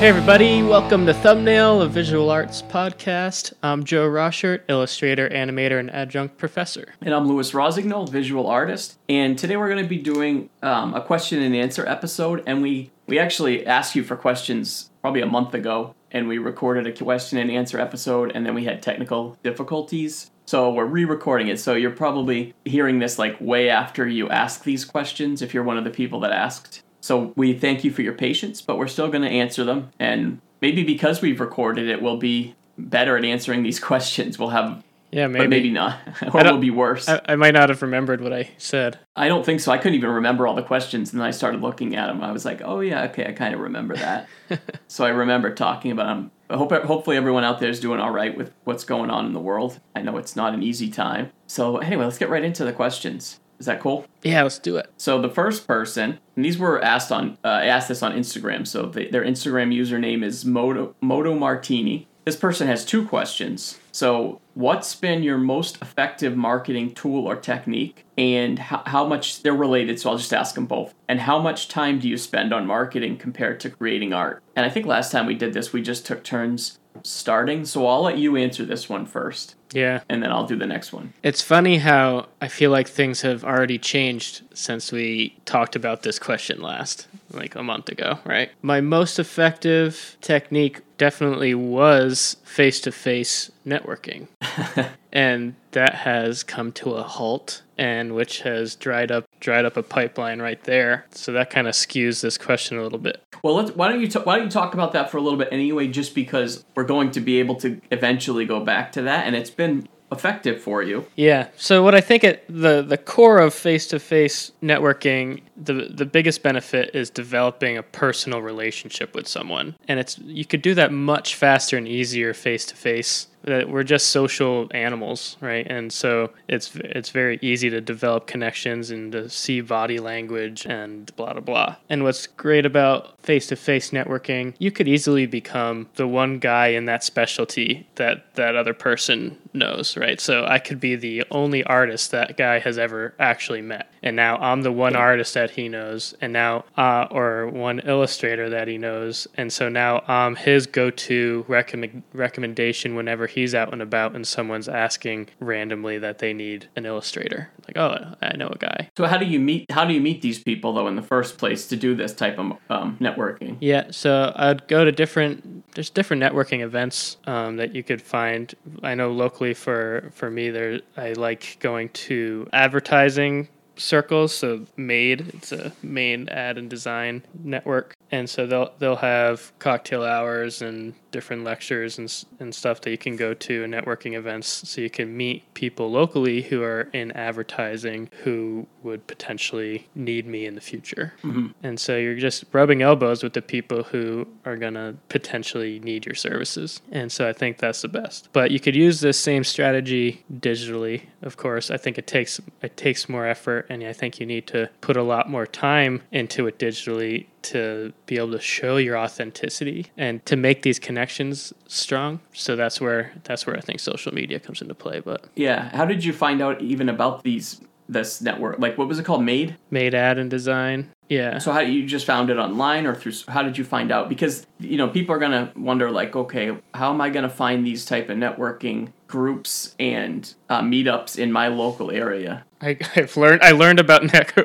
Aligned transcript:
Hey, 0.00 0.08
everybody, 0.08 0.62
welcome 0.62 1.04
to 1.04 1.12
Thumbnail, 1.12 1.82
a 1.82 1.86
visual 1.86 2.30
arts 2.30 2.62
podcast. 2.62 3.52
I'm 3.62 3.84
Joe 3.84 4.08
Rochert, 4.08 4.62
illustrator, 4.66 5.28
animator, 5.28 5.78
and 5.78 5.90
adjunct 5.90 6.38
professor. 6.38 6.94
And 7.02 7.12
I'm 7.12 7.28
Louis 7.28 7.50
Rosignol, 7.50 8.08
visual 8.08 8.46
artist. 8.46 8.98
And 9.10 9.38
today 9.38 9.58
we're 9.58 9.68
going 9.68 9.82
to 9.82 9.88
be 9.88 9.98
doing 9.98 10.48
um, 10.62 10.94
a 10.94 11.02
question 11.02 11.42
and 11.42 11.54
answer 11.54 11.86
episode. 11.86 12.42
And 12.46 12.62
we, 12.62 12.90
we 13.08 13.18
actually 13.18 13.66
asked 13.66 13.94
you 13.94 14.02
for 14.02 14.16
questions 14.16 14.90
probably 15.02 15.20
a 15.20 15.26
month 15.26 15.52
ago, 15.52 15.94
and 16.10 16.28
we 16.28 16.38
recorded 16.38 16.86
a 16.86 16.92
question 16.92 17.36
and 17.36 17.50
answer 17.50 17.78
episode, 17.78 18.32
and 18.34 18.46
then 18.46 18.54
we 18.54 18.64
had 18.64 18.80
technical 18.80 19.36
difficulties. 19.42 20.30
So 20.46 20.72
we're 20.72 20.86
re 20.86 21.04
recording 21.04 21.48
it. 21.48 21.60
So 21.60 21.74
you're 21.74 21.90
probably 21.90 22.54
hearing 22.64 23.00
this 23.00 23.18
like 23.18 23.38
way 23.38 23.68
after 23.68 24.08
you 24.08 24.30
ask 24.30 24.64
these 24.64 24.86
questions 24.86 25.42
if 25.42 25.52
you're 25.52 25.62
one 25.62 25.76
of 25.76 25.84
the 25.84 25.90
people 25.90 26.20
that 26.20 26.32
asked. 26.32 26.84
So 27.00 27.32
we 27.36 27.54
thank 27.54 27.84
you 27.84 27.90
for 27.90 28.02
your 28.02 28.12
patience, 28.14 28.60
but 28.60 28.78
we're 28.78 28.86
still 28.88 29.08
going 29.08 29.22
to 29.22 29.28
answer 29.28 29.64
them. 29.64 29.90
And 29.98 30.40
maybe 30.60 30.84
because 30.84 31.22
we've 31.22 31.40
recorded 31.40 31.88
it, 31.88 32.02
we'll 32.02 32.18
be 32.18 32.54
better 32.78 33.16
at 33.16 33.24
answering 33.24 33.62
these 33.62 33.80
questions. 33.90 34.38
We'll 34.38 34.50
have, 34.50 34.82
Yeah, 35.10 35.26
maybe. 35.26 35.44
but 35.44 35.50
maybe 35.50 35.70
not, 35.70 35.98
or 36.34 36.42
we'll 36.44 36.58
be 36.58 36.70
worse. 36.70 37.08
I, 37.08 37.20
I 37.26 37.36
might 37.36 37.54
not 37.54 37.68
have 37.70 37.82
remembered 37.82 38.20
what 38.20 38.32
I 38.32 38.50
said. 38.58 38.98
I 39.16 39.28
don't 39.28 39.44
think 39.44 39.60
so. 39.60 39.72
I 39.72 39.78
couldn't 39.78 39.96
even 39.96 40.10
remember 40.10 40.46
all 40.46 40.54
the 40.54 40.62
questions, 40.62 41.12
and 41.12 41.20
then 41.20 41.26
I 41.26 41.30
started 41.30 41.60
looking 41.62 41.96
at 41.96 42.06
them. 42.08 42.22
I 42.22 42.32
was 42.32 42.44
like, 42.44 42.62
"Oh 42.64 42.80
yeah, 42.80 43.04
okay, 43.04 43.26
I 43.26 43.32
kind 43.32 43.54
of 43.54 43.60
remember 43.60 43.96
that." 43.96 44.28
so 44.88 45.04
I 45.04 45.08
remember 45.10 45.54
talking 45.54 45.90
about 45.90 46.06
them. 46.06 46.30
I 46.48 46.56
hope 46.56 46.72
hopefully 46.72 47.16
everyone 47.16 47.44
out 47.44 47.60
there 47.60 47.70
is 47.70 47.80
doing 47.80 48.00
all 48.00 48.10
right 48.10 48.36
with 48.36 48.52
what's 48.64 48.84
going 48.84 49.08
on 49.10 49.24
in 49.26 49.32
the 49.32 49.40
world. 49.40 49.80
I 49.94 50.02
know 50.02 50.16
it's 50.16 50.34
not 50.36 50.52
an 50.54 50.62
easy 50.62 50.90
time. 50.90 51.30
So 51.46 51.78
anyway, 51.78 52.04
let's 52.04 52.18
get 52.18 52.28
right 52.28 52.42
into 52.44 52.64
the 52.64 52.72
questions. 52.72 53.38
Is 53.60 53.66
that 53.66 53.80
cool? 53.80 54.06
Yeah, 54.22 54.42
let's 54.42 54.58
do 54.58 54.78
it. 54.78 54.90
So 54.96 55.20
the 55.20 55.28
first 55.28 55.66
person, 55.66 56.18
and 56.34 56.44
these 56.44 56.58
were 56.58 56.82
asked 56.82 57.12
on, 57.12 57.36
uh, 57.44 57.48
asked 57.48 57.88
this 57.88 58.02
on 58.02 58.12
Instagram. 58.12 58.66
So 58.66 58.86
they, 58.86 59.08
their 59.08 59.24
Instagram 59.24 59.72
username 59.72 60.24
is 60.24 60.44
Moto 60.44 60.96
Moto 61.00 61.34
Martini. 61.34 62.08
This 62.24 62.36
person 62.36 62.66
has 62.68 62.84
two 62.84 63.06
questions. 63.06 63.78
So, 63.92 64.40
what's 64.54 64.94
been 64.94 65.22
your 65.22 65.38
most 65.38 65.80
effective 65.80 66.36
marketing 66.36 66.92
tool 66.92 67.26
or 67.26 67.34
technique, 67.34 68.04
and 68.16 68.58
how, 68.58 68.82
how 68.86 69.06
much 69.06 69.42
they're 69.42 69.54
related? 69.54 69.98
So 69.98 70.10
I'll 70.10 70.18
just 70.18 70.34
ask 70.34 70.54
them 70.54 70.66
both. 70.66 70.94
And 71.08 71.20
how 71.20 71.40
much 71.40 71.68
time 71.68 71.98
do 71.98 72.08
you 72.08 72.16
spend 72.16 72.52
on 72.52 72.66
marketing 72.66 73.16
compared 73.16 73.58
to 73.60 73.70
creating 73.70 74.12
art? 74.12 74.42
And 74.54 74.66
I 74.66 74.68
think 74.68 74.86
last 74.86 75.10
time 75.10 75.26
we 75.26 75.34
did 75.34 75.54
this, 75.54 75.72
we 75.72 75.82
just 75.82 76.06
took 76.06 76.22
turns 76.22 76.78
starting. 77.02 77.64
So 77.64 77.86
I'll 77.86 78.02
let 78.02 78.18
you 78.18 78.36
answer 78.36 78.64
this 78.64 78.88
one 78.88 79.06
first, 79.06 79.56
Yeah. 79.72 80.00
and 80.08 80.22
then 80.22 80.30
I'll 80.32 80.46
do 80.46 80.56
the 80.56 80.66
next 80.66 80.92
one. 80.92 81.12
It's 81.22 81.42
funny 81.42 81.78
how 81.78 82.26
I 82.40 82.48
feel 82.48 82.70
like 82.70 82.88
things 82.88 83.22
have 83.22 83.44
already 83.44 83.78
changed 83.78 84.42
since 84.54 84.90
we 84.92 85.36
talked 85.44 85.76
about 85.76 86.02
this 86.02 86.18
question 86.18 86.60
last, 86.60 87.06
like 87.30 87.54
a 87.54 87.62
month 87.62 87.88
ago, 87.88 88.18
right? 88.24 88.50
My 88.62 88.80
most 88.80 89.18
effective 89.18 90.16
technique 90.20 90.80
definitely 90.98 91.54
was 91.54 92.36
face 92.44 92.80
to 92.82 92.92
face 92.92 93.50
networking. 93.66 94.26
and 95.12 95.54
that 95.72 95.94
has 95.94 96.42
come 96.42 96.72
to 96.72 96.92
a 96.92 97.02
halt 97.02 97.62
and 97.78 98.14
which 98.14 98.42
has 98.42 98.76
dried 98.76 99.10
up 99.10 99.24
dried 99.40 99.64
up 99.64 99.76
a 99.76 99.82
pipeline 99.82 100.40
right 100.40 100.62
there. 100.64 101.06
So 101.10 101.32
that 101.32 101.50
kind 101.50 101.66
of 101.66 101.74
skews 101.74 102.20
this 102.20 102.36
question 102.36 102.78
a 102.78 102.82
little 102.82 102.98
bit. 102.98 103.22
Well, 103.42 103.54
let's, 103.54 103.70
why 103.72 103.88
don't 103.88 104.00
you 104.00 104.08
ta- 104.08 104.22
why 104.22 104.36
don't 104.36 104.46
you 104.46 104.50
talk 104.50 104.74
about 104.74 104.92
that 104.92 105.10
for 105.10 105.16
a 105.16 105.22
little 105.22 105.38
bit 105.38 105.48
anyway? 105.50 105.88
Just 105.88 106.14
because 106.14 106.64
we're 106.74 106.84
going 106.84 107.10
to 107.12 107.20
be 107.20 107.40
able 107.40 107.56
to 107.56 107.80
eventually 107.90 108.44
go 108.44 108.60
back 108.60 108.92
to 108.92 109.02
that, 109.02 109.26
and 109.26 109.34
it's 109.34 109.50
been 109.50 109.88
effective 110.12 110.60
for 110.60 110.82
you. 110.82 111.06
Yeah. 111.16 111.48
So 111.56 111.82
what 111.82 111.94
I 111.94 112.00
think 112.00 112.24
at 112.24 112.44
the 112.48 112.82
the 112.82 112.98
core 112.98 113.38
of 113.38 113.54
face 113.54 113.86
to 113.88 113.98
face 113.98 114.52
networking, 114.62 115.42
the 115.62 115.90
the 115.92 116.06
biggest 116.06 116.42
benefit 116.42 116.94
is 116.94 117.10
developing 117.10 117.76
a 117.76 117.82
personal 117.82 118.40
relationship 118.42 119.14
with 119.14 119.28
someone, 119.28 119.76
and 119.88 120.00
it's 120.00 120.18
you 120.18 120.44
could 120.44 120.62
do 120.62 120.74
that 120.74 120.92
much 120.92 121.34
faster 121.34 121.76
and 121.76 121.86
easier 121.86 122.34
face 122.34 122.66
to 122.66 122.76
face. 122.76 123.26
That 123.44 123.70
we're 123.70 123.84
just 123.84 124.08
social 124.08 124.68
animals, 124.72 125.38
right? 125.40 125.66
And 125.66 125.90
so 125.90 126.30
it's 126.46 126.76
it's 126.76 127.08
very 127.08 127.38
easy 127.40 127.70
to 127.70 127.80
develop 127.80 128.26
connections 128.26 128.90
and 128.90 129.10
to 129.12 129.30
see 129.30 129.62
body 129.62 129.98
language 129.98 130.66
and 130.66 131.10
blah 131.16 131.32
blah 131.32 131.40
blah. 131.40 131.76
And 131.88 132.04
what's 132.04 132.26
great 132.26 132.66
about 132.66 133.18
face 133.22 133.46
to 133.46 133.56
face 133.56 133.92
networking, 133.92 134.54
you 134.58 134.70
could 134.70 134.88
easily 134.88 135.24
become 135.24 135.88
the 135.94 136.06
one 136.06 136.38
guy 136.38 136.68
in 136.68 136.84
that 136.84 137.02
specialty 137.02 137.88
that 137.94 138.34
that 138.34 138.56
other 138.56 138.74
person 138.74 139.38
knows, 139.54 139.96
right? 139.96 140.20
So 140.20 140.44
I 140.44 140.58
could 140.58 140.78
be 140.78 140.94
the 140.96 141.24
only 141.30 141.64
artist 141.64 142.10
that 142.10 142.36
guy 142.36 142.58
has 142.58 142.78
ever 142.78 143.14
actually 143.18 143.62
met, 143.62 143.90
and 144.02 144.16
now 144.16 144.36
I'm 144.38 144.62
the 144.62 144.72
one 144.72 144.96
artist 144.96 145.34
that 145.34 145.50
he 145.50 145.68
knows, 145.68 146.14
and 146.20 146.32
now 146.32 146.64
uh, 146.76 147.06
or 147.10 147.48
one 147.48 147.80
illustrator 147.80 148.48
that 148.50 148.68
he 148.68 148.78
knows, 148.78 149.26
and 149.34 149.52
so 149.52 149.68
now 149.68 150.02
I'm 150.08 150.36
his 150.36 150.66
go-to 150.66 151.44
recommend 151.48 152.02
recommendation 152.12 152.94
whenever 152.94 153.26
he's 153.26 153.54
out 153.54 153.72
and 153.72 153.82
about, 153.82 154.14
and 154.14 154.26
someone's 154.26 154.68
asking 154.68 155.28
randomly 155.40 155.98
that 155.98 156.18
they 156.18 156.32
need 156.32 156.68
an 156.76 156.86
illustrator. 156.86 157.50
Like, 157.66 157.76
oh, 157.76 158.14
I 158.22 158.36
know 158.36 158.48
a 158.48 158.58
guy. 158.58 158.90
So 158.96 159.06
how 159.06 159.18
do 159.18 159.26
you 159.26 159.38
meet 159.38 159.70
how 159.70 159.84
do 159.84 159.94
you 159.94 160.00
meet 160.00 160.22
these 160.22 160.42
people 160.42 160.72
though 160.72 160.88
in 160.88 160.96
the 160.96 161.02
first 161.02 161.38
place 161.38 161.66
to 161.68 161.76
do 161.76 161.94
this 161.94 162.12
type 162.14 162.38
of 162.38 162.52
um, 162.70 162.96
networking? 163.00 163.56
Yeah, 163.60 163.90
so 163.90 164.32
I'd 164.36 164.66
go 164.68 164.84
to 164.84 164.92
different. 164.92 165.74
There's 165.74 165.90
different 165.90 166.22
networking 166.22 166.60
events 166.60 167.16
um, 167.26 167.56
that 167.56 167.74
you 167.74 167.82
could 167.82 168.02
find. 168.02 168.52
I 168.82 168.94
know 168.94 169.12
locally 169.12 169.54
for 169.54 170.10
for 170.14 170.30
me, 170.30 170.50
there 170.50 170.80
I 170.96 171.12
like 171.12 171.58
going 171.60 171.90
to 171.90 172.48
advertising 172.52 173.48
circles. 173.80 174.34
So 174.34 174.66
Made, 174.76 175.28
it's 175.34 175.52
a 175.52 175.72
Maine 175.82 176.28
ad 176.28 176.58
and 176.58 176.68
design 176.70 177.22
network, 177.34 177.96
and 178.12 178.28
so 178.28 178.46
they'll 178.46 178.72
they'll 178.78 178.96
have 178.96 179.52
cocktail 179.58 180.04
hours 180.04 180.62
and 180.62 180.94
different 181.10 181.44
lectures 181.44 181.98
and 181.98 182.24
and 182.38 182.54
stuff 182.54 182.80
that 182.82 182.90
you 182.90 182.98
can 182.98 183.16
go 183.16 183.34
to 183.34 183.64
and 183.64 183.72
networking 183.72 184.14
events, 184.14 184.68
so 184.68 184.80
you 184.80 184.90
can 184.90 185.16
meet 185.16 185.52
people 185.54 185.90
locally 185.90 186.42
who 186.42 186.62
are 186.62 186.88
in 186.92 187.12
advertising 187.12 188.08
who 188.22 188.66
would 188.82 189.06
potentially 189.06 189.88
need 189.94 190.26
me 190.26 190.46
in 190.46 190.54
the 190.54 190.60
future. 190.60 191.12
Mm-hmm. 191.22 191.48
And 191.62 191.78
so 191.78 191.96
you're 191.96 192.16
just 192.16 192.44
rubbing 192.52 192.82
elbows 192.82 193.22
with 193.22 193.34
the 193.34 193.42
people 193.42 193.82
who 193.82 194.26
are 194.44 194.56
going 194.56 194.74
to 194.74 194.96
potentially 195.08 195.78
need 195.80 196.06
your 196.06 196.14
services. 196.14 196.80
And 196.90 197.10
so 197.12 197.28
I 197.28 197.32
think 197.32 197.58
that's 197.58 197.82
the 197.82 197.88
best. 197.88 198.28
But 198.32 198.50
you 198.50 198.60
could 198.60 198.74
use 198.74 199.00
this 199.00 199.18
same 199.18 199.44
strategy 199.44 200.24
digitally, 200.32 201.02
of 201.22 201.36
course. 201.36 201.70
I 201.70 201.76
think 201.76 201.98
it 201.98 202.06
takes 202.06 202.40
it 202.62 202.76
takes 202.76 203.08
more 203.08 203.26
effort 203.26 203.66
and 203.68 203.84
I 203.84 203.92
think 203.92 204.20
you 204.20 204.26
need 204.26 204.46
to 204.48 204.68
put 204.80 204.96
a 204.96 205.02
lot 205.02 205.28
more 205.28 205.46
time 205.46 206.02
into 206.10 206.46
it 206.46 206.58
digitally 206.58 207.26
to 207.42 207.92
be 208.06 208.16
able 208.16 208.32
to 208.32 208.40
show 208.40 208.76
your 208.76 208.96
authenticity 208.96 209.86
and 209.96 210.24
to 210.26 210.36
make 210.36 210.62
these 210.62 210.78
connections 210.78 211.52
strong. 211.66 212.20
So 212.32 212.56
that's 212.56 212.80
where 212.80 213.12
that's 213.24 213.46
where 213.46 213.56
I 213.56 213.60
think 213.60 213.80
social 213.80 214.12
media 214.12 214.38
comes 214.40 214.60
into 214.62 214.74
play. 214.74 215.00
But 215.00 215.26
Yeah. 215.36 215.74
How 215.76 215.84
did 215.84 216.04
you 216.04 216.12
find 216.12 216.40
out 216.42 216.60
even 216.60 216.88
about 216.88 217.22
these 217.22 217.60
this 217.88 218.20
network? 218.20 218.58
Like 218.58 218.78
what 218.78 218.88
was 218.88 218.98
it 218.98 219.04
called? 219.04 219.24
Made. 219.24 219.56
made 219.70 219.94
ad 219.94 220.18
and 220.18 220.30
design. 220.30 220.90
Yeah. 221.08 221.38
So 221.38 221.50
how 221.50 221.58
you 221.60 221.84
just 221.86 222.06
found 222.06 222.30
it 222.30 222.36
online 222.36 222.86
or 222.86 222.94
through 222.94 223.12
how 223.26 223.42
did 223.42 223.58
you 223.58 223.64
find 223.64 223.90
out? 223.90 224.08
Because 224.08 224.46
you 224.60 224.76
know 224.76 224.88
people 224.88 225.14
are 225.14 225.18
gonna 225.18 225.52
wonder 225.56 225.90
like, 225.90 226.14
okay, 226.14 226.56
how 226.74 226.92
am 226.92 227.00
I 227.00 227.10
gonna 227.10 227.28
find 227.28 227.66
these 227.66 227.84
type 227.84 228.08
of 228.08 228.16
networking 228.16 228.92
groups 229.08 229.74
and 229.80 230.32
uh, 230.48 230.60
meetups 230.62 231.18
in 231.18 231.32
my 231.32 231.48
local 231.48 231.90
area? 231.90 232.44
I, 232.62 232.76
I've 232.96 233.16
learned 233.16 233.42
I 233.42 233.52
learned 233.52 233.80
about 233.80 234.04
net, 234.04 234.32
uh, 234.38 234.42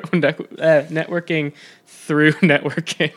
networking 0.88 1.52
through 1.86 2.32
networking. 2.34 3.12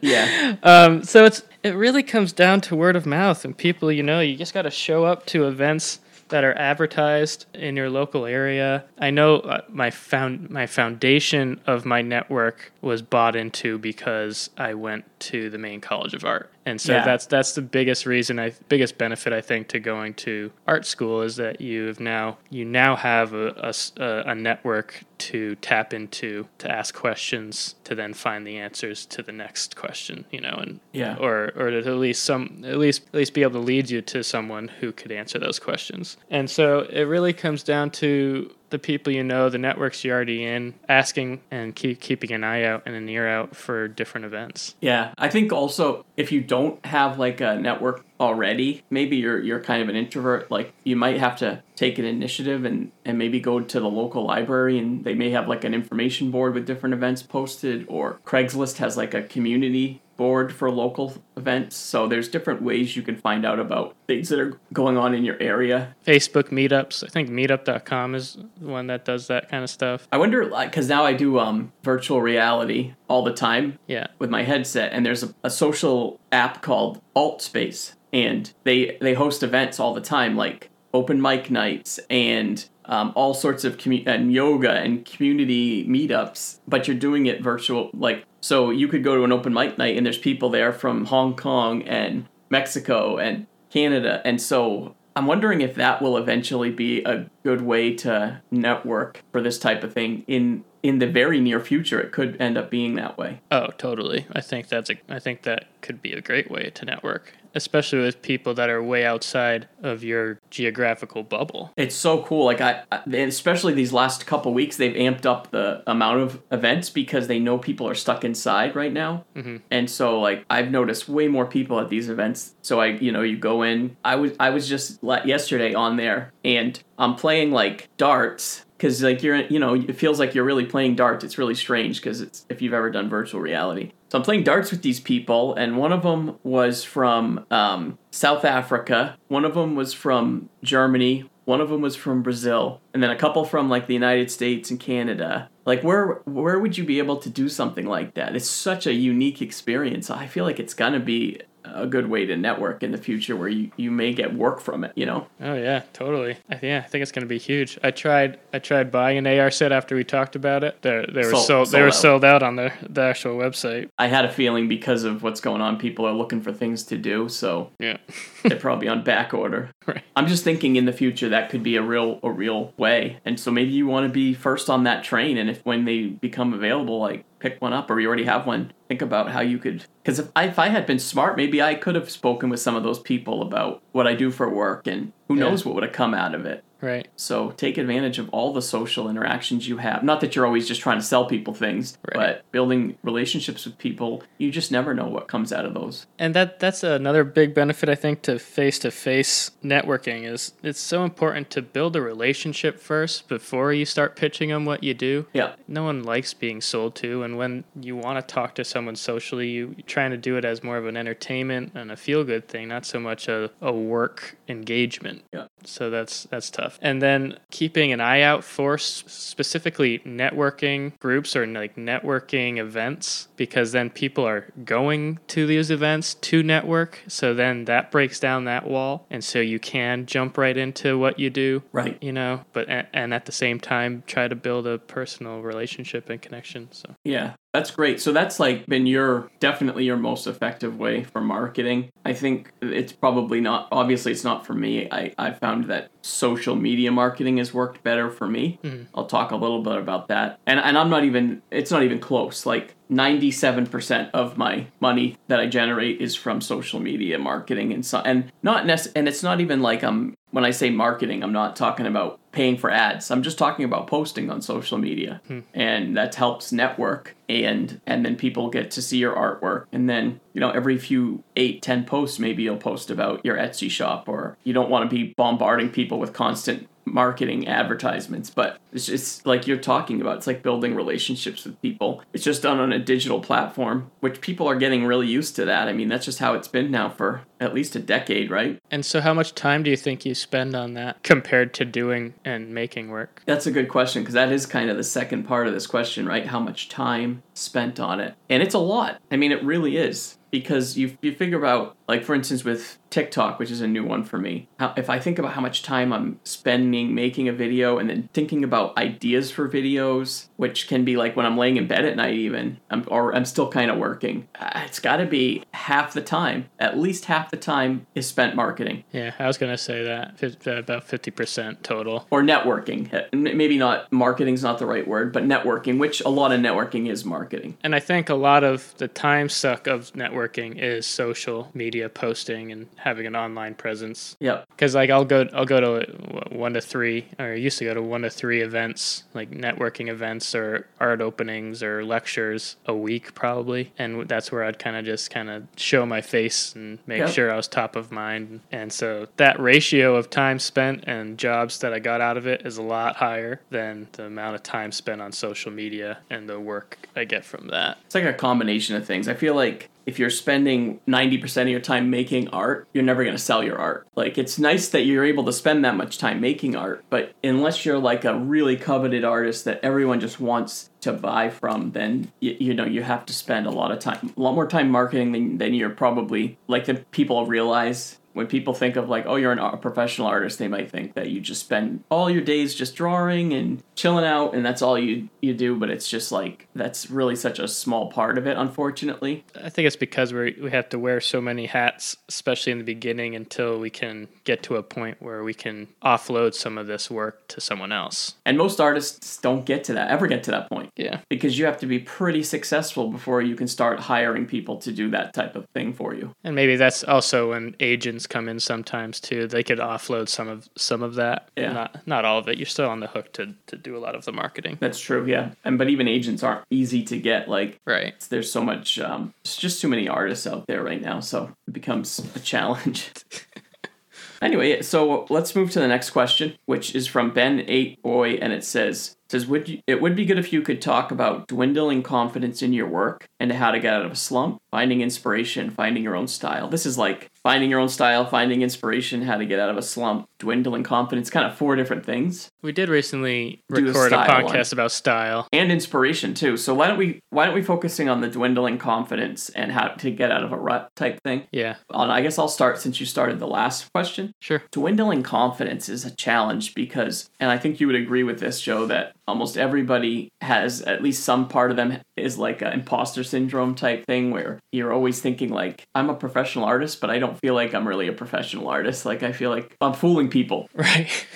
Yeah. 0.00 0.56
um, 0.62 1.02
so 1.02 1.24
it's 1.24 1.42
it 1.62 1.70
really 1.70 2.02
comes 2.02 2.32
down 2.32 2.60
to 2.62 2.76
word 2.76 2.96
of 2.96 3.06
mouth 3.06 3.44
and 3.44 3.56
people 3.56 3.90
you 3.90 4.02
know 4.02 4.20
you 4.20 4.36
just 4.36 4.54
got 4.54 4.62
to 4.62 4.70
show 4.70 5.04
up 5.04 5.26
to 5.26 5.46
events 5.46 6.00
that 6.28 6.44
are 6.44 6.54
advertised 6.54 7.46
in 7.54 7.76
your 7.76 7.88
local 7.88 8.26
area. 8.26 8.84
I 8.98 9.10
know 9.10 9.36
uh, 9.36 9.60
my 9.68 9.90
found 9.90 10.50
my 10.50 10.66
foundation 10.66 11.60
of 11.66 11.84
my 11.84 12.02
network 12.02 12.72
was 12.86 13.02
bought 13.02 13.36
into 13.36 13.78
because 13.78 14.50
I 14.56 14.74
went 14.74 15.04
to 15.20 15.50
the 15.50 15.58
Maine 15.58 15.80
College 15.80 16.14
of 16.14 16.24
Art. 16.24 16.50
And 16.64 16.80
so 16.80 16.94
Yeah. 16.94 17.04
that's 17.04 17.26
that's 17.26 17.52
the 17.54 17.62
biggest 17.62 18.06
reason 18.06 18.38
I 18.38 18.52
biggest 18.68 18.98
benefit 18.98 19.32
I 19.32 19.40
think 19.40 19.68
to 19.68 19.78
going 19.78 20.14
to 20.14 20.50
art 20.66 20.84
school 20.86 21.22
is 21.22 21.36
that 21.36 21.60
you 21.60 21.86
have 21.86 22.00
now 22.00 22.38
you 22.50 22.64
now 22.64 22.96
have 22.96 23.34
a 23.34 23.72
a 23.98 24.34
network 24.34 25.02
to 25.18 25.54
tap 25.56 25.94
into 25.94 26.48
to 26.58 26.70
ask 26.70 26.94
questions 26.94 27.76
to 27.84 27.94
then 27.94 28.14
find 28.14 28.46
the 28.46 28.56
answers 28.58 29.06
to 29.06 29.22
the 29.22 29.32
next 29.32 29.76
question 29.76 30.24
you 30.32 30.40
know 30.40 30.58
and 30.60 30.80
Yeah. 30.92 31.16
or 31.20 31.52
or 31.56 31.70
to 31.70 31.78
at 31.78 31.86
least 31.86 32.24
some 32.24 32.64
at 32.66 32.78
least 32.78 33.02
at 33.08 33.14
least 33.14 33.32
be 33.34 33.42
able 33.42 33.52
to 33.60 33.66
lead 33.66 33.88
you 33.88 34.02
to 34.02 34.24
someone 34.24 34.66
who 34.80 34.90
could 34.92 35.12
answer 35.12 35.38
those 35.38 35.58
questions 35.60 36.16
and 36.30 36.50
so 36.50 36.80
it 36.90 37.04
really 37.04 37.32
comes 37.32 37.62
down 37.62 37.90
to 37.90 38.52
the 38.70 38.78
people 38.78 39.12
you 39.12 39.22
know, 39.22 39.48
the 39.48 39.58
networks 39.58 40.04
you're 40.04 40.14
already 40.14 40.44
in, 40.44 40.74
asking 40.88 41.40
and 41.50 41.74
keep 41.74 42.00
keeping 42.00 42.32
an 42.32 42.44
eye 42.44 42.64
out 42.64 42.82
and 42.86 42.94
an 42.94 43.08
ear 43.08 43.28
out 43.28 43.54
for 43.54 43.88
different 43.88 44.24
events. 44.24 44.74
Yeah, 44.80 45.12
I 45.18 45.28
think 45.28 45.52
also 45.52 46.05
if 46.16 46.32
you 46.32 46.40
don't 46.40 46.84
have 46.86 47.18
like 47.18 47.40
a 47.40 47.56
network 47.56 48.04
already, 48.18 48.82
maybe 48.90 49.16
you're 49.16 49.40
you're 49.40 49.60
kind 49.60 49.82
of 49.82 49.88
an 49.88 49.96
introvert. 49.96 50.50
Like 50.50 50.72
you 50.84 50.96
might 50.96 51.18
have 51.18 51.36
to 51.38 51.62
take 51.74 51.98
an 51.98 52.04
initiative 52.04 52.64
and 52.64 52.90
and 53.04 53.18
maybe 53.18 53.40
go 53.40 53.60
to 53.60 53.80
the 53.80 53.88
local 53.90 54.24
library 54.24 54.78
and 54.78 55.04
they 55.04 55.14
may 55.14 55.30
have 55.30 55.48
like 55.48 55.64
an 55.64 55.74
information 55.74 56.30
board 56.30 56.54
with 56.54 56.66
different 56.66 56.94
events 56.94 57.22
posted, 57.22 57.84
or 57.88 58.18
Craigslist 58.24 58.78
has 58.78 58.96
like 58.96 59.14
a 59.14 59.22
community 59.22 60.00
board 60.16 60.50
for 60.50 60.70
local 60.70 61.12
events. 61.36 61.76
So 61.76 62.08
there's 62.08 62.28
different 62.28 62.62
ways 62.62 62.96
you 62.96 63.02
can 63.02 63.16
find 63.16 63.44
out 63.44 63.58
about 63.60 63.94
things 64.06 64.30
that 64.30 64.38
are 64.38 64.58
going 64.72 64.96
on 64.96 65.14
in 65.14 65.26
your 65.26 65.36
area. 65.42 65.94
Facebook 66.06 66.44
meetups. 66.44 67.04
I 67.04 67.08
think 67.08 67.28
meetup.com 67.28 68.14
is 68.14 68.38
the 68.58 68.66
one 68.66 68.86
that 68.86 69.04
does 69.04 69.26
that 69.26 69.50
kind 69.50 69.62
of 69.62 69.68
stuff. 69.68 70.08
I 70.10 70.16
wonder, 70.16 70.46
like, 70.46 70.70
because 70.70 70.88
now 70.88 71.04
I 71.04 71.12
do 71.12 71.38
um, 71.38 71.70
virtual 71.82 72.22
reality 72.22 72.94
all 73.08 73.24
the 73.24 73.32
time 73.34 73.78
Yeah. 73.88 74.06
with 74.18 74.30
my 74.30 74.42
headset, 74.42 74.92
and 74.94 75.04
there's 75.04 75.22
a, 75.22 75.34
a 75.44 75.50
social 75.50 76.05
app 76.32 76.62
called 76.62 77.00
AltSpace, 77.14 77.94
and 78.12 78.52
they 78.64 78.98
they 79.00 79.14
host 79.14 79.42
events 79.42 79.80
all 79.80 79.94
the 79.94 80.00
time, 80.00 80.36
like 80.36 80.70
open 80.94 81.20
mic 81.20 81.50
nights 81.50 82.00
and 82.08 82.68
um, 82.86 83.12
all 83.14 83.34
sorts 83.34 83.64
of 83.64 83.76
commu- 83.76 84.06
and 84.06 84.32
yoga 84.32 84.72
and 84.72 85.04
community 85.04 85.86
meetups. 85.86 86.60
But 86.66 86.86
you're 86.86 86.96
doing 86.96 87.26
it 87.26 87.42
virtual, 87.42 87.90
like 87.92 88.24
so 88.40 88.70
you 88.70 88.88
could 88.88 89.04
go 89.04 89.16
to 89.16 89.24
an 89.24 89.32
open 89.32 89.52
mic 89.52 89.78
night, 89.78 89.96
and 89.96 90.06
there's 90.06 90.18
people 90.18 90.50
there 90.50 90.72
from 90.72 91.06
Hong 91.06 91.34
Kong 91.36 91.82
and 91.82 92.26
Mexico 92.50 93.18
and 93.18 93.46
Canada, 93.70 94.22
and 94.24 94.40
so. 94.40 94.94
I'm 95.18 95.24
wondering 95.24 95.62
if 95.62 95.76
that 95.76 96.02
will 96.02 96.18
eventually 96.18 96.70
be 96.70 97.02
a 97.04 97.24
good 97.42 97.62
way 97.62 97.94
to 97.94 98.42
network 98.50 99.22
for 99.32 99.40
this 99.40 99.58
type 99.58 99.82
of 99.82 99.94
thing 99.94 100.24
in 100.26 100.62
in 100.88 100.98
the 100.98 101.06
very 101.06 101.40
near 101.40 101.60
future. 101.60 102.00
It 102.00 102.12
could 102.12 102.36
end 102.40 102.56
up 102.58 102.70
being 102.70 102.94
that 102.96 103.16
way. 103.18 103.40
Oh, 103.50 103.68
totally. 103.78 104.26
I 104.32 104.40
think 104.40 104.68
that's 104.68 104.90
a 104.90 104.96
I 105.08 105.18
think 105.18 105.42
that 105.42 105.66
could 105.80 106.02
be 106.02 106.12
a 106.12 106.20
great 106.20 106.50
way 106.50 106.70
to 106.70 106.84
network, 106.84 107.32
especially 107.54 108.00
with 108.00 108.20
people 108.20 108.54
that 108.54 108.68
are 108.68 108.82
way 108.82 109.04
outside 109.06 109.68
of 109.82 110.02
your 110.02 110.40
geographical 110.50 111.22
bubble. 111.22 111.72
It's 111.76 111.94
so 111.94 112.22
cool. 112.22 112.44
Like 112.44 112.60
I, 112.60 112.82
especially 113.12 113.72
these 113.72 113.92
last 113.92 114.26
couple 114.26 114.52
weeks, 114.52 114.76
they've 114.76 114.94
amped 114.96 115.24
up 115.26 115.50
the 115.52 115.82
amount 115.86 116.20
of 116.22 116.42
events 116.50 116.90
because 116.90 117.28
they 117.28 117.38
know 117.38 117.56
people 117.56 117.88
are 117.88 117.94
stuck 117.94 118.24
inside 118.24 118.74
right 118.74 118.92
now. 118.92 119.24
Mhm. 119.36 119.60
And 119.70 119.88
so, 119.88 120.20
like, 120.20 120.44
I've 120.50 120.70
noticed 120.70 121.08
way 121.08 121.28
more 121.28 121.46
people 121.46 121.78
at 121.78 121.88
these 121.88 122.08
events. 122.08 122.54
So 122.62 122.80
I, 122.80 122.86
you 122.86 123.12
know, 123.12 123.22
you 123.22 123.36
go 123.36 123.62
in. 123.62 123.96
I 124.04 124.16
was, 124.16 124.32
I 124.40 124.50
was 124.50 124.68
just 124.68 124.98
yesterday 125.24 125.72
on 125.72 125.96
there, 125.96 126.32
and 126.44 126.78
I'm 126.98 127.14
playing 127.14 127.52
like 127.52 127.88
darts 127.96 128.65
because 128.76 129.02
like 129.02 129.22
you're, 129.22 129.40
you 129.46 129.58
know, 129.58 129.74
it 129.74 129.96
feels 129.96 130.18
like 130.18 130.34
you're 130.34 130.44
really 130.44 130.66
playing 130.66 130.96
darts. 130.96 131.24
It's 131.24 131.38
really 131.38 131.54
strange 131.54 132.00
because 132.00 132.20
it's 132.20 132.44
if 132.48 132.60
you've 132.60 132.74
ever 132.74 132.90
done 132.90 133.08
virtual 133.08 133.40
reality. 133.40 133.92
So 134.10 134.18
I'm 134.18 134.24
playing 134.24 134.44
darts 134.44 134.70
with 134.70 134.82
these 134.82 135.00
people, 135.00 135.54
and 135.54 135.76
one 135.76 135.92
of 135.92 136.02
them 136.02 136.38
was 136.44 136.84
from 136.84 137.44
um, 137.50 137.98
South 138.10 138.44
Africa. 138.44 139.16
One 139.28 139.44
of 139.44 139.54
them 139.54 139.74
was 139.74 139.92
from 139.92 140.48
Germany. 140.62 141.28
One 141.44 141.60
of 141.60 141.70
them 141.70 141.80
was 141.80 141.94
from 141.94 142.22
Brazil, 142.22 142.80
and 142.92 143.02
then 143.02 143.10
a 143.10 143.16
couple 143.16 143.44
from 143.44 143.68
like 143.68 143.86
the 143.86 143.94
United 143.94 144.30
States 144.30 144.70
and 144.70 144.80
Canada. 144.80 145.48
Like 145.64 145.82
where 145.82 146.20
where 146.24 146.58
would 146.58 146.76
you 146.76 146.84
be 146.84 146.98
able 146.98 147.16
to 147.18 147.30
do 147.30 147.48
something 147.48 147.86
like 147.86 148.14
that? 148.14 148.34
It's 148.36 148.48
such 148.48 148.86
a 148.86 148.92
unique 148.92 149.40
experience. 149.40 150.10
I 150.10 150.26
feel 150.26 150.44
like 150.44 150.60
it's 150.60 150.74
gonna 150.74 151.00
be 151.00 151.40
a 151.74 151.86
good 151.86 152.08
way 152.08 152.26
to 152.26 152.36
network 152.36 152.82
in 152.82 152.92
the 152.92 152.98
future 152.98 153.36
where 153.36 153.48
you, 153.48 153.70
you 153.76 153.90
may 153.90 154.12
get 154.12 154.34
work 154.34 154.60
from 154.60 154.84
it, 154.84 154.92
you 154.94 155.06
know? 155.06 155.26
Oh 155.40 155.54
yeah, 155.54 155.82
totally. 155.92 156.36
I, 156.50 156.58
yeah, 156.62 156.82
I 156.84 156.88
think 156.88 157.02
it's 157.02 157.12
gonna 157.12 157.26
be 157.26 157.38
huge. 157.38 157.78
I 157.82 157.90
tried 157.90 158.38
I 158.52 158.58
tried 158.58 158.90
buying 158.90 159.18
an 159.18 159.26
AR 159.26 159.50
set 159.50 159.72
after 159.72 159.96
we 159.96 160.04
talked 160.04 160.36
about 160.36 160.64
it. 160.64 160.80
They 160.82 161.04
they 161.12 161.22
were 161.22 161.30
Sold- 161.30 161.46
sold, 161.46 161.66
they 161.68 161.70
sold 161.72 161.82
were 161.82 161.86
out. 161.88 161.94
sold 161.94 162.24
out 162.24 162.42
on 162.42 162.56
the 162.56 162.72
the 162.88 163.02
actual 163.02 163.36
website. 163.36 163.88
I 163.98 164.06
had 164.08 164.24
a 164.24 164.32
feeling 164.32 164.68
because 164.68 165.04
of 165.04 165.22
what's 165.22 165.40
going 165.40 165.60
on, 165.60 165.78
people 165.78 166.06
are 166.06 166.12
looking 166.12 166.40
for 166.40 166.52
things 166.52 166.82
to 166.84 166.96
do, 166.98 167.28
so 167.28 167.70
Yeah. 167.78 167.96
they're 168.44 168.58
probably 168.58 168.88
on 168.88 169.02
back 169.04 169.32
order. 169.34 169.70
Right. 169.86 170.02
I'm 170.16 170.26
just 170.26 170.42
thinking 170.42 170.74
in 170.74 170.84
the 170.84 170.92
future 170.92 171.28
that 171.28 171.48
could 171.48 171.62
be 171.62 171.76
a 171.76 171.82
real 171.82 172.18
a 172.24 172.30
real 172.30 172.74
way. 172.76 173.18
And 173.24 173.38
so 173.38 173.52
maybe 173.52 173.70
you 173.70 173.86
want 173.86 174.04
to 174.04 174.12
be 174.12 174.34
first 174.34 174.68
on 174.68 174.82
that 174.82 175.04
train 175.04 175.38
and 175.38 175.48
if 175.48 175.64
when 175.64 175.84
they 175.84 176.06
become 176.06 176.52
available 176.52 176.98
like 176.98 177.24
pick 177.38 177.60
one 177.60 177.72
up 177.72 177.90
or 177.90 178.00
you 178.00 178.06
already 178.06 178.24
have 178.24 178.46
one, 178.46 178.72
think 178.88 179.02
about 179.02 179.30
how 179.30 179.40
you 179.40 179.58
could 179.58 179.84
cuz 180.04 180.18
if 180.18 180.28
I, 180.36 180.44
if 180.44 180.58
I 180.58 180.68
had 180.68 180.86
been 180.86 180.98
smart, 180.98 181.36
maybe 181.36 181.60
I 181.62 181.74
could 181.74 181.94
have 181.94 182.10
spoken 182.10 182.48
with 182.50 182.60
some 182.60 182.76
of 182.76 182.82
those 182.82 182.98
people 182.98 183.42
about 183.42 183.82
what 183.92 184.06
I 184.06 184.14
do 184.14 184.30
for 184.30 184.48
work 184.48 184.86
and 184.86 185.12
who 185.28 185.34
Yeah. 185.36 185.44
knows 185.44 185.64
what 185.64 185.74
would 185.74 185.84
have 185.84 185.92
come 185.92 186.14
out 186.14 186.34
of 186.34 186.46
it. 186.46 186.64
Right. 186.86 187.08
So 187.16 187.50
take 187.50 187.78
advantage 187.78 188.18
of 188.18 188.28
all 188.30 188.52
the 188.52 188.62
social 188.62 189.08
interactions 189.10 189.66
you 189.66 189.78
have. 189.78 190.04
Not 190.04 190.20
that 190.20 190.36
you're 190.36 190.46
always 190.46 190.68
just 190.68 190.80
trying 190.80 190.98
to 190.98 191.04
sell 191.04 191.26
people 191.26 191.52
things, 191.52 191.98
Right. 192.06 192.14
but 192.16 192.52
building 192.52 192.96
relationships 193.02 193.64
with 193.64 193.76
people, 193.78 194.22
you 194.38 194.52
just 194.52 194.70
never 194.70 194.94
know 194.94 195.08
what 195.08 195.26
comes 195.26 195.52
out 195.52 195.64
of 195.64 195.74
those. 195.74 196.06
And 196.18 196.32
that 196.34 196.60
that's 196.60 196.84
another 196.84 197.24
big 197.24 197.54
benefit 197.54 197.88
I 197.88 197.96
think 197.96 198.22
to 198.22 198.38
face 198.38 198.78
to 198.80 198.90
face 198.92 199.50
networking 199.64 200.24
is 200.24 200.52
it's 200.62 200.78
so 200.80 201.02
important 201.02 201.50
to 201.50 201.62
build 201.62 201.96
a 201.96 202.00
relationship 202.00 202.78
first 202.78 203.26
before 203.26 203.72
you 203.72 203.84
start 203.84 204.14
pitching 204.14 204.50
them 204.50 204.64
what 204.64 204.84
you 204.84 204.94
do. 204.94 205.26
Yeah. 205.32 205.54
No 205.66 205.82
one 205.82 206.04
likes 206.04 206.34
being 206.34 206.60
sold 206.60 206.94
to 206.96 207.24
and 207.24 207.36
when 207.36 207.64
you 207.80 207.96
want 207.96 208.16
to 208.26 208.34
talk 208.34 208.54
to 208.54 208.64
someone 208.64 208.94
socially 208.94 209.48
you 209.48 209.74
you're 209.76 209.86
trying 209.86 210.12
to 210.12 210.16
do 210.16 210.36
it 210.36 210.44
as 210.44 210.62
more 210.62 210.76
of 210.76 210.86
an 210.86 210.96
entertainment 210.96 211.72
and 211.74 211.90
a 211.90 211.96
feel 211.96 212.22
good 212.22 212.46
thing, 212.46 212.68
not 212.68 212.86
so 212.86 213.00
much 213.00 213.26
a, 213.26 213.50
a 213.60 213.72
work 213.72 214.36
engagement. 214.48 215.24
Yeah. 215.32 215.46
So 215.64 215.90
that's 215.90 216.24
that's 216.24 216.50
tough. 216.50 216.75
And 216.82 217.00
then 217.00 217.38
keeping 217.50 217.92
an 217.92 218.00
eye 218.00 218.20
out 218.22 218.44
for 218.44 218.76
specifically 218.78 219.98
networking 220.00 220.98
groups 220.98 221.34
or 221.34 221.46
like 221.46 221.76
networking 221.76 222.58
events 222.58 223.28
because 223.36 223.72
then 223.72 223.90
people 223.90 224.26
are 224.26 224.52
going 224.64 225.18
to 225.28 225.46
these 225.46 225.70
events 225.70 226.14
to 226.14 226.42
network. 226.42 227.00
So 227.08 227.34
then 227.34 227.64
that 227.64 227.90
breaks 227.90 228.20
down 228.20 228.44
that 228.44 228.66
wall 228.66 229.06
and 229.10 229.22
so 229.24 229.40
you 229.40 229.58
can 229.58 230.06
jump 230.06 230.36
right 230.38 230.56
into 230.56 230.98
what 230.98 231.18
you 231.18 231.30
do, 231.30 231.62
Right. 231.72 231.98
you 232.02 232.12
know, 232.12 232.44
but 232.52 232.66
and 232.68 233.14
at 233.14 233.26
the 233.26 233.32
same 233.32 233.58
time 233.60 234.02
try 234.06 234.28
to 234.28 234.34
build 234.36 234.66
a 234.66 234.78
personal 234.78 235.40
relationship 235.40 236.10
and 236.10 236.20
connection. 236.20 236.68
So 236.72 236.94
Yeah. 237.04 237.34
That's 237.56 237.70
great. 237.70 238.02
So 238.02 238.12
that's 238.12 238.38
like 238.38 238.66
been 238.66 238.86
your 238.86 239.30
definitely 239.40 239.86
your 239.86 239.96
most 239.96 240.26
effective 240.26 240.78
way 240.78 241.04
for 241.04 241.22
marketing. 241.22 241.88
I 242.04 242.12
think 242.12 242.52
it's 242.60 242.92
probably 242.92 243.40
not 243.40 243.68
obviously 243.72 244.12
it's 244.12 244.24
not 244.24 244.44
for 244.44 244.52
me. 244.52 244.88
I, 244.90 245.14
I 245.16 245.32
found 245.32 245.64
that 245.70 245.90
social 246.02 246.54
media 246.54 246.92
marketing 246.92 247.38
has 247.38 247.54
worked 247.54 247.82
better 247.82 248.10
for 248.10 248.28
me. 248.28 248.58
Hmm. 248.60 248.82
I'll 248.94 249.06
talk 249.06 249.30
a 249.30 249.36
little 249.36 249.62
bit 249.62 249.78
about 249.78 250.08
that. 250.08 250.38
And 250.46 250.60
and 250.60 250.76
I'm 250.76 250.90
not 250.90 251.04
even 251.04 251.40
it's 251.50 251.70
not 251.70 251.82
even 251.82 251.98
close. 251.98 252.44
Like 252.44 252.74
97% 252.90 254.10
of 254.12 254.36
my 254.36 254.66
money 254.78 255.16
that 255.28 255.40
I 255.40 255.46
generate 255.46 256.02
is 256.02 256.14
from 256.14 256.42
social 256.42 256.78
media 256.78 257.18
marketing 257.18 257.72
and 257.72 257.86
so 257.86 258.00
and 258.00 258.30
not 258.42 258.66
nec- 258.66 258.92
and 258.94 259.08
it's 259.08 259.22
not 259.22 259.40
even 259.40 259.62
like 259.62 259.82
I'm 259.82 260.14
when 260.36 260.44
I 260.44 260.50
say 260.50 260.68
marketing, 260.68 261.22
I'm 261.22 261.32
not 261.32 261.56
talking 261.56 261.86
about 261.86 262.20
paying 262.30 262.58
for 262.58 262.70
ads. 262.70 263.10
I'm 263.10 263.22
just 263.22 263.38
talking 263.38 263.64
about 263.64 263.86
posting 263.86 264.28
on 264.30 264.42
social 264.42 264.76
media. 264.76 265.22
Hmm. 265.28 265.40
And 265.54 265.96
that 265.96 266.14
helps 266.14 266.52
network 266.52 267.16
and 267.26 267.80
and 267.86 268.04
then 268.04 268.16
people 268.16 268.50
get 268.50 268.70
to 268.72 268.82
see 268.82 268.98
your 268.98 269.16
artwork. 269.16 269.64
And 269.72 269.88
then, 269.88 270.20
you 270.34 270.42
know, 270.42 270.50
every 270.50 270.76
few 270.76 271.24
eight, 271.36 271.62
ten 271.62 271.84
posts 271.84 272.18
maybe 272.18 272.42
you'll 272.42 272.58
post 272.58 272.90
about 272.90 273.24
your 273.24 273.38
Etsy 273.38 273.70
shop 273.70 274.10
or 274.10 274.36
you 274.44 274.52
don't 274.52 274.68
want 274.68 274.90
to 274.90 274.94
be 274.94 275.14
bombarding 275.16 275.70
people 275.70 275.98
with 275.98 276.12
constant 276.12 276.68
marketing 276.86 277.46
advertisements, 277.48 278.30
but 278.30 278.58
it's 278.72 278.86
just 278.86 279.26
like 279.26 279.46
you're 279.46 279.56
talking 279.58 280.00
about. 280.00 280.18
It's 280.18 280.26
like 280.26 280.42
building 280.42 280.74
relationships 280.74 281.44
with 281.44 281.60
people. 281.60 282.02
It's 282.12 282.24
just 282.24 282.42
done 282.42 282.58
on 282.60 282.72
a 282.72 282.78
digital 282.78 283.20
platform, 283.20 283.90
which 284.00 284.20
people 284.20 284.46
are 284.48 284.56
getting 284.56 284.86
really 284.86 285.08
used 285.08 285.36
to 285.36 285.44
that. 285.44 285.68
I 285.68 285.72
mean, 285.72 285.88
that's 285.88 286.04
just 286.04 286.20
how 286.20 286.34
it's 286.34 286.48
been 286.48 286.70
now 286.70 286.88
for 286.88 287.22
at 287.40 287.52
least 287.52 287.76
a 287.76 287.80
decade, 287.80 288.30
right? 288.30 288.58
and 288.70 288.84
so 288.84 289.00
how 289.00 289.12
much 289.12 289.34
time 289.34 289.62
do 289.62 289.70
you 289.70 289.76
think 289.76 290.04
you 290.06 290.14
spend 290.14 290.54
on 290.54 290.74
that 290.74 291.02
compared 291.02 291.52
to 291.54 291.64
doing 291.64 292.14
and 292.24 292.54
making 292.54 292.88
work? 292.88 293.22
That's 293.26 293.46
a 293.46 293.50
good 293.50 293.68
question 293.68 294.02
because 294.02 294.14
that 294.14 294.32
is 294.32 294.46
kind 294.46 294.70
of 294.70 294.76
the 294.76 294.84
second 294.84 295.24
part 295.24 295.46
of 295.46 295.54
this 295.54 295.66
question, 295.66 296.06
right? 296.06 296.26
How 296.26 296.40
much 296.40 296.68
time 296.68 297.22
spent 297.34 297.78
on 297.80 298.00
it? 298.00 298.14
And 298.30 298.42
it's 298.42 298.54
a 298.54 298.58
lot. 298.58 299.00
I 299.10 299.16
mean, 299.16 299.32
it 299.32 299.42
really 299.44 299.76
is 299.76 300.18
because 300.30 300.76
you 300.76 300.96
you 301.00 301.12
figure 301.12 301.38
about 301.38 301.76
like 301.88 302.04
for 302.04 302.14
instance 302.14 302.44
with 302.44 302.78
TikTok, 302.90 303.38
which 303.38 303.50
is 303.50 303.60
a 303.60 303.66
new 303.66 303.84
one 303.84 304.04
for 304.04 304.16
me. 304.16 304.48
How, 304.58 304.72
if 304.76 304.88
I 304.88 304.98
think 304.98 305.18
about 305.18 305.32
how 305.34 305.40
much 305.40 305.62
time 305.62 305.92
I'm 305.92 306.18
spending 306.24 306.94
making 306.94 307.28
a 307.28 307.32
video 307.32 307.78
and 307.78 307.90
then 307.90 308.08
thinking 308.14 308.42
about 308.44 308.76
ideas 308.78 309.30
for 309.30 309.48
videos, 309.48 310.28
which 310.36 310.66
can 310.68 310.84
be 310.84 310.96
like 310.96 311.14
when 311.16 311.26
I'm 311.26 311.36
laying 311.36 311.56
in 311.56 311.66
bed 311.66 311.84
at 311.84 311.96
night 311.96 312.14
even, 312.14 312.58
I'm 312.70 312.84
or 312.88 313.14
I'm 313.14 313.24
still 313.24 313.50
kind 313.50 313.70
of 313.70 313.76
working. 313.78 314.28
uh, 314.38 314.62
It's 314.66 314.78
got 314.78 314.96
to 314.98 315.06
be 315.06 315.42
half 315.52 315.92
the 315.92 316.00
time, 316.00 316.48
at 316.58 316.78
least 316.78 317.06
half 317.06 317.30
the 317.30 317.36
time 317.36 317.86
is 317.94 318.06
spent 318.06 318.34
marketing 318.36 318.84
Yeah, 318.92 319.12
I 319.18 319.26
was 319.26 319.36
going 319.36 319.52
to 319.52 319.58
say 319.58 319.82
that 319.82 320.22
about 320.46 320.86
50% 320.88 321.62
total. 321.62 322.06
or 322.10 322.22
networking. 322.22 322.92
Uh, 322.94 323.02
Maybe 323.12 323.58
not 323.58 323.92
marketing's 323.92 324.42
not 324.42 324.58
the 324.58 324.66
right 324.66 324.86
word, 324.86 325.12
but 325.12 325.24
networking, 325.24 325.78
which 325.78 326.00
a 326.00 326.08
lot 326.08 326.32
of 326.32 326.40
networking 326.40 326.88
is 326.88 327.04
marketing. 327.04 327.58
And 327.62 327.74
I 327.74 327.80
think 327.80 328.08
a 328.08 328.14
lot 328.14 328.44
of 328.44 328.74
the 328.78 328.88
time 328.88 329.28
suck 329.28 329.66
of 329.66 329.92
networking 329.92 330.56
is 330.58 330.86
social 330.86 331.50
media 331.52 331.75
media 331.76 331.88
posting 331.90 332.52
and 332.52 332.66
having 332.76 333.06
an 333.06 333.14
online 333.14 333.54
presence. 333.54 334.16
Yep. 334.20 334.46
Because 334.48 334.74
like 334.74 334.88
I'll 334.90 335.04
go 335.04 335.26
I'll 335.34 335.44
go 335.44 335.60
to 335.60 335.86
one 336.34 336.54
to 336.54 336.60
three 336.60 337.06
or 337.18 337.26
I 337.32 337.34
used 337.34 337.58
to 337.58 337.64
go 337.64 337.74
to 337.74 337.82
one 337.82 338.02
to 338.02 338.10
three 338.10 338.40
events 338.40 339.04
like 339.14 339.30
networking 339.30 339.88
events 339.88 340.34
or 340.34 340.66
art 340.80 341.00
openings 341.02 341.62
or 341.62 341.84
lectures 341.84 342.56
a 342.66 342.74
week 342.74 343.14
probably, 343.14 343.72
and 343.78 344.08
that's 344.08 344.32
where 344.32 344.44
I'd 344.44 344.58
kind 344.58 344.76
of 344.76 344.84
just 344.84 345.10
kind 345.10 345.28
of 345.28 345.46
show 345.56 345.84
my 345.84 346.00
face 346.00 346.54
and 346.54 346.78
make 346.86 346.96
Yep. 347.00 347.10
sure 347.10 347.30
I 347.32 347.36
was 347.36 347.46
top 347.48 347.76
of 347.76 347.92
mind. 347.92 348.40
And 348.50 348.72
so 348.72 349.06
that 349.18 349.38
ratio 349.38 349.96
of 349.96 350.08
time 350.08 350.38
spent 350.38 350.84
and 350.86 351.18
jobs 351.18 351.58
that 351.60 351.74
I 351.74 351.78
got 351.78 352.00
out 352.00 352.16
of 352.16 352.26
it 352.26 352.46
is 352.46 352.56
a 352.56 352.62
lot 352.62 352.96
higher 352.96 353.40
than 353.50 353.88
the 353.92 354.04
amount 354.06 354.34
of 354.36 354.42
time 354.42 354.72
spent 354.72 355.02
on 355.02 355.12
social 355.12 355.52
media 355.52 355.98
and 356.08 356.26
the 356.28 356.40
work 356.40 356.78
I 356.96 357.04
get 357.04 357.24
from 357.24 357.48
that. 357.48 357.78
It's 357.84 357.94
like 357.94 358.04
a 358.04 358.14
combination 358.14 358.76
of 358.76 358.86
things. 358.86 359.08
I 359.08 359.14
feel 359.14 359.34
like 359.34 359.68
if 359.86 359.98
you're 359.98 360.10
spending 360.10 360.80
90% 360.88 361.42
of 361.42 361.48
your 361.48 361.60
time 361.60 361.90
making 361.90 362.28
art, 362.28 362.68
you're 362.74 362.84
never 362.84 363.04
going 363.04 363.16
to 363.16 363.22
sell 363.22 363.42
your 363.42 363.58
art. 363.58 363.86
Like, 363.94 364.18
it's 364.18 364.38
nice 364.38 364.68
that 364.70 364.84
you're 364.84 365.04
able 365.04 365.24
to 365.24 365.32
spend 365.32 365.64
that 365.64 365.76
much 365.76 365.98
time 365.98 366.20
making 366.20 366.56
art, 366.56 366.84
but 366.90 367.12
unless 367.22 367.64
you're 367.64 367.78
like 367.78 368.04
a 368.04 368.18
really 368.18 368.56
coveted 368.56 369.04
artist 369.04 369.44
that 369.44 369.60
everyone 369.62 370.00
just 370.00 370.20
wants 370.20 370.70
to 370.80 370.92
buy 370.92 371.30
from, 371.30 371.72
then 371.72 372.12
you, 372.20 372.36
you 372.38 372.54
know, 372.54 372.64
you 372.64 372.82
have 372.82 373.06
to 373.06 373.12
spend 373.12 373.46
a 373.46 373.50
lot 373.50 373.70
of 373.70 373.78
time, 373.78 374.12
a 374.16 374.20
lot 374.20 374.34
more 374.34 374.46
time 374.46 374.70
marketing 374.70 375.12
than, 375.12 375.38
than 375.38 375.54
you're 375.54 375.70
probably 375.70 376.38
like 376.48 376.64
the 376.66 376.74
people 376.90 377.24
realize. 377.26 377.98
When 378.16 378.26
people 378.26 378.54
think 378.54 378.76
of 378.76 378.88
like, 378.88 379.04
oh, 379.06 379.16
you're 379.16 379.32
an, 379.32 379.38
a 379.38 379.56
professional 379.56 380.08
artist, 380.08 380.38
they 380.38 380.48
might 380.48 380.70
think 380.70 380.94
that 380.94 381.10
you 381.10 381.20
just 381.20 381.42
spend 381.42 381.84
all 381.90 382.08
your 382.08 382.22
days 382.22 382.54
just 382.54 382.74
drawing 382.74 383.32
and 383.34 383.62
chilling 383.74 384.04
out, 384.06 384.34
and 384.34 384.44
that's 384.44 384.62
all 384.62 384.78
you 384.78 385.08
you 385.20 385.34
do. 385.34 385.56
But 385.56 385.70
it's 385.70 385.88
just 385.88 386.10
like 386.10 386.48
that's 386.54 386.90
really 386.90 387.14
such 387.16 387.38
a 387.38 387.46
small 387.46 387.90
part 387.90 388.16
of 388.16 388.26
it, 388.26 388.36
unfortunately. 388.36 389.24
I 389.40 389.50
think 389.50 389.66
it's 389.66 389.76
because 389.76 390.12
we 390.12 390.36
we 390.40 390.50
have 390.50 390.68
to 390.70 390.78
wear 390.78 391.00
so 391.00 391.20
many 391.20 391.46
hats, 391.46 391.96
especially 392.08 392.52
in 392.52 392.58
the 392.58 392.64
beginning, 392.64 393.14
until 393.14 393.58
we 393.58 393.70
can 393.70 394.08
get 394.24 394.42
to 394.44 394.56
a 394.56 394.62
point 394.62 395.02
where 395.02 395.22
we 395.22 395.34
can 395.34 395.68
offload 395.82 396.34
some 396.34 396.58
of 396.58 396.66
this 396.66 396.90
work 396.90 397.28
to 397.28 397.40
someone 397.40 397.72
else. 397.72 398.14
And 398.24 398.38
most 398.38 398.60
artists 398.60 399.18
don't 399.18 399.44
get 399.44 399.64
to 399.64 399.74
that, 399.74 399.90
ever 399.90 400.06
get 400.06 400.22
to 400.24 400.30
that 400.30 400.48
point. 400.48 400.70
Yeah. 400.76 401.00
Because 401.08 401.38
you 401.38 401.44
have 401.44 401.58
to 401.58 401.66
be 401.66 401.78
pretty 401.78 402.22
successful 402.22 402.88
before 402.88 403.22
you 403.22 403.36
can 403.36 403.46
start 403.46 403.80
hiring 403.80 404.26
people 404.26 404.56
to 404.58 404.72
do 404.72 404.90
that 404.90 405.12
type 405.14 405.36
of 405.36 405.46
thing 405.54 405.72
for 405.72 405.94
you. 405.94 406.12
And 406.24 406.34
maybe 406.34 406.56
that's 406.56 406.82
also 406.84 407.30
when 407.30 407.54
agents 407.60 408.05
come 408.06 408.28
in 408.28 408.40
sometimes 408.40 409.00
too. 409.00 409.26
They 409.26 409.42
could 409.42 409.58
offload 409.58 410.08
some 410.08 410.28
of 410.28 410.48
some 410.56 410.82
of 410.82 410.94
that. 410.94 411.28
Yeah. 411.36 411.52
Not 411.52 411.86
not 411.86 412.04
all 412.04 412.18
of 412.18 412.28
it. 412.28 412.38
You're 412.38 412.46
still 412.46 412.68
on 412.68 412.80
the 412.80 412.86
hook 412.86 413.12
to, 413.14 413.34
to 413.48 413.56
do 413.56 413.76
a 413.76 413.80
lot 413.80 413.94
of 413.94 414.04
the 414.04 414.12
marketing. 414.12 414.58
That's 414.60 414.80
true, 414.80 415.06
yeah. 415.06 415.30
And 415.44 415.58
but 415.58 415.68
even 415.68 415.88
agents 415.88 416.22
aren't 416.22 416.44
easy 416.50 416.82
to 416.84 416.98
get. 416.98 417.28
Like 417.28 417.60
Right. 417.64 417.94
there's 418.08 418.30
so 418.30 418.42
much, 418.42 418.78
um, 418.78 419.14
there's 419.24 419.36
just 419.36 419.60
too 419.60 419.68
many 419.68 419.88
artists 419.88 420.26
out 420.26 420.46
there 420.46 420.62
right 420.62 420.80
now, 420.82 421.00
so 421.00 421.30
it 421.46 421.52
becomes 421.52 422.00
a 422.14 422.20
challenge. 422.20 422.90
anyway, 424.22 424.62
so 424.62 425.06
let's 425.10 425.34
move 425.34 425.50
to 425.52 425.60
the 425.60 425.68
next 425.68 425.90
question, 425.90 426.34
which 426.46 426.74
is 426.74 426.86
from 426.86 427.10
Ben 427.12 427.44
Eight 427.46 427.82
Boy, 427.82 428.14
and 428.14 428.32
it 428.32 428.44
says 428.44 428.96
says 429.08 429.24
would 429.26 429.48
you, 429.48 429.60
it 429.68 429.80
would 429.80 429.94
be 429.94 430.04
good 430.04 430.18
if 430.18 430.32
you 430.32 430.42
could 430.42 430.60
talk 430.60 430.90
about 430.90 431.28
dwindling 431.28 431.80
confidence 431.82 432.42
in 432.42 432.52
your 432.52 432.66
work 432.66 433.06
and 433.20 433.32
how 433.32 433.52
to 433.52 433.60
get 433.60 433.72
out 433.72 433.86
of 433.86 433.92
a 433.92 433.96
slump, 433.96 434.40
finding 434.50 434.80
inspiration, 434.80 435.48
finding 435.50 435.84
your 435.84 435.94
own 435.94 436.08
style. 436.08 436.48
This 436.48 436.66
is 436.66 436.76
like 436.76 437.08
finding 437.26 437.50
your 437.50 437.58
own 437.58 437.68
style, 437.68 438.06
finding 438.06 438.42
inspiration, 438.42 439.02
how 439.02 439.16
to 439.16 439.26
get 439.26 439.40
out 439.40 439.50
of 439.50 439.56
a 439.56 439.62
slump, 439.62 440.08
dwindling 440.20 440.62
confidence, 440.62 441.10
kind 441.10 441.26
of 441.26 441.36
four 441.36 441.56
different 441.56 441.84
things. 441.84 442.30
We 442.40 442.52
did 442.52 442.68
recently 442.68 443.42
Do 443.52 443.66
record 443.66 443.92
a 443.92 443.96
one. 443.96 444.06
podcast 444.06 444.52
about 444.52 444.70
style. 444.70 445.26
and 445.32 445.50
inspiration 445.50 446.14
too. 446.14 446.36
So 446.36 446.54
why 446.54 446.68
don't 446.68 446.78
we 446.78 447.00
why 447.10 447.26
don't 447.26 447.34
we 447.34 447.42
focusing 447.42 447.88
on 447.88 448.00
the 448.00 448.06
dwindling 448.08 448.58
confidence 448.58 449.28
and 449.30 449.50
how 449.50 449.66
to 449.68 449.90
get 449.90 450.12
out 450.12 450.22
of 450.22 450.30
a 450.30 450.36
rut 450.38 450.70
type 450.76 451.00
thing? 451.02 451.24
Yeah. 451.32 451.56
Um, 451.70 451.90
I 451.90 452.00
guess 452.00 452.16
I'll 452.16 452.28
start 452.28 452.58
since 452.58 452.78
you 452.78 452.86
started 452.86 453.18
the 453.18 453.26
last 453.26 453.72
question. 453.74 454.12
Sure. 454.20 454.44
Dwindling 454.52 455.02
confidence 455.02 455.68
is 455.68 455.84
a 455.84 455.90
challenge 455.90 456.54
because, 456.54 457.10
and 457.18 457.28
I 457.28 457.38
think 457.38 457.58
you 457.58 457.66
would 457.66 457.74
agree 457.74 458.04
with 458.04 458.20
this, 458.20 458.40
Joe, 458.40 458.66
that 458.66 458.92
almost 459.08 459.36
everybody 459.36 460.08
has 460.20 460.62
at 460.62 460.82
least 460.82 461.04
some 461.04 461.28
part 461.28 461.50
of 461.50 461.56
them 461.56 461.78
is 461.96 462.18
like 462.18 462.42
an 462.42 462.52
imposter 462.52 463.04
syndrome 463.04 463.54
type 463.54 463.84
thing 463.86 464.10
where 464.10 464.38
you're 464.52 464.72
always 464.72 465.00
thinking 465.00 465.30
like 465.30 465.64
I'm 465.74 465.90
a 465.90 465.94
professional 465.94 466.44
artist, 466.44 466.80
but 466.80 466.90
I 466.90 466.98
don't 466.98 467.18
feel 467.18 467.34
like 467.34 467.54
I'm 467.54 467.66
really 467.66 467.88
a 467.88 467.92
professional 467.92 468.48
artist. 468.48 468.84
Like 468.84 469.02
I 469.02 469.12
feel 469.12 469.30
like 469.30 469.56
I'm 469.60 469.74
fooling 469.74 470.08
people. 470.08 470.48
Right. 470.56 470.88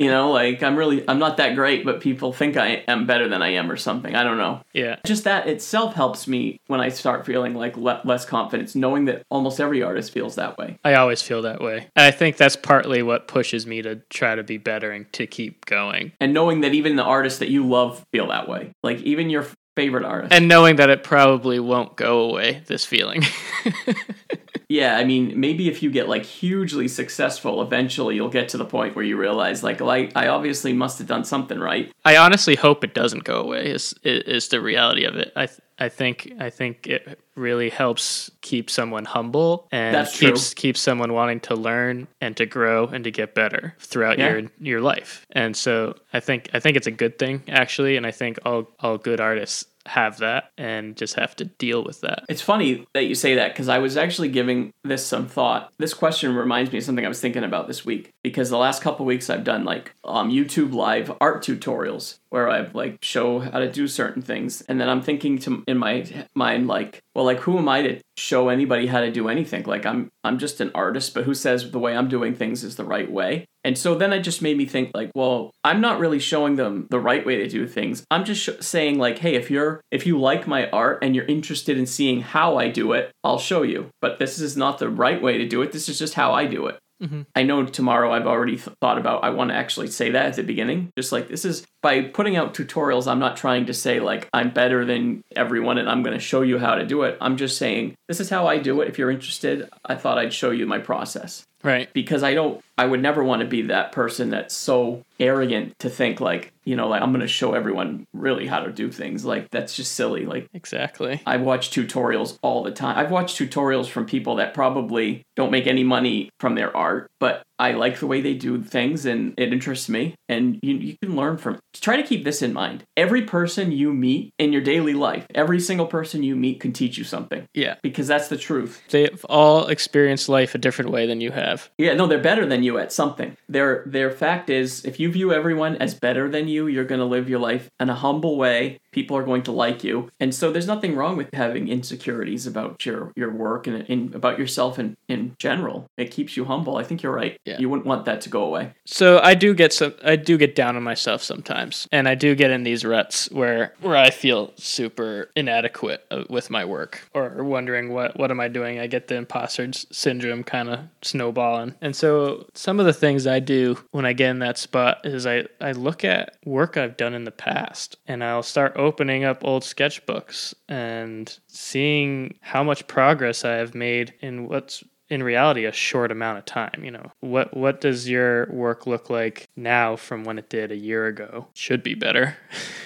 You 0.00 0.10
know, 0.10 0.32
like 0.32 0.62
I'm 0.62 0.76
really 0.76 1.08
I'm 1.08 1.18
not 1.18 1.36
that 1.38 1.54
great, 1.54 1.84
but 1.84 2.00
people 2.00 2.32
think 2.32 2.56
I 2.56 2.84
am 2.88 3.06
better 3.06 3.28
than 3.28 3.42
I 3.42 3.50
am 3.50 3.70
or 3.70 3.76
something. 3.76 4.14
I 4.14 4.22
don't 4.22 4.36
know 4.36 4.60
yeah. 4.78 4.96
just 5.04 5.24
that 5.24 5.48
itself 5.48 5.94
helps 5.94 6.26
me 6.28 6.60
when 6.66 6.80
I 6.80 6.88
start 6.88 7.26
feeling 7.26 7.54
like 7.54 7.76
le- 7.76 8.00
less 8.04 8.24
confidence, 8.24 8.74
knowing 8.74 9.06
that 9.06 9.22
almost 9.30 9.60
every 9.60 9.82
artist 9.82 10.12
feels 10.12 10.36
that 10.36 10.56
way. 10.56 10.78
I 10.84 10.94
always 10.94 11.20
feel 11.22 11.42
that 11.42 11.60
way. 11.60 11.88
And 11.96 12.06
I 12.06 12.10
think 12.10 12.36
that's 12.36 12.56
partly 12.56 13.02
what 13.02 13.28
pushes 13.28 13.66
me 13.66 13.82
to 13.82 13.96
try 14.10 14.34
to 14.34 14.42
be 14.42 14.56
better 14.56 14.90
and 14.90 15.12
to 15.14 15.26
keep 15.26 15.66
going. 15.66 16.12
And 16.20 16.32
knowing 16.32 16.60
that 16.62 16.74
even 16.74 16.96
the 16.96 17.04
artists 17.38 17.40
that 17.40 17.50
you 17.50 17.66
love 17.66 18.04
feel 18.12 18.28
that 18.28 18.48
way. 18.48 18.72
Like 18.82 19.02
even 19.02 19.30
your 19.30 19.46
favorite 19.76 20.04
artist. 20.04 20.32
And 20.32 20.48
knowing 20.48 20.76
that 20.76 20.90
it 20.90 21.02
probably 21.04 21.60
won't 21.60 21.96
go 21.96 22.22
away, 22.22 22.62
this 22.66 22.84
feeling. 22.84 23.22
yeah, 24.68 24.96
I 24.98 25.04
mean, 25.04 25.38
maybe 25.40 25.68
if 25.68 25.82
you 25.82 25.90
get 25.90 26.08
like 26.08 26.24
hugely 26.24 26.88
successful, 26.88 27.62
eventually 27.62 28.16
you'll 28.16 28.28
get 28.28 28.50
to 28.50 28.58
the 28.58 28.66
point 28.66 28.94
where 28.94 29.04
you 29.04 29.16
realize 29.16 29.62
like, 29.62 29.80
like 29.80 30.12
I 30.14 30.28
obviously 30.28 30.72
must 30.74 30.98
have 30.98 31.06
done 31.06 31.24
something 31.24 31.58
right. 31.58 31.90
I 32.04 32.18
honestly 32.18 32.54
hope 32.54 32.84
it 32.84 32.92
doesn't 32.94 33.24
go 33.24 33.40
away. 33.40 33.70
Is 33.70 33.94
is, 34.04 34.48
the 34.48 34.60
reality 34.60 35.04
of 35.04 35.16
it? 35.16 35.32
I 35.34 35.46
th- 35.46 35.60
I 35.78 35.88
think 35.88 36.32
I 36.40 36.50
think 36.50 36.86
it 36.86 37.18
really 37.34 37.70
helps 37.70 38.30
keep 38.42 38.68
someone 38.68 39.04
humble 39.04 39.68
and 39.70 39.94
That's 39.94 40.16
true. 40.18 40.30
keeps 40.30 40.52
keeps 40.54 40.80
someone 40.80 41.12
wanting 41.12 41.40
to 41.40 41.54
learn 41.54 42.08
and 42.20 42.36
to 42.36 42.46
grow 42.46 42.88
and 42.88 43.04
to 43.04 43.10
get 43.10 43.34
better 43.34 43.74
throughout 43.78 44.18
Yeah. 44.18 44.32
your 44.32 44.42
your 44.60 44.80
life. 44.80 45.24
And 45.32 45.56
so 45.56 45.94
I 46.12 46.20
think 46.20 46.50
I 46.52 46.60
think 46.60 46.76
it's 46.76 46.86
a 46.88 46.90
good 46.90 47.18
thing 47.18 47.42
actually, 47.48 47.96
and 47.96 48.04
I 48.06 48.10
think 48.10 48.38
all 48.44 48.68
all 48.80 48.98
good 48.98 49.20
artists 49.20 49.64
have 49.88 50.18
that 50.18 50.52
and 50.56 50.96
just 50.96 51.14
have 51.14 51.34
to 51.36 51.44
deal 51.44 51.82
with 51.84 52.00
that. 52.02 52.24
It's 52.28 52.42
funny 52.42 52.86
that 52.94 53.04
you 53.04 53.14
say 53.14 53.34
that 53.34 53.52
because 53.52 53.68
I 53.68 53.78
was 53.78 53.96
actually 53.96 54.28
giving 54.28 54.72
this 54.84 55.06
some 55.06 55.26
thought. 55.26 55.72
This 55.78 55.94
question 55.94 56.34
reminds 56.34 56.70
me 56.70 56.78
of 56.78 56.84
something 56.84 57.04
I 57.04 57.08
was 57.08 57.20
thinking 57.20 57.44
about 57.44 57.66
this 57.66 57.84
week 57.84 58.12
because 58.28 58.50
the 58.50 58.58
last 58.58 58.82
couple 58.82 59.04
weeks 59.06 59.30
I've 59.30 59.44
done 59.44 59.64
like 59.64 59.94
um, 60.04 60.30
YouTube 60.30 60.72
live 60.72 61.12
art 61.20 61.42
tutorials 61.42 62.18
where 62.30 62.48
I've 62.48 62.74
like 62.74 62.98
show 63.02 63.40
how 63.40 63.58
to 63.58 63.70
do 63.70 63.88
certain 63.88 64.22
things, 64.22 64.62
and 64.62 64.80
then 64.80 64.88
I'm 64.88 65.02
thinking 65.02 65.38
to 65.40 65.64
in 65.66 65.78
my 65.78 66.06
mind 66.34 66.66
like, 66.66 67.02
well, 67.14 67.24
like 67.24 67.40
who 67.40 67.58
am 67.58 67.68
I 67.68 67.82
to 67.82 68.00
show 68.16 68.48
anybody 68.48 68.86
how 68.86 69.00
to 69.00 69.10
do 69.10 69.28
anything? 69.28 69.64
Like 69.64 69.86
I'm 69.86 70.10
I'm 70.24 70.38
just 70.38 70.60
an 70.60 70.70
artist, 70.74 71.14
but 71.14 71.24
who 71.24 71.34
says 71.34 71.70
the 71.70 71.78
way 71.78 71.96
I'm 71.96 72.08
doing 72.08 72.34
things 72.34 72.64
is 72.64 72.76
the 72.76 72.84
right 72.84 73.10
way? 73.10 73.46
And 73.64 73.76
so 73.76 73.94
then 73.94 74.12
it 74.12 74.20
just 74.20 74.40
made 74.40 74.56
me 74.56 74.66
think 74.66 74.92
like, 74.94 75.10
well, 75.14 75.50
I'm 75.64 75.80
not 75.80 75.98
really 75.98 76.20
showing 76.20 76.56
them 76.56 76.86
the 76.90 77.00
right 77.00 77.26
way 77.26 77.36
to 77.36 77.48
do 77.48 77.66
things. 77.66 78.04
I'm 78.10 78.24
just 78.24 78.42
sh- 78.42 78.64
saying 78.64 78.98
like, 78.98 79.18
hey, 79.18 79.34
if 79.34 79.50
you're 79.50 79.80
if 79.90 80.06
you 80.06 80.18
like 80.18 80.46
my 80.46 80.70
art 80.70 81.00
and 81.02 81.14
you're 81.14 81.24
interested 81.26 81.76
in 81.76 81.86
seeing 81.86 82.20
how 82.20 82.56
I 82.56 82.68
do 82.68 82.92
it, 82.92 83.10
I'll 83.24 83.38
show 83.38 83.62
you. 83.62 83.90
But 84.00 84.18
this 84.18 84.38
is 84.38 84.56
not 84.56 84.78
the 84.78 84.88
right 84.88 85.20
way 85.20 85.38
to 85.38 85.46
do 85.48 85.62
it. 85.62 85.72
This 85.72 85.88
is 85.88 85.98
just 85.98 86.14
how 86.14 86.32
I 86.32 86.46
do 86.46 86.66
it. 86.66 86.78
Mm-hmm. 87.02 87.22
I 87.34 87.44
know 87.44 87.64
tomorrow 87.64 88.12
I've 88.12 88.26
already 88.26 88.56
th- 88.56 88.76
thought 88.80 88.98
about 88.98 89.22
I 89.22 89.30
want 89.30 89.50
to 89.50 89.56
actually 89.56 89.88
say 89.88 90.10
that 90.10 90.26
at 90.26 90.34
the 90.36 90.42
beginning. 90.42 90.92
Just 90.96 91.12
like 91.12 91.28
this 91.28 91.44
is 91.44 91.64
by 91.80 92.02
putting 92.02 92.36
out 92.36 92.54
tutorials, 92.54 93.06
I'm 93.06 93.20
not 93.20 93.36
trying 93.36 93.66
to 93.66 93.74
say 93.74 94.00
like 94.00 94.28
I'm 94.32 94.50
better 94.50 94.84
than 94.84 95.22
everyone 95.36 95.78
and 95.78 95.88
I'm 95.88 96.02
going 96.02 96.16
to 96.16 96.22
show 96.22 96.42
you 96.42 96.58
how 96.58 96.74
to 96.74 96.84
do 96.84 97.02
it. 97.02 97.16
I'm 97.20 97.36
just 97.36 97.56
saying 97.56 97.94
this 98.08 98.20
is 98.20 98.30
how 98.30 98.46
I 98.46 98.58
do 98.58 98.80
it. 98.80 98.88
If 98.88 98.98
you're 98.98 99.10
interested, 99.10 99.68
I 99.84 99.94
thought 99.94 100.18
I'd 100.18 100.32
show 100.32 100.50
you 100.50 100.66
my 100.66 100.78
process 100.78 101.46
Right. 101.68 101.92
because 101.92 102.22
I 102.22 102.34
don't 102.34 102.62
I 102.78 102.86
would 102.86 103.02
never 103.02 103.22
want 103.22 103.40
to 103.42 103.46
be 103.46 103.62
that 103.62 103.92
person 103.92 104.30
that's 104.30 104.54
so 104.54 105.04
arrogant 105.18 105.78
to 105.80 105.90
think 105.90 106.20
like, 106.20 106.52
you 106.64 106.76
know, 106.76 106.88
like 106.88 107.02
I'm 107.02 107.10
going 107.10 107.20
to 107.20 107.28
show 107.28 107.52
everyone 107.52 108.06
really 108.14 108.46
how 108.46 108.60
to 108.60 108.72
do 108.72 108.90
things. 108.90 109.24
Like 109.24 109.50
that's 109.50 109.74
just 109.74 109.92
silly. 109.92 110.24
Like 110.24 110.48
Exactly. 110.54 111.20
I 111.26 111.36
watch 111.38 111.70
tutorials 111.70 112.38
all 112.40 112.62
the 112.62 112.70
time. 112.70 112.96
I've 112.96 113.10
watched 113.10 113.36
tutorials 113.38 113.86
from 113.88 114.06
people 114.06 114.36
that 114.36 114.54
probably 114.54 115.24
don't 115.36 115.50
make 115.50 115.66
any 115.66 115.82
money 115.82 116.30
from 116.38 116.54
their 116.54 116.74
art, 116.76 117.10
but 117.18 117.42
I 117.58 117.72
like 117.72 117.98
the 117.98 118.06
way 118.06 118.20
they 118.20 118.34
do 118.34 118.62
things 118.62 119.04
and 119.06 119.34
it 119.36 119.52
interests 119.52 119.88
me. 119.88 120.14
And 120.28 120.58
you, 120.62 120.76
you 120.76 120.96
can 121.02 121.16
learn 121.16 121.38
from 121.38 121.54
it. 121.54 121.60
Try 121.74 121.96
to 121.96 122.02
keep 122.02 122.24
this 122.24 122.42
in 122.42 122.52
mind. 122.52 122.84
Every 122.96 123.22
person 123.22 123.72
you 123.72 123.92
meet 123.92 124.32
in 124.38 124.52
your 124.52 124.62
daily 124.62 124.94
life, 124.94 125.26
every 125.34 125.60
single 125.60 125.86
person 125.86 126.22
you 126.22 126.36
meet 126.36 126.60
can 126.60 126.72
teach 126.72 126.98
you 126.98 127.04
something 127.04 127.46
Yeah. 127.54 127.76
because 127.82 128.06
that's 128.06 128.28
the 128.28 128.36
truth. 128.36 128.82
They've 128.90 129.24
all 129.26 129.66
experienced 129.68 130.28
life 130.28 130.54
a 130.54 130.58
different 130.58 130.90
way 130.90 131.06
than 131.06 131.20
you 131.20 131.30
have. 131.32 131.70
Yeah, 131.78 131.94
no, 131.94 132.06
they're 132.06 132.18
better 132.20 132.46
than 132.46 132.62
you 132.62 132.78
at 132.78 132.92
something. 132.92 133.36
Their 133.48 133.84
their 133.86 134.10
fact 134.10 134.50
is 134.50 134.84
if 134.84 135.00
you 135.00 135.10
view 135.10 135.32
everyone 135.32 135.76
as 135.76 135.94
better 135.94 136.28
than 136.28 136.48
you, 136.48 136.66
you're 136.66 136.84
going 136.84 137.00
to 137.00 137.04
live 137.04 137.28
your 137.28 137.38
life 137.38 137.70
in 137.80 137.88
a 137.90 137.94
humble 137.94 138.36
way. 138.36 138.78
People 138.98 139.16
are 139.16 139.22
going 139.22 139.44
to 139.44 139.52
like 139.52 139.84
you. 139.84 140.10
And 140.18 140.34
so 140.34 140.50
there's 140.50 140.66
nothing 140.66 140.96
wrong 140.96 141.16
with 141.16 141.32
having 141.32 141.68
insecurities 141.68 142.48
about 142.48 142.84
your 142.84 143.12
your 143.14 143.32
work 143.32 143.68
and, 143.68 143.88
and 143.88 144.12
about 144.12 144.40
yourself 144.40 144.76
in, 144.76 144.96
in 145.06 145.36
general. 145.38 145.86
It 145.96 146.10
keeps 146.10 146.36
you 146.36 146.44
humble. 146.46 146.76
I 146.76 146.82
think 146.82 147.04
you're 147.04 147.14
right. 147.14 147.40
Yeah. 147.44 147.58
You 147.60 147.68
wouldn't 147.68 147.86
want 147.86 148.06
that 148.06 148.20
to 148.22 148.28
go 148.28 148.42
away. 148.42 148.72
So 148.86 149.20
I 149.22 149.34
do 149.34 149.54
get 149.54 149.72
some 149.72 149.94
I 150.04 150.16
do 150.16 150.36
get 150.36 150.56
down 150.56 150.74
on 150.74 150.82
myself 150.82 151.22
sometimes. 151.22 151.86
And 151.92 152.08
I 152.08 152.16
do 152.16 152.34
get 152.34 152.50
in 152.50 152.64
these 152.64 152.84
ruts 152.84 153.30
where 153.30 153.72
where 153.80 153.96
I 153.96 154.10
feel 154.10 154.52
super 154.56 155.30
inadequate 155.36 156.04
uh, 156.10 156.24
with 156.28 156.50
my 156.50 156.64
work 156.64 157.08
or 157.14 157.44
wondering 157.44 157.92
what 157.92 158.18
what 158.18 158.32
am 158.32 158.40
I 158.40 158.48
doing? 158.48 158.80
I 158.80 158.88
get 158.88 159.06
the 159.06 159.14
imposter 159.14 159.70
syndrome 159.92 160.42
kind 160.42 160.68
of 160.70 160.80
snowballing. 161.02 161.76
And 161.80 161.94
so 161.94 162.46
some 162.54 162.80
of 162.80 162.86
the 162.86 162.92
things 162.92 163.28
I 163.28 163.38
do 163.38 163.78
when 163.92 164.04
I 164.04 164.12
get 164.12 164.30
in 164.30 164.40
that 164.40 164.58
spot 164.58 165.02
is 165.04 165.24
I 165.24 165.44
I 165.60 165.70
look 165.70 166.04
at 166.04 166.36
work 166.44 166.76
I've 166.76 166.96
done 166.96 167.14
in 167.14 167.22
the 167.22 167.30
past 167.30 167.96
and 168.08 168.24
I'll 168.24 168.42
start 168.42 168.76
opening 168.88 169.24
up 169.24 169.44
old 169.44 169.62
sketchbooks 169.62 170.54
and 170.68 171.38
seeing 171.46 172.38
how 172.40 172.64
much 172.64 172.86
progress 172.86 173.44
I 173.44 173.56
have 173.56 173.74
made 173.74 174.14
in 174.20 174.48
what's 174.48 174.82
in 175.10 175.22
reality 175.22 175.64
a 175.64 175.72
short 175.72 176.10
amount 176.10 176.38
of 176.38 176.44
time 176.44 176.82
you 176.82 176.90
know? 176.90 177.12
What 177.20 177.56
what 177.56 177.80
does 177.80 178.08
your 178.08 178.50
work 178.50 178.86
look 178.86 179.10
like 179.10 179.48
now 179.56 179.96
from 179.96 180.24
when 180.24 180.38
it 180.38 180.48
did 180.48 180.72
a 180.72 180.76
year 180.76 181.06
ago? 181.06 181.48
Should 181.54 181.82
be 181.82 181.94
better. 181.94 182.36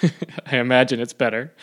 I 0.47 0.59
imagine 0.59 1.01
it's 1.01 1.13
better 1.13 1.55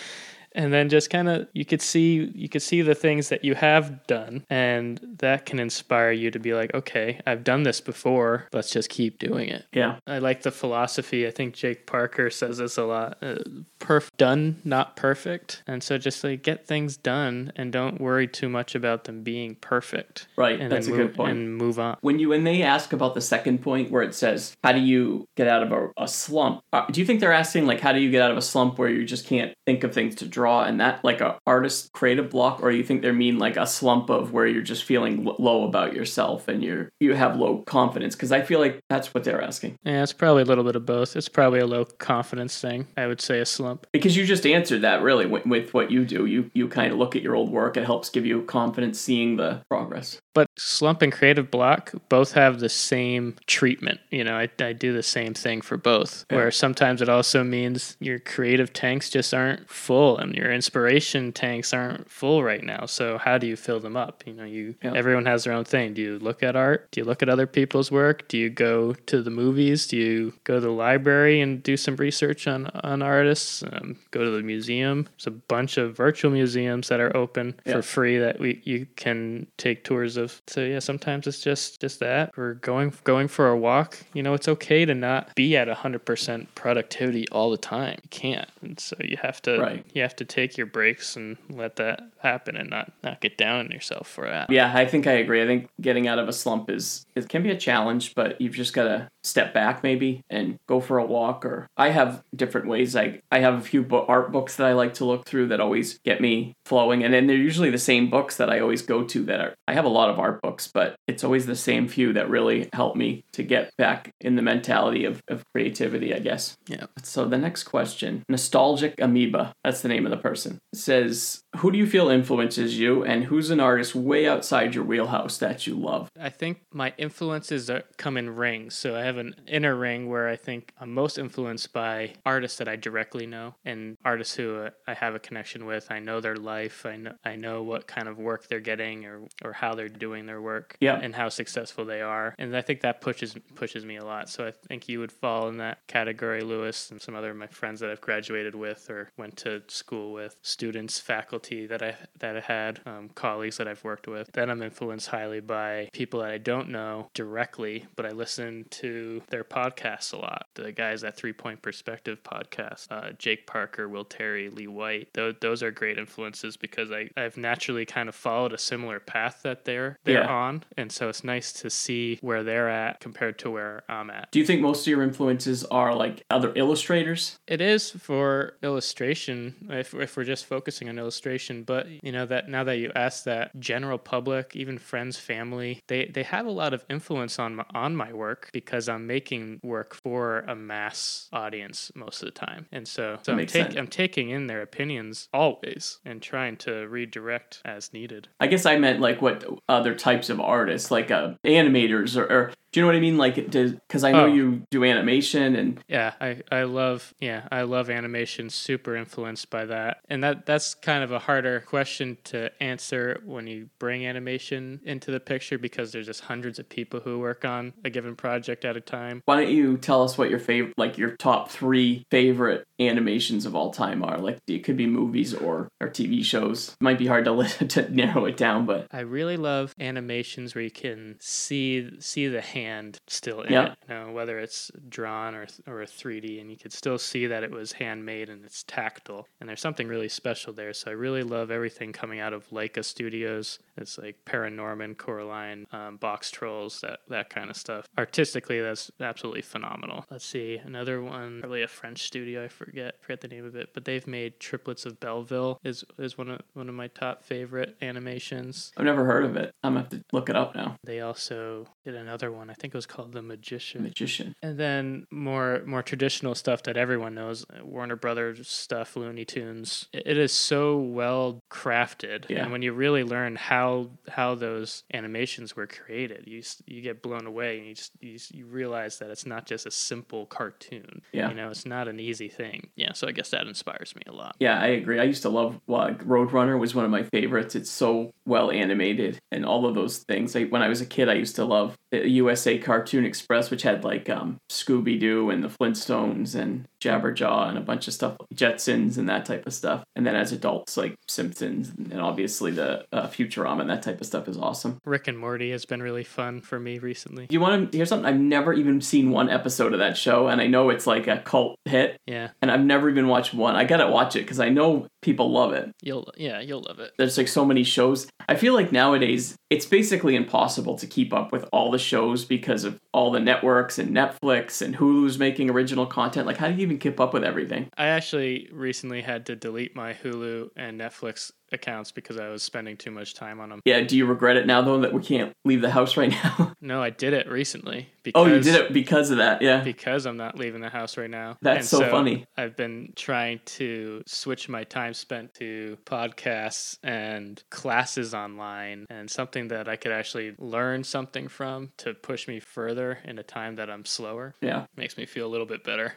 and 0.53 0.73
then 0.73 0.89
just 0.89 1.09
kind 1.09 1.29
of 1.29 1.47
you 1.53 1.65
could 1.65 1.81
see 1.81 2.31
you 2.35 2.49
could 2.49 2.61
see 2.61 2.81
the 2.81 2.95
things 2.95 3.29
that 3.29 3.43
you 3.45 3.55
have 3.55 4.05
done 4.07 4.43
and 4.49 4.99
that 5.19 5.45
can 5.45 5.59
inspire 5.59 6.11
you 6.11 6.31
to 6.31 6.39
be 6.39 6.53
like 6.53 6.73
okay 6.73 7.19
i've 7.27 7.43
done 7.43 7.63
this 7.63 7.81
before 7.81 8.47
let's 8.53 8.71
just 8.71 8.89
keep 8.89 9.19
doing 9.19 9.49
it 9.49 9.65
Yeah. 9.73 9.97
i 10.07 10.17
like 10.19 10.41
the 10.43 10.51
philosophy 10.51 11.27
i 11.27 11.31
think 11.31 11.53
jake 11.53 11.85
parker 11.85 12.29
says 12.29 12.57
this 12.57 12.77
a 12.77 12.83
lot 12.83 13.17
uh, 13.21 13.35
perf 13.79 14.09
done 14.17 14.61
not 14.63 14.95
perfect 14.95 15.63
and 15.67 15.83
so 15.83 15.97
just 15.97 16.23
like 16.23 16.43
get 16.43 16.65
things 16.67 16.97
done 16.97 17.51
and 17.55 17.71
don't 17.71 17.99
worry 18.01 18.27
too 18.27 18.49
much 18.49 18.75
about 18.75 19.03
them 19.05 19.23
being 19.23 19.55
perfect 19.55 20.27
Right. 20.37 20.59
and 20.59 20.71
That's 20.71 20.87
a 20.87 20.91
then 20.91 20.97
good 20.99 21.07
move, 21.07 21.15
point. 21.15 21.31
and 21.31 21.57
move 21.57 21.79
on 21.79 21.97
when 22.01 22.19
you 22.19 22.29
when 22.29 22.43
they 22.43 22.61
ask 22.63 22.93
about 22.93 23.13
the 23.13 23.21
second 23.21 23.61
point 23.61 23.91
where 23.91 24.03
it 24.03 24.15
says 24.15 24.55
how 24.63 24.71
do 24.71 24.79
you 24.79 25.25
get 25.37 25.47
out 25.47 25.63
of 25.63 25.71
a, 25.71 25.89
a 25.97 26.07
slump 26.07 26.61
uh, 26.73 26.85
do 26.87 26.99
you 26.99 27.05
think 27.05 27.19
they're 27.19 27.33
asking 27.33 27.65
like 27.65 27.79
how 27.79 27.91
do 27.93 27.99
you 27.99 28.09
get 28.11 28.21
out 28.21 28.31
of 28.31 28.37
a 28.37 28.41
slump 28.41 28.77
where 28.77 28.89
you 28.89 29.05
just 29.05 29.25
can't 29.27 29.53
think 29.65 29.83
of 29.83 29.93
things 29.93 30.15
to 30.15 30.25
draw 30.39 30.63
and 30.63 30.79
that 30.79 31.03
like 31.03 31.19
a 31.19 31.38
artist 31.46 31.91
creative 31.91 32.29
block 32.29 32.62
or 32.63 32.72
you 32.72 32.84
think 32.84 33.01
they 33.01 33.12
mean 33.12 33.38
like 33.38 33.58
a 33.58 33.67
slump 33.67 34.10
of 34.10 34.31
where 34.31 34.48
you're 34.48 34.62
just 34.74 34.86
feeling 34.86 35.27
l- 35.27 35.36
low 35.38 35.63
about 35.65 35.93
yourself 35.93 36.48
and 36.48 36.63
you're 36.63 36.89
you 37.01 37.13
have 37.13 37.36
low 37.36 37.58
confidence? 37.63 38.15
Because 38.15 38.31
i 38.31 38.41
feel 38.41 38.60
like 38.60 38.79
that's 38.89 39.13
what 39.13 39.24
they're 39.25 39.41
asking. 39.41 39.75
Yeah 39.84 40.01
it's 40.03 40.13
probably 40.13 40.43
a 40.43 40.46
little 40.46 40.63
bit 40.63 40.75
of 40.77 40.86
both. 40.86 41.15
It's 41.17 41.27
probably 41.27 41.60
a 41.60 41.67
low 41.67 41.84
confidence 41.86 42.60
thing 42.62 42.88
i 42.96 43.05
would 43.05 43.19
say 43.22 43.39
a 43.41 43.46
slump. 43.46 43.86
Because 43.91 44.15
you 44.15 44.25
just 44.25 44.46
answered 44.46 44.81
that 44.81 45.01
really 45.01 45.25
with, 45.25 45.46
with 45.46 45.74
what 45.74 45.91
you 45.91 46.05
do. 46.05 46.25
You 46.25 46.50
you 46.53 46.67
kind 46.69 46.91
of 46.93 46.98
look 46.98 47.15
at 47.17 47.22
your 47.22 47.36
old 47.36 47.51
work 47.51 47.75
it 47.75 47.86
helps 47.86 48.10
give 48.10 48.25
you 48.25 48.43
confidence 48.43 48.98
seeing 49.00 49.36
the 49.36 49.62
progress. 49.69 50.19
But 50.34 50.48
slump 50.58 51.01
and 51.01 51.12
creative 51.12 51.51
block 51.51 51.91
both 52.08 52.31
have 52.34 52.60
the 52.60 52.69
same 52.69 53.36
treatment 53.46 54.00
you 54.10 54.24
know 54.24 54.36
i, 54.43 54.48
I 54.69 54.72
do 54.74 54.93
the 54.93 55.03
same 55.03 55.34
thing 55.34 55.60
for 55.62 55.75
both. 55.75 56.25
Yeah. 56.31 56.38
where 56.38 56.51
sometimes 56.51 57.01
it 57.01 57.10
also 57.10 57.43
means 57.43 57.98
your 58.00 58.19
creative 58.19 58.72
tanks 58.74 59.10
just 59.10 59.34
aren't 59.34 59.69
full 59.69 60.17
and 60.17 60.28
your 60.33 60.51
inspiration 60.51 61.31
tanks 61.31 61.74
aren't 61.74 62.09
full 62.09 62.43
right 62.43 62.63
now. 62.63 62.86
So 62.86 63.17
how 63.17 63.38
do 63.38 63.48
you 63.48 63.55
fill 63.55 63.79
them 63.79 63.95
up? 63.98 64.24
You 64.25 64.33
know 64.33 64.43
you 64.43 64.75
Yeah. 64.83 64.93
everyone 64.95 65.25
has 65.25 65.43
their 65.43 65.53
own 65.53 65.65
thing. 65.65 65.93
Do 65.93 66.01
you 66.01 66.19
look 66.19 66.43
at 66.43 66.55
art? 66.55 66.88
Do 66.91 67.01
you 67.01 67.05
look 67.05 67.21
at 67.24 67.29
other 67.29 67.48
people's 67.48 67.91
work? 67.91 68.27
Do 68.27 68.38
you 68.38 68.50
go 68.50 68.93
to 68.93 69.21
the 69.21 69.29
movies? 69.31 69.88
Do 69.88 69.98
you 69.98 70.33
go 70.43 70.55
to 70.55 70.62
the 70.62 70.71
library 70.71 71.41
and 71.41 71.62
do 71.63 71.77
some 71.77 71.95
research 71.95 72.48
on 72.48 72.67
on 72.83 73.01
artists? 73.01 73.63
Um, 73.63 73.98
go 74.12 74.24
to 74.24 74.31
the 74.31 74.43
museum? 74.43 75.07
There's 75.17 75.27
a 75.27 75.31
bunch 75.31 75.77
of 75.77 75.95
virtual 75.95 76.31
museums 76.31 76.88
that 76.89 77.00
are 77.00 77.15
open 77.15 77.55
Yeah. 77.65 77.74
for 77.74 77.81
free 77.81 78.17
that 78.17 78.39
we 78.39 78.62
you 78.63 78.88
can 78.95 79.48
take 79.57 79.83
tours 79.83 80.17
of. 80.17 80.41
So 80.48 80.62
yeah 80.63 80.79
sometimes 80.79 81.27
it's 81.27 81.41
just 81.41 81.81
just 81.81 82.00
that. 82.00 82.31
Or 82.38 82.55
going 82.55 82.93
going 83.03 83.27
for 83.27 83.50
a 83.50 83.57
walk. 83.57 83.98
You 84.13 84.24
know 84.24 84.33
it's 84.33 84.48
okay 84.48 84.86
to 84.86 84.93
not 84.95 85.36
be 85.36 85.55
at 85.57 85.67
100% 85.67 86.48
productivity 86.55 87.27
all 87.31 87.50
the 87.51 87.57
time. 87.57 87.98
You 88.03 88.09
can't. 88.09 88.50
And 88.62 88.79
so 88.79 88.95
you 89.03 89.17
have 89.21 89.41
to 89.43 89.59
Right. 89.59 89.86
you 89.93 90.01
have 90.01 90.15
to 90.19 90.25
take 90.25 90.57
your 90.57 90.67
breaks 90.67 91.15
and 91.15 91.38
let 91.49 91.77
that 91.77 92.01
happen 92.19 92.57
and 92.57 92.69
not 92.69 92.91
not 93.03 93.21
get 93.21 93.38
down 93.38 93.59
on 93.59 93.71
yourself 93.71 94.05
for 94.07 94.27
that 94.27 94.49
Yeah, 94.49 94.71
I 94.75 94.85
think 94.85 95.07
I 95.07 95.13
agree. 95.13 95.41
I 95.41 95.47
think 95.47 95.69
getting 95.79 96.07
out 96.07 96.19
of 96.19 96.27
a 96.27 96.33
slump 96.33 96.69
is 96.69 97.05
it 97.15 97.29
can 97.29 97.41
be 97.41 97.51
a 97.51 97.57
challenge, 97.57 98.15
but 98.15 98.39
you've 98.41 98.53
just 98.53 98.73
got 98.73 98.83
to 98.83 99.09
step 99.23 99.53
back 99.53 99.83
maybe 99.83 100.23
and 100.29 100.57
go 100.67 100.79
for 100.79 100.97
a 100.97 101.05
walk 101.05 101.45
or 101.45 101.67
I 101.77 101.89
have 101.89 102.23
different 102.35 102.67
ways 102.67 102.95
like 102.95 103.21
I 103.31 103.39
have 103.39 103.55
a 103.55 103.61
few 103.61 103.83
bo- 103.83 104.05
art 104.05 104.31
books 104.31 104.55
that 104.55 104.67
I 104.67 104.73
like 104.73 104.93
to 104.95 105.05
look 105.05 105.25
through 105.25 105.47
that 105.47 105.59
always 105.59 105.99
get 106.05 106.21
me 106.21 106.55
flowing 106.65 107.03
and 107.03 107.13
then 107.13 107.27
they're 107.27 107.35
usually 107.35 107.69
the 107.69 107.77
same 107.77 108.09
books 108.09 108.38
that 108.38 108.49
I 108.49 108.59
always 108.59 108.81
go 108.81 109.03
to 109.03 109.23
that 109.25 109.41
are 109.41 109.55
I 109.67 109.73
have 109.73 109.85
a 109.85 109.89
lot 109.89 110.09
of 110.09 110.19
art 110.19 110.41
books, 110.41 110.69
but 110.73 110.95
it's 111.07 111.23
always 111.23 111.45
the 111.45 111.55
same 111.55 111.88
few 111.88 112.13
that 112.13 112.29
really 112.29 112.69
help 112.73 112.95
me 112.95 113.23
to 113.33 113.43
get 113.43 113.71
back 113.77 114.11
in 114.21 114.35
the 114.35 114.41
mentality 114.41 115.05
of, 115.05 115.21
of 115.27 115.43
creativity, 115.53 116.13
I 116.13 116.19
guess. 116.19 116.57
Yeah. 116.67 116.85
So 117.03 117.25
the 117.25 117.38
next 117.38 117.63
question, 117.63 118.23
nostalgic 118.27 118.95
amoeba, 118.99 119.53
that's 119.63 119.81
the 119.81 119.89
name 119.89 120.05
of 120.05 120.08
the 120.09 120.17
person, 120.17 120.61
says, 120.73 121.43
"Who 121.57 121.71
do 121.71 121.77
you 121.77 121.87
feel 121.87 122.09
influences 122.09 122.79
you, 122.79 123.03
and 123.03 123.25
who's 123.25 123.49
an 123.49 123.59
artist 123.59 123.95
way 123.95 124.27
outside 124.27 124.75
your 124.75 124.83
wheelhouse 124.83 125.38
that 125.39 125.65
you 125.67 125.75
love?" 125.75 126.09
I 126.19 126.29
think 126.29 126.62
my 126.71 126.93
influences 126.97 127.69
are, 127.69 127.83
come 127.97 128.17
in 128.17 128.35
rings. 128.35 128.75
So 128.75 128.95
I 128.95 129.01
have 129.01 129.17
an 129.17 129.35
inner 129.47 129.75
ring 129.75 130.09
where 130.09 130.27
I 130.27 130.35
think 130.35 130.71
I'm 130.79 130.93
most 130.93 131.17
influenced 131.17 131.73
by 131.73 132.13
artists 132.25 132.57
that 132.59 132.67
I 132.67 132.75
directly 132.75 133.25
know 133.25 133.55
and 133.65 133.97
artists 134.05 134.35
who 134.35 134.57
uh, 134.57 134.69
I 134.88 134.93
have 134.93 135.15
a 135.15 135.19
connection 135.19 135.65
with. 135.65 135.88
I 135.89 135.99
know 135.99 136.21
their 136.21 136.35
life. 136.35 136.85
I 136.85 136.97
know 136.97 137.13
I 137.25 137.35
know 137.35 137.63
what 137.63 137.88
kind 137.88 138.07
of 138.07 138.19
work 138.19 138.47
they're 138.47 138.59
getting 138.59 139.05
or 139.05 139.21
or 139.43 139.53
how 139.53 139.73
they're 139.73 139.89
doing 139.89 140.27
their 140.27 140.41
work. 140.41 140.77
Yeah. 140.79 140.99
And 141.01 141.15
how 141.15 141.29
successful 141.29 141.83
they 141.85 142.01
are. 142.01 142.35
And 142.38 142.55
I 142.55 142.62
think 142.62 142.81
that 142.81 143.01
pushes 143.01 143.35
pushes 143.55 143.85
me 143.85 143.97
a 143.97 144.05
lot. 144.05 144.29
So 144.29 144.45
I 144.45 144.51
think 144.51 144.88
you 144.88 144.99
would 144.99 145.12
fall 145.12 145.49
in 145.49 145.57
that 145.57 145.79
category, 145.88 146.41
Lewis, 146.41 146.91
and 146.91 147.01
some 147.01 147.15
other 147.15 147.31
of 147.31 147.38
my 147.38 147.47
friends 147.47 147.79
that 147.79 147.89
I've 147.89 148.01
graduated 148.01 148.55
with 148.55 148.89
or 148.89 149.09
went 149.17 149.35
to 149.38 149.63
school 149.67 150.13
with, 150.13 150.35
students, 150.41 150.99
faculty 150.99 151.38
that 151.39 151.82
I 151.82 151.95
that 152.19 152.38
I 152.38 152.39
had, 152.41 152.82
um, 152.86 153.10
colleagues 153.15 153.58
that 153.58 153.67
I've 153.67 153.84
worked 153.84 154.08
with. 154.08 154.30
Then 154.34 154.49
I'm 154.49 154.62
influenced 154.62 155.08
highly 155.08 155.39
by 155.39 155.89
people 155.93 156.19
that 156.21 156.32
I 156.32 156.38
don't 156.38 156.69
know 156.69 157.10
directly, 157.13 157.86
but 157.95 158.06
I 158.06 158.10
listen 158.10 158.65
to 158.71 159.21
their 159.30 159.43
podcasts 159.43 160.13
a 160.13 160.17
lot. 160.17 160.47
The 160.56 160.71
guys 160.71 161.04
at 161.04 161.15
Three 161.15 161.34
Point 161.34 161.62
Perspective 161.62 162.21
podcast, 162.23 162.88
uh, 162.91 163.12
Jake 163.17 163.47
Parker, 163.47 163.88
Will 163.88 164.04
Terry, 164.06 164.49
Lee 164.49 164.67
White. 164.67 165.10
Those, 165.13 165.36
those 165.41 165.63
are 165.63 165.71
great 165.71 165.97
influences 165.97 166.58
because 166.58 166.91
I, 166.91 167.10
I've 167.17 167.38
naturally 167.38 167.86
kind 167.86 168.10
of 168.10 168.15
followed 168.15 168.54
a 168.54 168.58
similar 168.58 168.99
path 168.99 169.41
that 169.43 169.65
they're 169.65 169.97
they're 170.04 170.23
Yeah. 170.23 170.28
on, 170.28 170.63
and 170.78 170.91
so 170.91 171.10
it's 171.10 171.23
nice 171.23 171.54
to 171.54 171.69
see 171.69 172.17
where 172.21 172.43
they're 172.43 172.69
at 172.69 172.99
compared 172.99 173.39
to 173.39 173.49
where 173.52 173.84
I'm 173.89 174.10
at. 174.10 174.32
Do 174.32 174.39
you 174.39 174.45
think 174.45 174.62
most 174.62 174.82
of 174.82 174.88
your 174.88 175.02
influences 175.04 175.63
are 175.65 175.95
like 175.95 176.23
other 176.30 176.52
illustrators? 176.56 177.39
It 177.47 177.62
is 177.62 177.91
for 177.91 178.56
illustration 178.63 179.56
if, 179.69 179.93
if 179.93 180.17
we're 180.17 180.23
just 180.23 180.45
focusing 180.45 180.89
on 180.89 180.97
illustration, 180.97 181.28
but 181.63 181.87
you 182.03 182.11
know 182.11 182.25
that 182.25 182.49
now 182.49 182.63
that 182.63 182.77
you 182.77 182.91
ask 182.95 183.23
that 183.25 183.57
general 183.59 183.97
public, 183.97 184.55
even 184.55 184.77
friends, 184.77 185.17
family, 185.17 185.81
they, 185.87 186.05
they 186.05 186.23
have 186.23 186.45
a 186.45 186.51
lot 186.51 186.73
of 186.73 186.85
influence 186.89 187.37
on 187.39 187.55
my, 187.57 187.65
on 187.73 187.95
my 187.95 188.13
work 188.13 188.49
because 188.53 188.89
I'm 188.89 189.05
making 189.07 189.59
work 189.63 189.93
for 189.93 190.39
a 190.47 190.55
mass 190.55 191.29
audience 191.31 191.91
most 191.95 192.21
of 192.21 192.27
the 192.27 192.31
time. 192.31 192.65
And 192.71 192.87
so, 192.87 193.19
so 193.23 193.33
I'm, 193.33 193.45
take. 193.45 193.77
I'm 193.77 193.87
taking 193.87 194.29
in 194.29 194.47
their 194.47 194.61
opinions 194.61 195.27
always 195.33 195.99
and 196.05 196.21
trying 196.21 196.57
to 196.57 196.87
redirect 196.87 197.61
as 197.65 197.93
needed. 197.93 198.27
I 198.39 198.47
guess 198.47 198.65
I 198.65 198.77
meant 198.77 198.99
like 198.99 199.21
what 199.21 199.43
other 199.67 199.95
types 199.95 200.29
of 200.29 200.39
artists, 200.39 200.91
like 200.91 201.11
uh, 201.11 201.33
animators, 201.45 202.15
or, 202.17 202.23
or 202.25 202.51
do 202.71 202.79
you 202.79 202.83
know 202.83 202.87
what 202.87 202.95
I 202.97 202.99
mean? 202.99 203.17
Like, 203.17 203.35
because 203.35 204.03
I 204.03 204.11
know 204.11 204.19
Oh. 204.25 204.27
you 204.27 204.61
do 204.69 204.83
animation 204.83 205.55
and 205.55 205.79
Yeah, 205.87 206.13
I, 206.21 206.41
I 206.51 206.63
love 206.63 207.13
yeah, 207.19 207.47
I 207.51 207.63
love 207.63 207.89
animation, 207.89 208.49
super 208.49 208.95
influenced 208.95 209.49
by 209.49 209.65
that. 209.65 210.01
And 210.09 210.23
that 210.23 210.45
that's 210.45 210.75
kind 210.75 211.03
of 211.03 211.11
a 211.11 211.18
harder 211.19 211.60
question 211.62 212.17
to 212.25 212.51
answer 212.62 213.21
when 213.25 213.47
you 213.47 213.69
bring 213.79 214.05
animation 214.05 214.79
into 214.84 215.12
the 215.12 215.19
picture 215.19 215.58
because 215.58 215.91
there's 215.91 216.05
just 216.05 216.21
hundreds 216.21 216.60
of 216.60 216.69
people 216.69 216.99
who 216.99 217.19
work 217.19 217.45
on 217.45 217.73
a 217.84 217.89
given 217.89 218.15
project 218.15 218.65
at 218.65 218.77
a 218.77 218.82
time. 218.82 219.21
Why 219.25 219.36
don't 219.41 219.51
you 219.51 219.77
tell 219.77 220.03
us 220.03 220.17
what 220.17 220.29
your 220.29 220.39
favorite, 220.39 220.73
like 220.77 220.97
your 220.97 221.15
top 221.17 221.49
three 221.49 222.03
favorite 222.12 222.63
animations 222.79 223.45
of 223.45 223.55
all 223.55 223.71
time 223.71 224.03
are? 224.03 224.17
Like 224.17 224.39
it 224.47 224.60
could 224.63 224.77
be 224.77 224.88
movies 224.88 225.34
or 225.34 225.67
or 225.82 225.89
TV 225.89 226.23
shows. 226.23 226.69
It 226.79 226.84
Might 226.84 226.97
be 226.97 227.08
hard 227.08 227.25
to 227.25 227.47
to 227.67 227.93
narrow 227.93 228.25
it 228.25 228.38
down, 228.38 228.65
but 228.65 228.88
I 228.91 229.01
really 229.01 229.38
love 229.38 229.73
animations 229.79 230.55
where 230.55 230.63
you 230.63 230.71
can 230.71 231.17
see 231.19 231.89
see 231.99 232.27
the 232.27 232.41
hand 232.41 232.97
still 233.08 233.41
in 233.41 233.51
Yeah. 233.53 233.65
it, 233.71 233.77
you 233.88 233.95
know, 233.95 234.12
whether 234.12 234.39
it's 234.39 234.71
drawn 234.88 235.36
or 235.36 235.47
or 235.67 235.82
3D, 235.86 236.39
and 236.39 236.49
you 236.49 236.58
could 236.58 236.73
still 236.73 236.97
see 236.97 237.27
that 237.27 237.43
it 237.43 237.51
was 237.51 237.73
handmade 237.73 238.29
and 238.29 238.45
it's 238.45 238.63
tactile. 238.63 239.27
And 239.39 239.49
there's 239.49 239.62
something 239.62 239.88
really 239.88 240.10
special 240.10 240.53
there. 240.53 240.73
So 240.73 240.91
I 240.91 240.93
really 240.93 241.09
love 241.24 241.52
everything 241.52 241.91
coming 241.91 242.19
out 242.19 242.34
of 242.34 242.50
Laika 242.50 242.84
Studios, 242.86 243.60
It's 243.79 243.97
like 243.97 244.17
Paranorman, 244.25 244.97
Coraline, 244.97 245.65
um, 245.71 245.97
Box 245.97 246.31
Trolls, 246.31 246.81
that 246.81 246.99
that 247.09 247.29
kind 247.29 247.49
of 247.49 247.55
stuff. 247.55 247.85
Artistically, 247.97 248.61
that's 248.61 248.91
absolutely 248.99 249.41
phenomenal. 249.41 250.05
Let's 250.11 250.25
see 250.25 250.57
another 250.63 251.01
one, 251.01 251.39
probably 251.41 251.63
a 251.63 251.67
French 251.67 252.03
studio. 252.03 252.43
I 252.43 252.47
forget 252.47 252.95
forget 253.01 253.21
the 253.21 253.27
name 253.27 253.45
of 253.45 253.55
it, 253.55 253.69
but 253.73 253.85
they've 253.85 254.05
made 254.07 254.39
Triplets 254.39 254.85
of 254.85 254.99
Belleville. 254.99 255.59
is 255.63 255.83
is 255.97 256.17
one 256.17 256.29
of 256.29 256.41
one 256.53 256.69
of 256.69 256.75
my 256.75 256.87
top 256.87 257.23
favorite 257.23 257.75
animations. 257.81 258.71
I've 258.77 258.85
never 258.85 259.05
heard 259.05 259.25
of 259.25 259.35
it. 259.37 259.53
I'm 259.63 259.73
gonna 259.73 259.81
have 259.81 259.89
to 259.91 260.03
look 260.11 260.29
it 260.29 260.35
up 260.35 260.55
now. 260.55 260.77
They 260.83 261.01
also 261.01 261.67
did 261.85 261.95
another 261.95 262.31
one. 262.31 262.49
I 262.49 262.53
think 262.53 262.73
it 262.73 262.77
was 262.77 262.85
called 262.85 263.13
The 263.13 263.21
Magician. 263.21 263.83
Magician. 263.83 264.35
And 264.41 264.57
then 264.57 265.05
more 265.11 265.61
more 265.65 265.83
traditional 265.83 266.35
stuff 266.35 266.63
that 266.63 266.77
everyone 266.77 267.15
knows, 267.15 267.45
Warner 267.63 267.95
Brothers 267.95 268.47
stuff, 268.47 268.95
Looney 268.95 269.25
Tunes. 269.25 269.87
It 269.93 270.17
is 270.17 270.31
so 270.33 270.77
well 270.77 271.41
crafted, 271.51 272.29
Yeah. 272.29 272.43
and 272.43 272.51
when 272.51 272.61
you 272.61 272.73
really 272.73 273.03
learn 273.03 273.35
how 273.35 273.68
how 274.10 274.36
those 274.36 274.84
animations 274.93 275.55
were 275.55 275.67
created, 275.67 276.23
you 276.27 276.41
you 276.65 276.82
get 276.82 277.01
blown 277.01 277.25
away, 277.25 277.58
and 277.60 277.67
you 277.67 277.73
just 277.75 277.91
you, 278.01 278.15
s- 278.15 278.32
you 278.32 278.45
realize 278.45 278.99
that 278.99 279.10
it's 279.10 279.25
not 279.25 279.45
just 279.45 279.65
a 279.65 279.71
simple 279.71 280.25
cartoon. 280.25 281.01
Yeah. 281.12 281.29
you 281.29 281.36
know, 281.36 281.49
it's 281.49 281.65
not 281.65 281.88
an 281.88 281.99
easy 281.99 282.27
thing. 282.29 282.69
Yeah, 282.75 282.93
so 282.93 283.08
I 283.08 283.12
guess 283.12 283.29
that 283.32 283.47
inspires 283.47 283.95
me 283.95 284.01
a 284.08 284.12
lot. 284.12 284.36
Yeah, 284.39 284.60
I 284.60 284.67
agree. 284.67 284.99
I 284.99 285.03
used 285.03 285.21
to 285.23 285.29
love 285.29 285.60
like 285.67 286.03
Roadrunner 286.05 286.58
was 286.60 286.73
one 286.75 286.86
of 286.86 286.91
my 286.91 287.03
favorites. 287.03 287.55
It's 287.55 287.69
so 287.69 288.12
well 288.25 288.51
animated 288.51 289.19
and 289.32 289.45
all 289.45 289.65
of 289.65 289.75
those 289.75 289.97
things. 289.99 290.36
Like 290.36 290.49
when 290.51 290.62
I 290.62 290.67
was 290.69 290.82
a 290.82 290.86
kid, 290.86 291.10
I 291.10 291.13
used 291.13 291.36
to 291.38 291.45
love 291.45 291.75
the 291.91 292.08
USA 292.08 292.58
Cartoon 292.58 293.05
Express, 293.05 293.49
which 293.51 293.63
had 293.63 293.84
like 293.84 294.10
um, 294.10 294.38
Scooby 294.49 294.99
Doo 294.99 295.29
and 295.29 295.43
the 295.43 295.49
Flintstones 295.49 296.36
and 296.36 296.67
Jabberjaw 296.81 297.49
and 297.49 297.57
a 297.57 297.61
bunch 297.61 297.87
of 297.87 297.93
stuff, 297.93 298.17
Jetsons 298.33 298.97
and 298.97 299.09
that 299.09 299.25
type 299.25 299.45
of 299.45 299.53
stuff. 299.53 299.83
And 299.95 300.05
then 300.05 300.15
as 300.15 300.31
adults, 300.31 300.77
like 300.77 300.95
Simpsons 301.07 301.69
and 301.69 301.99
obviously 301.99 302.51
the 302.51 302.85
uh, 302.91 303.07
Futurama 303.07 303.61
and 303.61 303.69
that 303.69 303.83
type 303.83 303.99
of 304.01 304.07
stuff 304.07 304.27
is 304.27 304.37
awesome. 304.37 304.77
Rick 304.85 305.07
and 305.07 305.17
Morty 305.17 305.51
has 305.51 305.65
been 305.65 305.81
really 305.81 306.03
fun 306.03 306.41
for 306.41 306.59
me 306.59 306.79
recently. 306.79 307.27
You 307.29 307.39
want 307.39 307.71
to 307.71 307.77
hear 307.77 307.85
something? 307.85 308.05
I've 308.05 308.19
never 308.19 308.53
even 308.53 308.81
seen 308.81 309.11
one 309.11 309.29
episode 309.29 309.73
of 309.73 309.79
that 309.79 309.97
show, 309.97 310.27
and 310.27 310.41
I 310.41 310.47
know 310.47 310.69
it's 310.69 310.87
like 310.87 311.07
a 311.07 311.17
cult 311.19 311.57
hit, 311.65 311.97
Yeah, 312.07 312.29
and 312.41 312.51
I've 312.51 312.63
never 312.63 312.89
even 312.89 313.07
watched 313.07 313.33
one. 313.33 313.55
I 313.55 313.63
gotta 313.65 313.89
watch 313.89 314.15
it 314.15 314.21
because 314.21 314.39
I 314.39 314.49
know 314.49 314.87
people 315.01 315.31
love 315.31 315.53
it. 315.53 315.71
you'll 315.81 316.12
yeah 316.17 316.39
you'll 316.39 316.63
love 316.67 316.79
it. 316.79 316.91
there's 316.97 317.17
like 317.17 317.27
so 317.27 317.45
many 317.45 317.63
shows. 317.63 318.07
I 318.27 318.35
feel 318.35 318.53
like 318.53 318.71
nowadays 318.71 319.35
it's 319.49 319.65
basically 319.65 320.15
impossible 320.15 320.77
to 320.77 320.85
keep 320.88 321.13
up 321.13 321.31
with 321.31 321.45
all 321.51 321.71
the 321.71 321.79
shows 321.79 322.25
because 322.25 322.63
of 322.63 322.79
all 322.93 323.12
the 323.12 323.19
networks 323.19 323.79
and 323.79 323.89
Netflix 323.95 324.62
and 324.62 324.75
Hulu's 324.75 325.17
making 325.17 325.49
original 325.49 325.85
content. 325.85 326.27
Like, 326.27 326.38
how 326.38 326.47
do 326.49 326.53
you 326.55 326.62
even 326.62 326.77
keep 326.77 326.99
up 326.99 327.13
with 327.13 327.23
everything? 327.23 327.69
I 327.77 327.88
actually 327.88 328.49
recently 328.51 329.01
had 329.01 329.25
to 329.27 329.35
delete 329.35 329.75
my 329.75 329.93
Hulu 329.93 330.49
and 330.55 330.79
Netflix 330.79 331.31
accounts 331.51 331.91
because 331.91 332.17
I 332.17 332.29
was 332.29 332.43
spending 332.43 332.77
too 332.77 332.91
much 332.91 333.13
time 333.13 333.39
on 333.39 333.49
them. 333.49 333.62
Yeah, 333.65 333.81
do 333.81 333.97
you 333.97 334.05
regret 334.05 334.38
it 334.38 334.45
now 334.45 334.62
though 334.62 334.79
that 334.81 334.93
we 334.93 335.01
can't 335.01 335.33
leave 335.45 335.62
the 335.62 335.71
house 335.71 335.97
right 335.97 336.09
now? 336.23 336.53
No, 336.62 336.81
I 336.81 336.89
did 336.89 337.13
it 337.13 337.29
recently. 337.29 337.89
Because, 338.03 338.21
oh, 338.27 338.33
you 338.33 338.39
did 338.41 338.55
it 338.55 338.73
because 338.73 339.12
of 339.12 339.17
that. 339.17 339.41
Yeah, 339.41 339.62
because 339.62 340.05
I'm 340.05 340.17
not 340.17 340.38
leaving 340.38 340.62
the 340.62 340.69
house 340.69 340.97
right 340.97 341.09
now. 341.09 341.38
That's 341.41 341.67
so 341.69 341.88
funny. 341.89 342.25
I've 342.38 342.55
been 342.55 342.93
trying 342.95 343.39
to 343.45 344.01
switch 344.07 344.47
my 344.49 344.63
time 344.63 344.93
spent 344.93 345.33
to 345.35 345.77
podcasts 345.85 346.77
and 346.83 347.41
classes 347.51 348.13
online 348.13 348.85
and 348.89 349.09
something 349.09 349.49
that 349.49 349.67
I 349.67 349.75
could 349.75 349.91
actually 349.91 350.33
learn 350.39 350.83
something 350.83 351.27
from 351.27 351.71
to 351.77 351.93
push 351.93 352.27
me 352.27 352.39
further 352.39 352.99
in 353.05 353.19
a 353.19 353.23
time 353.23 353.55
that 353.57 353.69
I'm 353.69 353.85
slower. 353.85 354.33
yeah. 354.41 354.65
Makes 354.75 354.97
me 354.97 355.05
feel 355.05 355.27
a 355.27 355.29
little 355.31 355.45
bit 355.45 355.63
better 355.63 355.93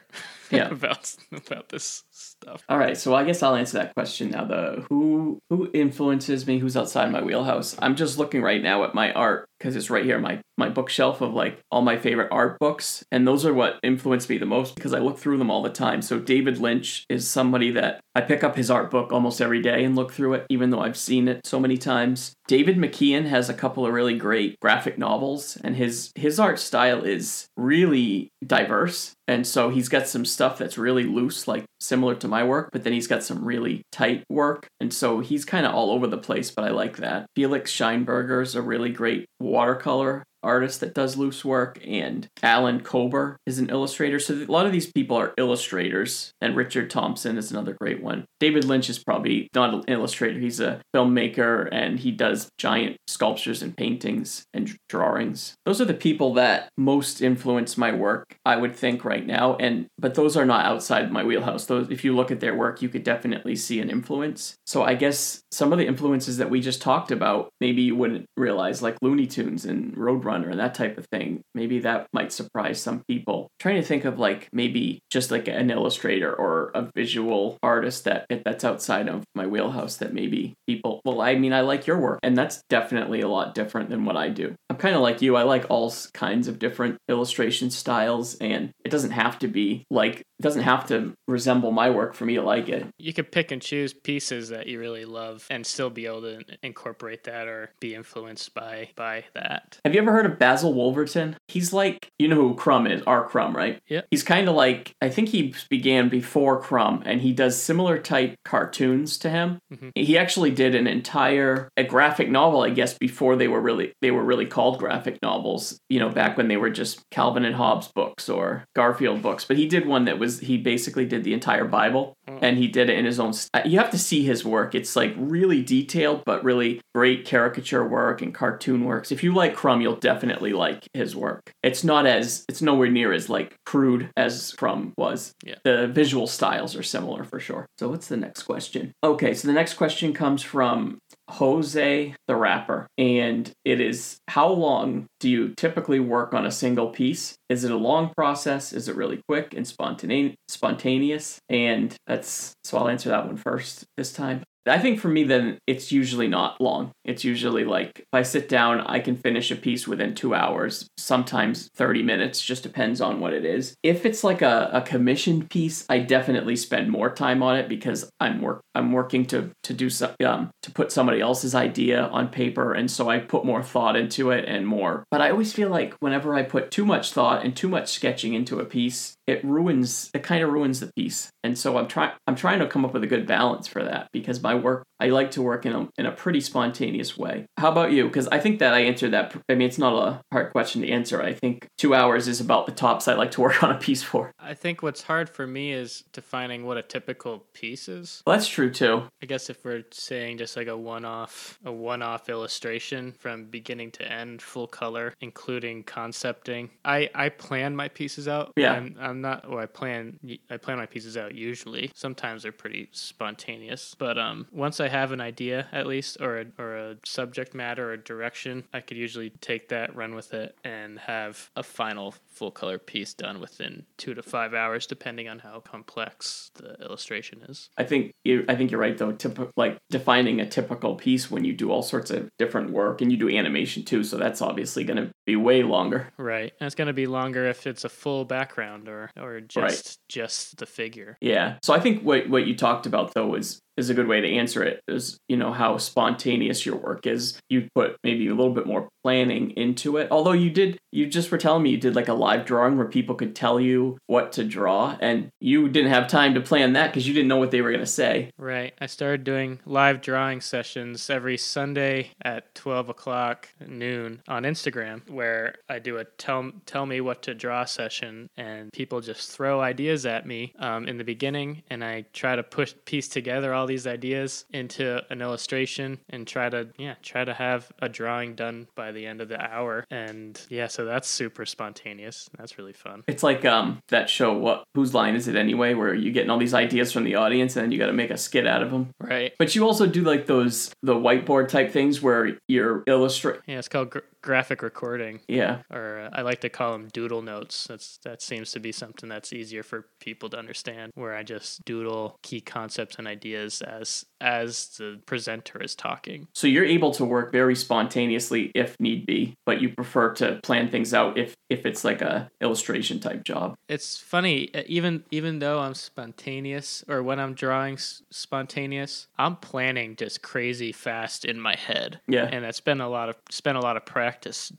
Yeah. 0.50 0.68
about 0.70 1.14
about 1.46 1.68
this 1.68 2.02
stuff. 2.10 2.62
All 2.68 2.78
right, 2.78 2.96
so 2.96 3.14
I 3.14 3.24
guess 3.24 3.42
I'll 3.42 3.54
answer 3.54 3.78
that 3.78 3.94
question 3.94 4.30
now. 4.30 4.44
The 4.44 4.84
who 4.88 5.40
who 5.56 5.70
influences 5.74 6.46
me? 6.46 6.58
Who's 6.58 6.78
outside 6.78 7.12
my 7.12 7.22
wheelhouse? 7.22 7.76
I'm 7.78 7.94
just 7.94 8.16
looking 8.18 8.40
right 8.40 8.62
now 8.62 8.84
at 8.84 8.94
my 8.94 9.12
art 9.12 9.46
because 9.62 9.76
it's 9.76 9.90
right 9.90 10.04
here, 10.04 10.18
my 10.18 10.40
my 10.58 10.68
bookshelf 10.68 11.20
of 11.20 11.32
like 11.32 11.60
all 11.70 11.82
my 11.82 11.96
favorite 11.96 12.28
art 12.32 12.58
books, 12.58 13.04
and 13.12 13.26
those 13.26 13.46
are 13.46 13.54
what 13.54 13.78
influence 13.84 14.28
me 14.28 14.36
the 14.36 14.44
most 14.44 14.74
because 14.74 14.92
I 14.92 14.98
look 14.98 15.18
through 15.18 15.38
them 15.38 15.50
all 15.50 15.62
the 15.62 15.70
time. 15.70 16.02
So 16.02 16.18
David 16.18 16.58
Lynch 16.58 17.04
is 17.08 17.28
somebody 17.28 17.70
that 17.70 18.00
I 18.14 18.22
pick 18.22 18.42
up 18.42 18.56
his 18.56 18.70
art 18.70 18.90
book 18.90 19.12
almost 19.12 19.40
every 19.40 19.62
day 19.62 19.84
and 19.84 19.94
look 19.94 20.12
through 20.12 20.34
it, 20.34 20.46
even 20.50 20.70
though 20.70 20.80
I've 20.80 20.96
seen 20.96 21.28
it 21.28 21.46
so 21.46 21.60
many 21.60 21.78
times. 21.78 22.34
David 22.48 22.76
McKean 22.76 23.26
has 23.26 23.48
a 23.48 23.54
couple 23.54 23.86
of 23.86 23.92
really 23.92 24.18
great 24.18 24.58
graphic 24.60 24.98
novels, 24.98 25.56
and 25.62 25.76
his 25.76 26.10
his 26.16 26.40
art 26.40 26.58
style 26.58 27.04
is 27.04 27.46
really 27.56 28.28
diverse. 28.44 29.14
And 29.28 29.46
so 29.46 29.70
he's 29.70 29.88
got 29.88 30.08
some 30.08 30.24
stuff 30.24 30.58
that's 30.58 30.76
really 30.76 31.04
loose, 31.04 31.46
like 31.46 31.64
similar 31.80 32.14
to 32.16 32.28
my 32.28 32.44
work, 32.44 32.70
but 32.72 32.84
then 32.84 32.92
he's 32.92 33.06
got 33.06 33.22
some 33.22 33.44
really 33.44 33.82
tight 33.92 34.24
work. 34.28 34.66
And 34.80 34.92
so 34.92 35.20
he's 35.20 35.44
kind 35.44 35.64
of 35.64 35.74
all 35.74 35.90
over 35.90 36.06
the 36.06 36.18
place, 36.18 36.50
but 36.50 36.64
I 36.64 36.70
like 36.70 36.96
that. 36.98 37.26
Felix 37.36 37.72
Scheinberger 37.72 38.42
is 38.42 38.54
a 38.54 38.62
really 38.62 38.90
great 38.90 39.26
watercolor 39.52 40.24
artist 40.42 40.80
that 40.80 40.94
does 40.94 41.16
loose 41.16 41.44
work, 41.44 41.78
and 41.86 42.28
Alan 42.42 42.80
Kober 42.80 43.36
is 43.46 43.58
an 43.58 43.70
illustrator. 43.70 44.18
So 44.18 44.34
a 44.34 44.44
lot 44.46 44.66
of 44.66 44.72
these 44.72 44.90
people 44.90 45.16
are 45.16 45.34
illustrators, 45.38 46.32
and 46.40 46.56
Richard 46.56 46.90
Thompson 46.90 47.38
is 47.38 47.50
another 47.50 47.76
great 47.80 48.02
one. 48.02 48.24
David 48.40 48.64
Lynch 48.64 48.90
is 48.90 48.98
probably 48.98 49.48
not 49.54 49.72
an 49.72 49.84
illustrator, 49.88 50.38
he's 50.38 50.60
a 50.60 50.80
filmmaker, 50.94 51.68
and 51.70 52.00
he 52.00 52.10
does 52.10 52.48
giant 52.58 52.96
sculptures 53.06 53.62
and 53.62 53.76
paintings 53.76 54.44
and 54.52 54.76
drawings. 54.88 55.54
Those 55.64 55.80
are 55.80 55.86
the 55.86 55.94
people 55.94 56.34
that 56.34 56.68
most 56.76 57.22
influence 57.22 57.78
my 57.78 57.92
work, 57.92 58.36
I 58.44 58.56
would 58.56 58.74
think 58.74 59.04
right 59.04 59.26
now. 59.26 59.56
And 59.56 59.86
but 59.98 60.14
those 60.14 60.36
are 60.36 60.44
not 60.44 60.64
outside 60.64 61.12
my 61.12 61.22
wheelhouse. 61.22 61.66
Those 61.66 61.88
if 61.90 62.04
you 62.04 62.14
look 62.14 62.30
at 62.30 62.40
their 62.40 62.56
work, 62.56 62.82
you 62.82 62.88
could 62.88 63.04
definitely 63.04 63.56
see 63.56 63.80
an 63.80 63.90
influence. 63.90 64.56
So 64.66 64.82
I 64.82 64.94
guess 64.94 65.42
some 65.52 65.72
of 65.72 65.78
the 65.78 65.86
influences 65.86 66.38
that 66.38 66.50
we 66.50 66.60
just 66.60 66.82
talked 66.82 67.10
about, 67.10 67.50
maybe 67.60 67.82
you 67.82 67.94
wouldn't 67.94 68.26
realize, 68.36 68.82
like 68.82 68.96
Looney 69.02 69.26
Tunes 69.26 69.64
and 69.64 69.94
Roadrunner 69.94 70.31
and 70.32 70.60
that 70.60 70.74
type 70.74 70.98
of 70.98 71.06
thing. 71.06 71.42
Maybe 71.54 71.80
that 71.80 72.06
might 72.12 72.32
surprise 72.32 72.80
some 72.80 73.02
people. 73.08 73.48
trying 73.58 73.76
to 73.76 73.86
think 73.86 74.04
of 74.04 74.18
like 74.18 74.48
maybe 74.52 75.00
just 75.10 75.30
like 75.30 75.48
an 75.48 75.70
illustrator 75.70 76.32
or 76.32 76.70
a 76.74 76.90
visual 76.94 77.58
artist 77.62 78.04
that 78.04 78.26
that's 78.44 78.64
outside 78.64 79.08
of 79.08 79.24
my 79.34 79.46
wheelhouse 79.46 79.96
that 79.96 80.12
maybe 80.12 80.54
people 80.66 81.00
well 81.04 81.20
I 81.20 81.34
mean 81.34 81.52
I 81.52 81.60
like 81.60 81.86
your 81.86 81.98
work 81.98 82.18
and 82.22 82.36
that's 82.36 82.62
definitely 82.68 83.20
a 83.20 83.28
lot 83.28 83.54
different 83.54 83.90
than 83.90 84.04
what 84.04 84.16
I 84.16 84.28
do. 84.28 84.54
I'm 84.70 84.76
kind 84.76 84.94
of 84.96 85.02
like 85.02 85.22
you. 85.22 85.36
I 85.36 85.42
like 85.42 85.66
all 85.68 85.92
kinds 86.14 86.48
of 86.48 86.58
different 86.58 86.96
illustration 87.08 87.70
styles 87.70 88.34
and 88.36 88.70
it 88.84 88.90
doesn't 88.90 89.10
have 89.12 89.38
to 89.40 89.48
be 89.48 89.84
like 89.90 90.20
it 90.20 90.42
doesn't 90.42 90.62
have 90.62 90.86
to 90.88 91.12
resemble 91.28 91.70
my 91.70 91.90
work 91.90 92.14
for 92.14 92.24
me 92.24 92.34
to 92.34 92.42
like 92.42 92.68
it. 92.68 92.86
You 92.98 93.12
could 93.12 93.30
pick 93.30 93.50
and 93.52 93.62
choose 93.62 93.92
pieces 93.92 94.48
that 94.48 94.66
you 94.66 94.80
really 94.80 95.04
love 95.04 95.46
and 95.50 95.64
still 95.66 95.90
be 95.90 96.06
able 96.06 96.22
to 96.22 96.42
incorporate 96.62 97.24
that 97.24 97.46
or 97.46 97.70
be 97.80 97.94
influenced 97.94 98.54
by 98.54 98.88
by 98.96 99.24
that. 99.34 99.78
Have 99.84 99.94
you 99.94 100.00
ever 100.00 100.12
heard 100.12 100.21
of 100.26 100.38
Basil 100.38 100.72
Wolverton? 100.72 101.36
He's 101.48 101.72
like, 101.72 102.08
you 102.18 102.28
know 102.28 102.36
who 102.36 102.54
Crumb 102.54 102.86
is, 102.86 103.02
R. 103.06 103.26
Crumb, 103.28 103.56
right? 103.56 103.80
Yep. 103.88 104.06
He's 104.10 104.22
kind 104.22 104.48
of 104.48 104.54
like, 104.54 104.94
I 105.02 105.08
think 105.08 105.28
he 105.30 105.54
began 105.70 106.08
before 106.08 106.60
Crumb, 106.60 107.02
and 107.04 107.20
he 107.20 107.32
does 107.32 107.60
similar 107.60 107.98
type 107.98 108.34
cartoons 108.44 109.18
to 109.18 109.30
him. 109.30 109.58
Mhm. 109.72 109.90
He 109.94 110.16
actually 110.18 110.50
did 110.50 110.74
an 110.74 110.86
entire 110.86 111.68
a 111.76 111.84
graphic 111.84 112.30
novel, 112.30 112.62
I 112.62 112.70
guess, 112.70 112.96
before 112.96 113.36
they 113.36 113.48
were 113.48 113.60
really 113.60 113.92
they 114.02 114.10
were 114.10 114.24
really 114.24 114.46
called 114.46 114.78
graphic 114.78 115.18
novels. 115.22 115.78
You 115.88 115.98
know, 116.00 116.08
back 116.08 116.36
when 116.36 116.48
they 116.48 116.56
were 116.56 116.70
just 116.70 117.00
Calvin 117.10 117.44
and 117.44 117.54
Hobbes 117.56 117.88
books 117.94 118.28
or 118.28 118.64
Garfield 118.74 119.22
books. 119.22 119.44
But 119.44 119.56
he 119.56 119.66
did 119.66 119.86
one 119.86 120.04
that 120.06 120.18
was 120.18 120.40
he 120.40 120.56
basically 120.58 121.04
did 121.06 121.24
the 121.24 121.32
entire 121.34 121.64
Bible, 121.64 122.14
Oh. 122.28 122.38
and 122.40 122.56
he 122.58 122.68
did 122.68 122.88
it 122.88 122.98
in 122.98 123.04
his 123.04 123.18
own. 123.18 123.32
St- 123.32 123.66
you 123.66 123.78
have 123.78 123.90
to 123.90 123.98
see 123.98 124.22
his 124.22 124.44
work. 124.44 124.74
It's 124.74 124.94
like 124.96 125.14
really 125.16 125.62
detailed, 125.62 126.22
but 126.24 126.44
really 126.44 126.80
great 126.94 127.24
caricature 127.24 127.86
work 127.86 128.22
and 128.22 128.34
cartoon 128.34 128.84
works. 128.84 129.10
If 129.12 129.22
you 129.24 129.34
like 129.34 129.54
Crumb, 129.54 129.80
you'll 129.80 129.96
definitely 130.12 130.52
like 130.52 130.86
his 130.92 131.16
work. 131.16 131.52
It's 131.62 131.84
not 131.84 132.06
as 132.06 132.44
it's 132.48 132.62
nowhere 132.62 132.90
near 132.90 133.12
as 133.12 133.28
like 133.28 133.56
crude 133.64 134.10
as 134.16 134.52
Crumb 134.52 134.92
was. 134.98 135.32
Yeah. 135.44 135.56
The 135.64 135.86
visual 135.86 136.26
styles 136.26 136.76
are 136.76 136.82
similar 136.82 137.24
for 137.24 137.40
sure. 137.40 137.66
So 137.78 137.88
what's 137.88 138.08
the 138.08 138.16
next 138.16 138.42
question? 138.42 138.92
Okay, 139.02 139.32
so 139.34 139.48
the 139.48 139.54
next 139.54 139.74
question 139.74 140.12
comes 140.12 140.42
from 140.42 140.98
Jose 141.30 142.14
the 142.26 142.36
rapper, 142.36 142.86
and 142.98 143.50
it 143.64 143.80
is 143.80 144.18
how 144.28 144.48
long 144.48 145.06
do 145.20 145.30
you 145.30 145.54
typically 145.56 146.00
work 146.00 146.34
on 146.34 146.44
a 146.44 146.50
single 146.50 146.88
piece? 146.88 147.34
Is 147.48 147.64
it 147.64 147.70
a 147.70 147.76
long 147.76 148.12
process? 148.14 148.72
Is 148.72 148.88
it 148.88 148.96
really 148.96 149.20
quick 149.28 149.54
and 149.54 149.64
spontane- 149.64 150.34
spontaneous? 150.48 151.38
And 151.48 151.94
that's 152.06 152.52
so 152.64 152.78
I'll 152.78 152.88
answer 152.88 153.08
that 153.08 153.26
one 153.26 153.36
first 153.36 153.84
this 153.96 154.12
time. 154.12 154.42
I 154.66 154.78
think 154.78 155.00
for 155.00 155.08
me, 155.08 155.24
then 155.24 155.58
it's 155.66 155.90
usually 155.90 156.28
not 156.28 156.60
long. 156.60 156.92
It's 157.04 157.24
usually 157.24 157.64
like 157.64 158.00
if 158.00 158.06
I 158.12 158.22
sit 158.22 158.48
down, 158.48 158.80
I 158.80 159.00
can 159.00 159.16
finish 159.16 159.50
a 159.50 159.56
piece 159.56 159.88
within 159.88 160.14
two 160.14 160.34
hours, 160.34 160.88
sometimes 160.96 161.68
30 161.74 162.02
minutes, 162.02 162.40
just 162.40 162.62
depends 162.62 163.00
on 163.00 163.20
what 163.20 163.32
it 163.32 163.44
is. 163.44 163.74
If 163.82 164.06
it's 164.06 164.22
like 164.22 164.42
a, 164.42 164.70
a 164.72 164.82
commissioned 164.82 165.50
piece, 165.50 165.84
I 165.88 165.98
definitely 165.98 166.56
spend 166.56 166.90
more 166.90 167.10
time 167.10 167.42
on 167.42 167.56
it 167.56 167.68
because 167.68 168.08
I'm 168.20 168.40
work 168.40 168.60
I'm 168.74 168.92
working 168.92 169.26
to 169.26 169.50
to 169.64 169.74
do 169.74 169.90
some 169.90 170.12
um 170.24 170.50
to 170.62 170.70
put 170.70 170.92
somebody 170.92 171.20
else's 171.20 171.54
idea 171.54 172.04
on 172.06 172.28
paper 172.28 172.72
and 172.72 172.90
so 172.90 173.10
I 173.10 173.18
put 173.18 173.44
more 173.44 173.62
thought 173.62 173.96
into 173.96 174.30
it 174.30 174.44
and 174.46 174.66
more. 174.66 175.04
But 175.10 175.20
I 175.20 175.30
always 175.30 175.52
feel 175.52 175.68
like 175.68 175.94
whenever 176.00 176.34
I 176.34 176.42
put 176.42 176.70
too 176.70 176.86
much 176.86 177.12
thought 177.12 177.44
and 177.44 177.56
too 177.56 177.68
much 177.68 177.92
sketching 177.92 178.34
into 178.34 178.60
a 178.60 178.64
piece, 178.64 179.16
it 179.26 179.44
ruins 179.44 180.10
it 180.14 180.22
kind 180.22 180.42
of 180.42 180.52
ruins 180.52 180.80
the 180.80 180.90
piece. 180.96 181.30
And 181.44 181.58
so 181.58 181.76
I'm 181.78 181.88
trying 181.88 182.12
I'm 182.26 182.36
trying 182.36 182.58
to 182.60 182.66
come 182.66 182.84
up 182.84 182.92
with 182.92 183.04
a 183.04 183.06
good 183.06 183.26
balance 183.26 183.66
for 183.66 183.82
that 183.82 184.08
because 184.12 184.42
my 184.42 184.54
work 184.54 184.84
I 185.02 185.08
like 185.08 185.32
to 185.32 185.42
work 185.42 185.66
in 185.66 185.72
a, 185.72 185.88
in 185.98 186.06
a 186.06 186.12
pretty 186.12 186.40
spontaneous 186.40 187.18
way. 187.18 187.46
How 187.58 187.72
about 187.72 187.90
you? 187.90 188.06
Because 188.06 188.28
I 188.28 188.38
think 188.38 188.60
that 188.60 188.72
I 188.72 188.80
answered 188.82 189.10
that. 189.10 189.34
I 189.48 189.56
mean, 189.56 189.66
it's 189.66 189.78
not 189.78 189.94
a 189.94 190.20
hard 190.32 190.52
question 190.52 190.82
to 190.82 190.88
answer. 190.88 191.20
I 191.20 191.34
think 191.34 191.66
two 191.76 191.92
hours 191.92 192.28
is 192.28 192.40
about 192.40 192.66
the 192.66 192.72
tops 192.72 193.08
I 193.08 193.14
like 193.14 193.32
to 193.32 193.40
work 193.40 193.62
on 193.64 193.72
a 193.72 193.78
piece 193.78 194.04
for. 194.04 194.30
I 194.38 194.54
think 194.54 194.80
what's 194.80 195.02
hard 195.02 195.28
for 195.28 195.44
me 195.44 195.72
is 195.72 196.04
defining 196.12 196.64
what 196.64 196.76
a 196.76 196.82
typical 196.82 197.40
piece 197.52 197.88
is. 197.88 198.22
Well, 198.24 198.36
that's 198.36 198.46
true 198.46 198.70
too. 198.70 199.02
I 199.20 199.26
guess 199.26 199.50
if 199.50 199.64
we're 199.64 199.82
saying 199.90 200.38
just 200.38 200.56
like 200.56 200.68
a 200.68 200.76
one-off, 200.76 201.58
a 201.64 201.72
one-off 201.72 202.28
illustration 202.28 203.10
from 203.10 203.46
beginning 203.46 203.90
to 203.92 204.08
end, 204.08 204.40
full 204.40 204.68
color, 204.68 205.14
including 205.20 205.82
concepting. 205.82 206.70
I 206.84 207.10
I 207.12 207.30
plan 207.30 207.74
my 207.74 207.88
pieces 207.88 208.28
out. 208.28 208.52
Yeah. 208.56 208.74
I'm, 208.74 208.96
I'm 209.00 209.11
not. 209.20 209.46
Or 209.46 209.60
I 209.60 209.66
plan. 209.66 210.18
I 210.50 210.56
plan 210.56 210.78
my 210.78 210.86
pieces 210.86 211.16
out 211.16 211.34
usually. 211.34 211.90
Sometimes 211.94 212.42
they're 212.42 212.52
pretty 212.52 212.88
spontaneous, 212.92 213.94
but 213.98 214.18
um, 214.18 214.46
once 214.52 214.80
I 214.80 214.88
have 214.88 215.12
an 215.12 215.20
idea 215.20 215.66
at 215.72 215.86
least, 215.86 216.18
or 216.20 216.40
a, 216.40 216.46
or 216.58 216.76
a 216.76 216.96
subject 217.04 217.54
matter 217.54 217.92
or 217.92 217.96
direction, 217.96 218.64
I 218.72 218.80
could 218.80 218.96
usually 218.96 219.30
take 219.30 219.68
that, 219.68 219.94
run 219.94 220.14
with 220.14 220.34
it, 220.34 220.56
and 220.64 220.98
have 221.00 221.50
a 221.56 221.62
final 221.62 222.14
full 222.28 222.50
color 222.50 222.78
piece 222.78 223.14
done 223.14 223.40
within 223.40 223.84
two 223.98 224.14
to 224.14 224.22
five 224.22 224.54
hours, 224.54 224.86
depending 224.86 225.28
on 225.28 225.38
how 225.38 225.60
complex 225.60 226.50
the 226.54 226.74
illustration 226.82 227.42
is. 227.48 227.70
I 227.76 227.84
think 227.84 228.12
you, 228.24 228.44
I 228.48 228.54
think 228.54 228.70
you're 228.70 228.80
right 228.80 228.96
though. 228.96 229.12
Typ- 229.12 229.50
like 229.56 229.78
defining 229.90 230.40
a 230.40 230.48
typical 230.48 230.94
piece 230.94 231.30
when 231.30 231.44
you 231.44 231.52
do 231.52 231.70
all 231.70 231.82
sorts 231.82 232.10
of 232.10 232.28
different 232.38 232.70
work 232.70 233.00
and 233.00 233.10
you 233.10 233.18
do 233.18 233.28
animation 233.28 233.84
too, 233.84 234.04
so 234.04 234.16
that's 234.16 234.40
obviously 234.40 234.84
going 234.84 234.96
to 234.96 235.10
be 235.26 235.36
way 235.36 235.62
longer. 235.62 236.08
Right, 236.16 236.52
and 236.58 236.66
it's 236.66 236.74
going 236.74 236.86
to 236.86 236.92
be 236.92 237.06
longer 237.06 237.46
if 237.46 237.66
it's 237.66 237.84
a 237.84 237.88
full 237.88 238.24
background 238.24 238.88
or 238.88 239.01
or 239.20 239.40
just 239.40 239.98
just 240.08 240.58
the 240.58 240.66
figure. 240.66 241.16
Yeah. 241.20 241.56
So 241.62 241.72
I 241.72 241.80
think 241.80 242.02
what 242.02 242.28
what 242.28 242.46
you 242.46 242.56
talked 242.56 242.86
about 242.86 243.14
though 243.14 243.34
is 243.34 243.60
is 243.76 243.90
a 243.90 243.94
good 243.94 244.08
way 244.08 244.20
to 244.20 244.28
answer 244.28 244.62
it 244.62 244.82
is 244.88 245.18
you 245.28 245.36
know 245.36 245.52
how 245.52 245.76
spontaneous 245.78 246.66
your 246.66 246.76
work 246.76 247.06
is. 247.06 247.38
You 247.48 247.68
put 247.74 247.96
maybe 248.02 248.28
a 248.28 248.34
little 248.34 248.52
bit 248.52 248.66
more 248.66 248.88
planning 249.02 249.50
into 249.52 249.96
it. 249.96 250.08
Although 250.10 250.32
you 250.32 250.50
did 250.50 250.78
you 250.90 251.06
just 251.06 251.30
were 251.30 251.38
telling 251.38 251.62
me 251.62 251.70
you 251.70 251.78
did 251.78 251.96
like 251.96 252.08
a 252.08 252.14
live 252.14 252.44
drawing 252.44 252.76
where 252.76 252.86
people 252.86 253.14
could 253.14 253.34
tell 253.34 253.58
you 253.58 253.98
what 254.06 254.32
to 254.32 254.44
draw 254.44 254.96
and 255.00 255.30
you 255.40 255.68
didn't 255.68 255.90
have 255.90 256.06
time 256.06 256.34
to 256.34 256.40
plan 256.40 256.74
that 256.74 256.88
because 256.88 257.06
you 257.08 257.14
didn't 257.14 257.28
know 257.28 257.38
what 257.38 257.50
they 257.50 257.60
were 257.60 257.70
going 257.70 257.80
to 257.80 257.86
say. 257.86 258.30
Right. 258.36 258.74
I 258.80 258.86
started 258.86 259.24
doing 259.24 259.60
live 259.64 260.00
drawing 260.00 260.40
sessions 260.40 261.08
every 261.08 261.36
Sunday 261.36 262.10
at 262.22 262.54
12 262.54 262.90
o'clock 262.90 263.48
noon 263.66 264.22
on 264.28 264.44
Instagram, 264.44 265.08
where 265.10 265.54
I 265.68 265.78
do 265.78 265.98
a 265.98 266.04
tell, 266.04 266.52
tell 266.66 266.86
me 266.86 267.00
what 267.00 267.22
to 267.22 267.34
draw 267.34 267.64
session, 267.64 268.28
and 268.36 268.72
people 268.72 269.00
just 269.00 269.30
throw 269.30 269.60
ideas 269.60 270.06
at 270.06 270.26
me 270.26 270.52
um, 270.58 270.86
in 270.86 270.98
the 270.98 271.04
beginning, 271.04 271.62
and 271.70 271.82
I 271.84 272.04
try 272.12 272.36
to 272.36 272.42
push 272.42 272.74
piece 272.84 273.08
together 273.08 273.54
all 273.54 273.61
these 273.66 273.86
ideas 273.86 274.44
into 274.52 275.02
an 275.10 275.20
illustration 275.22 275.98
and 276.10 276.26
try 276.26 276.48
to 276.48 276.68
yeah 276.78 276.94
try 277.02 277.24
to 277.24 277.34
have 277.34 277.70
a 277.80 277.88
drawing 277.88 278.34
done 278.34 278.66
by 278.74 278.92
the 278.92 279.06
end 279.06 279.20
of 279.20 279.28
the 279.28 279.40
hour. 279.40 279.84
And 279.90 280.40
yeah, 280.48 280.66
so 280.66 280.84
that's 280.84 281.08
super 281.08 281.44
spontaneous. 281.46 282.28
That's 282.38 282.58
really 282.58 282.72
fun. 282.72 283.04
it's 283.06 283.22
like 283.22 283.44
um 283.44 283.82
that 283.88 284.08
show 284.10 284.32
what 284.32 284.64
whose 284.74 284.94
line 284.94 285.14
is 285.14 285.28
it 285.28 285.36
anyway 285.36 285.74
where 285.74 285.94
you're 285.94 286.12
getting 286.12 286.30
all 286.30 286.38
these 286.38 286.54
ideas 286.54 286.92
from 286.92 287.04
the 287.04 287.14
audience 287.16 287.56
and 287.56 287.64
then 287.64 287.72
you 287.72 287.78
got 287.78 287.86
to 287.86 287.92
make 287.92 288.10
a 288.10 288.16
skit 288.18 288.46
out 288.46 288.62
of 288.62 288.70
them 288.70 288.90
Right. 289.00 289.32
but 289.38 289.54
you 289.54 289.64
also 289.66 289.86
do 289.86 290.02
like 290.02 290.26
those 290.26 290.72
the 290.82 290.94
whiteboard 290.94 291.48
type 291.48 291.72
things 291.72 292.00
where 292.02 292.38
you're 292.48 292.82
illustrate 292.86 293.40
Yeah, 293.46 293.58
it's 293.58 293.68
called 293.68 293.90
gr- 293.90 293.98
graphic 294.22 294.62
recording. 294.62 295.20
yeah 295.28 295.62
or 295.70 296.00
uh, 296.00 296.10
I 296.12 296.22
like 296.22 296.40
to 296.42 296.48
call 296.48 296.72
them 296.72 296.88
doodle 296.92 297.22
notes. 297.22 297.66
That's 297.68 297.98
that 298.04 298.22
seems 298.22 298.52
to 298.52 298.60
be 298.60 298.72
something 298.72 299.08
that's 299.08 299.32
easier 299.32 299.62
for 299.62 299.86
people 300.00 300.28
to 300.30 300.38
understand. 300.38 300.92
Where 300.94 301.14
I 301.14 301.22
just 301.22 301.64
doodle 301.64 302.18
key 302.22 302.40
concepts 302.40 302.96
and 302.96 303.06
ideas 303.08 303.60
as 303.62 304.06
as 304.20 304.68
the 304.78 305.00
presenter 305.06 305.60
is 305.60 305.74
talking. 305.74 306.28
So 306.34 306.46
you're 306.46 306.64
able 306.64 306.92
to 306.92 307.04
work 307.04 307.32
very 307.32 307.56
spontaneously 307.56 308.52
if 308.54 308.76
need 308.78 309.04
be, 309.06 309.34
but 309.44 309.60
you 309.60 309.70
prefer 309.70 310.12
to 310.14 310.38
plan 310.42 310.70
things 310.70 310.94
out 310.94 311.18
if 311.18 311.34
if 311.50 311.66
it's 311.66 311.84
like 311.84 312.00
a 312.00 312.30
illustration 312.40 313.00
type 313.00 313.24
job. 313.24 313.56
It's 313.68 313.98
funny, 313.98 314.50
even 314.66 315.04
even 315.10 315.40
though 315.40 315.58
I'm 315.58 315.74
spontaneous, 315.74 316.84
or 316.88 317.02
when 317.02 317.18
I'm 317.18 317.34
drawing 317.34 317.74
s- 317.74 318.02
spontaneous, 318.10 319.08
I'm 319.18 319.36
planning 319.36 319.96
just 319.96 320.22
crazy 320.22 320.72
fast 320.72 321.24
in 321.24 321.40
my 321.40 321.56
head. 321.56 322.00
Yeah. 322.06 322.28
and 322.30 322.44
that's 322.44 322.60
been 322.60 322.80
a 322.80 322.88
lot 322.88 323.08
of 323.08 323.16
spent 323.30 323.56
a 323.58 323.60
lot 323.60 323.76
of 323.76 323.84
practice 323.84 324.11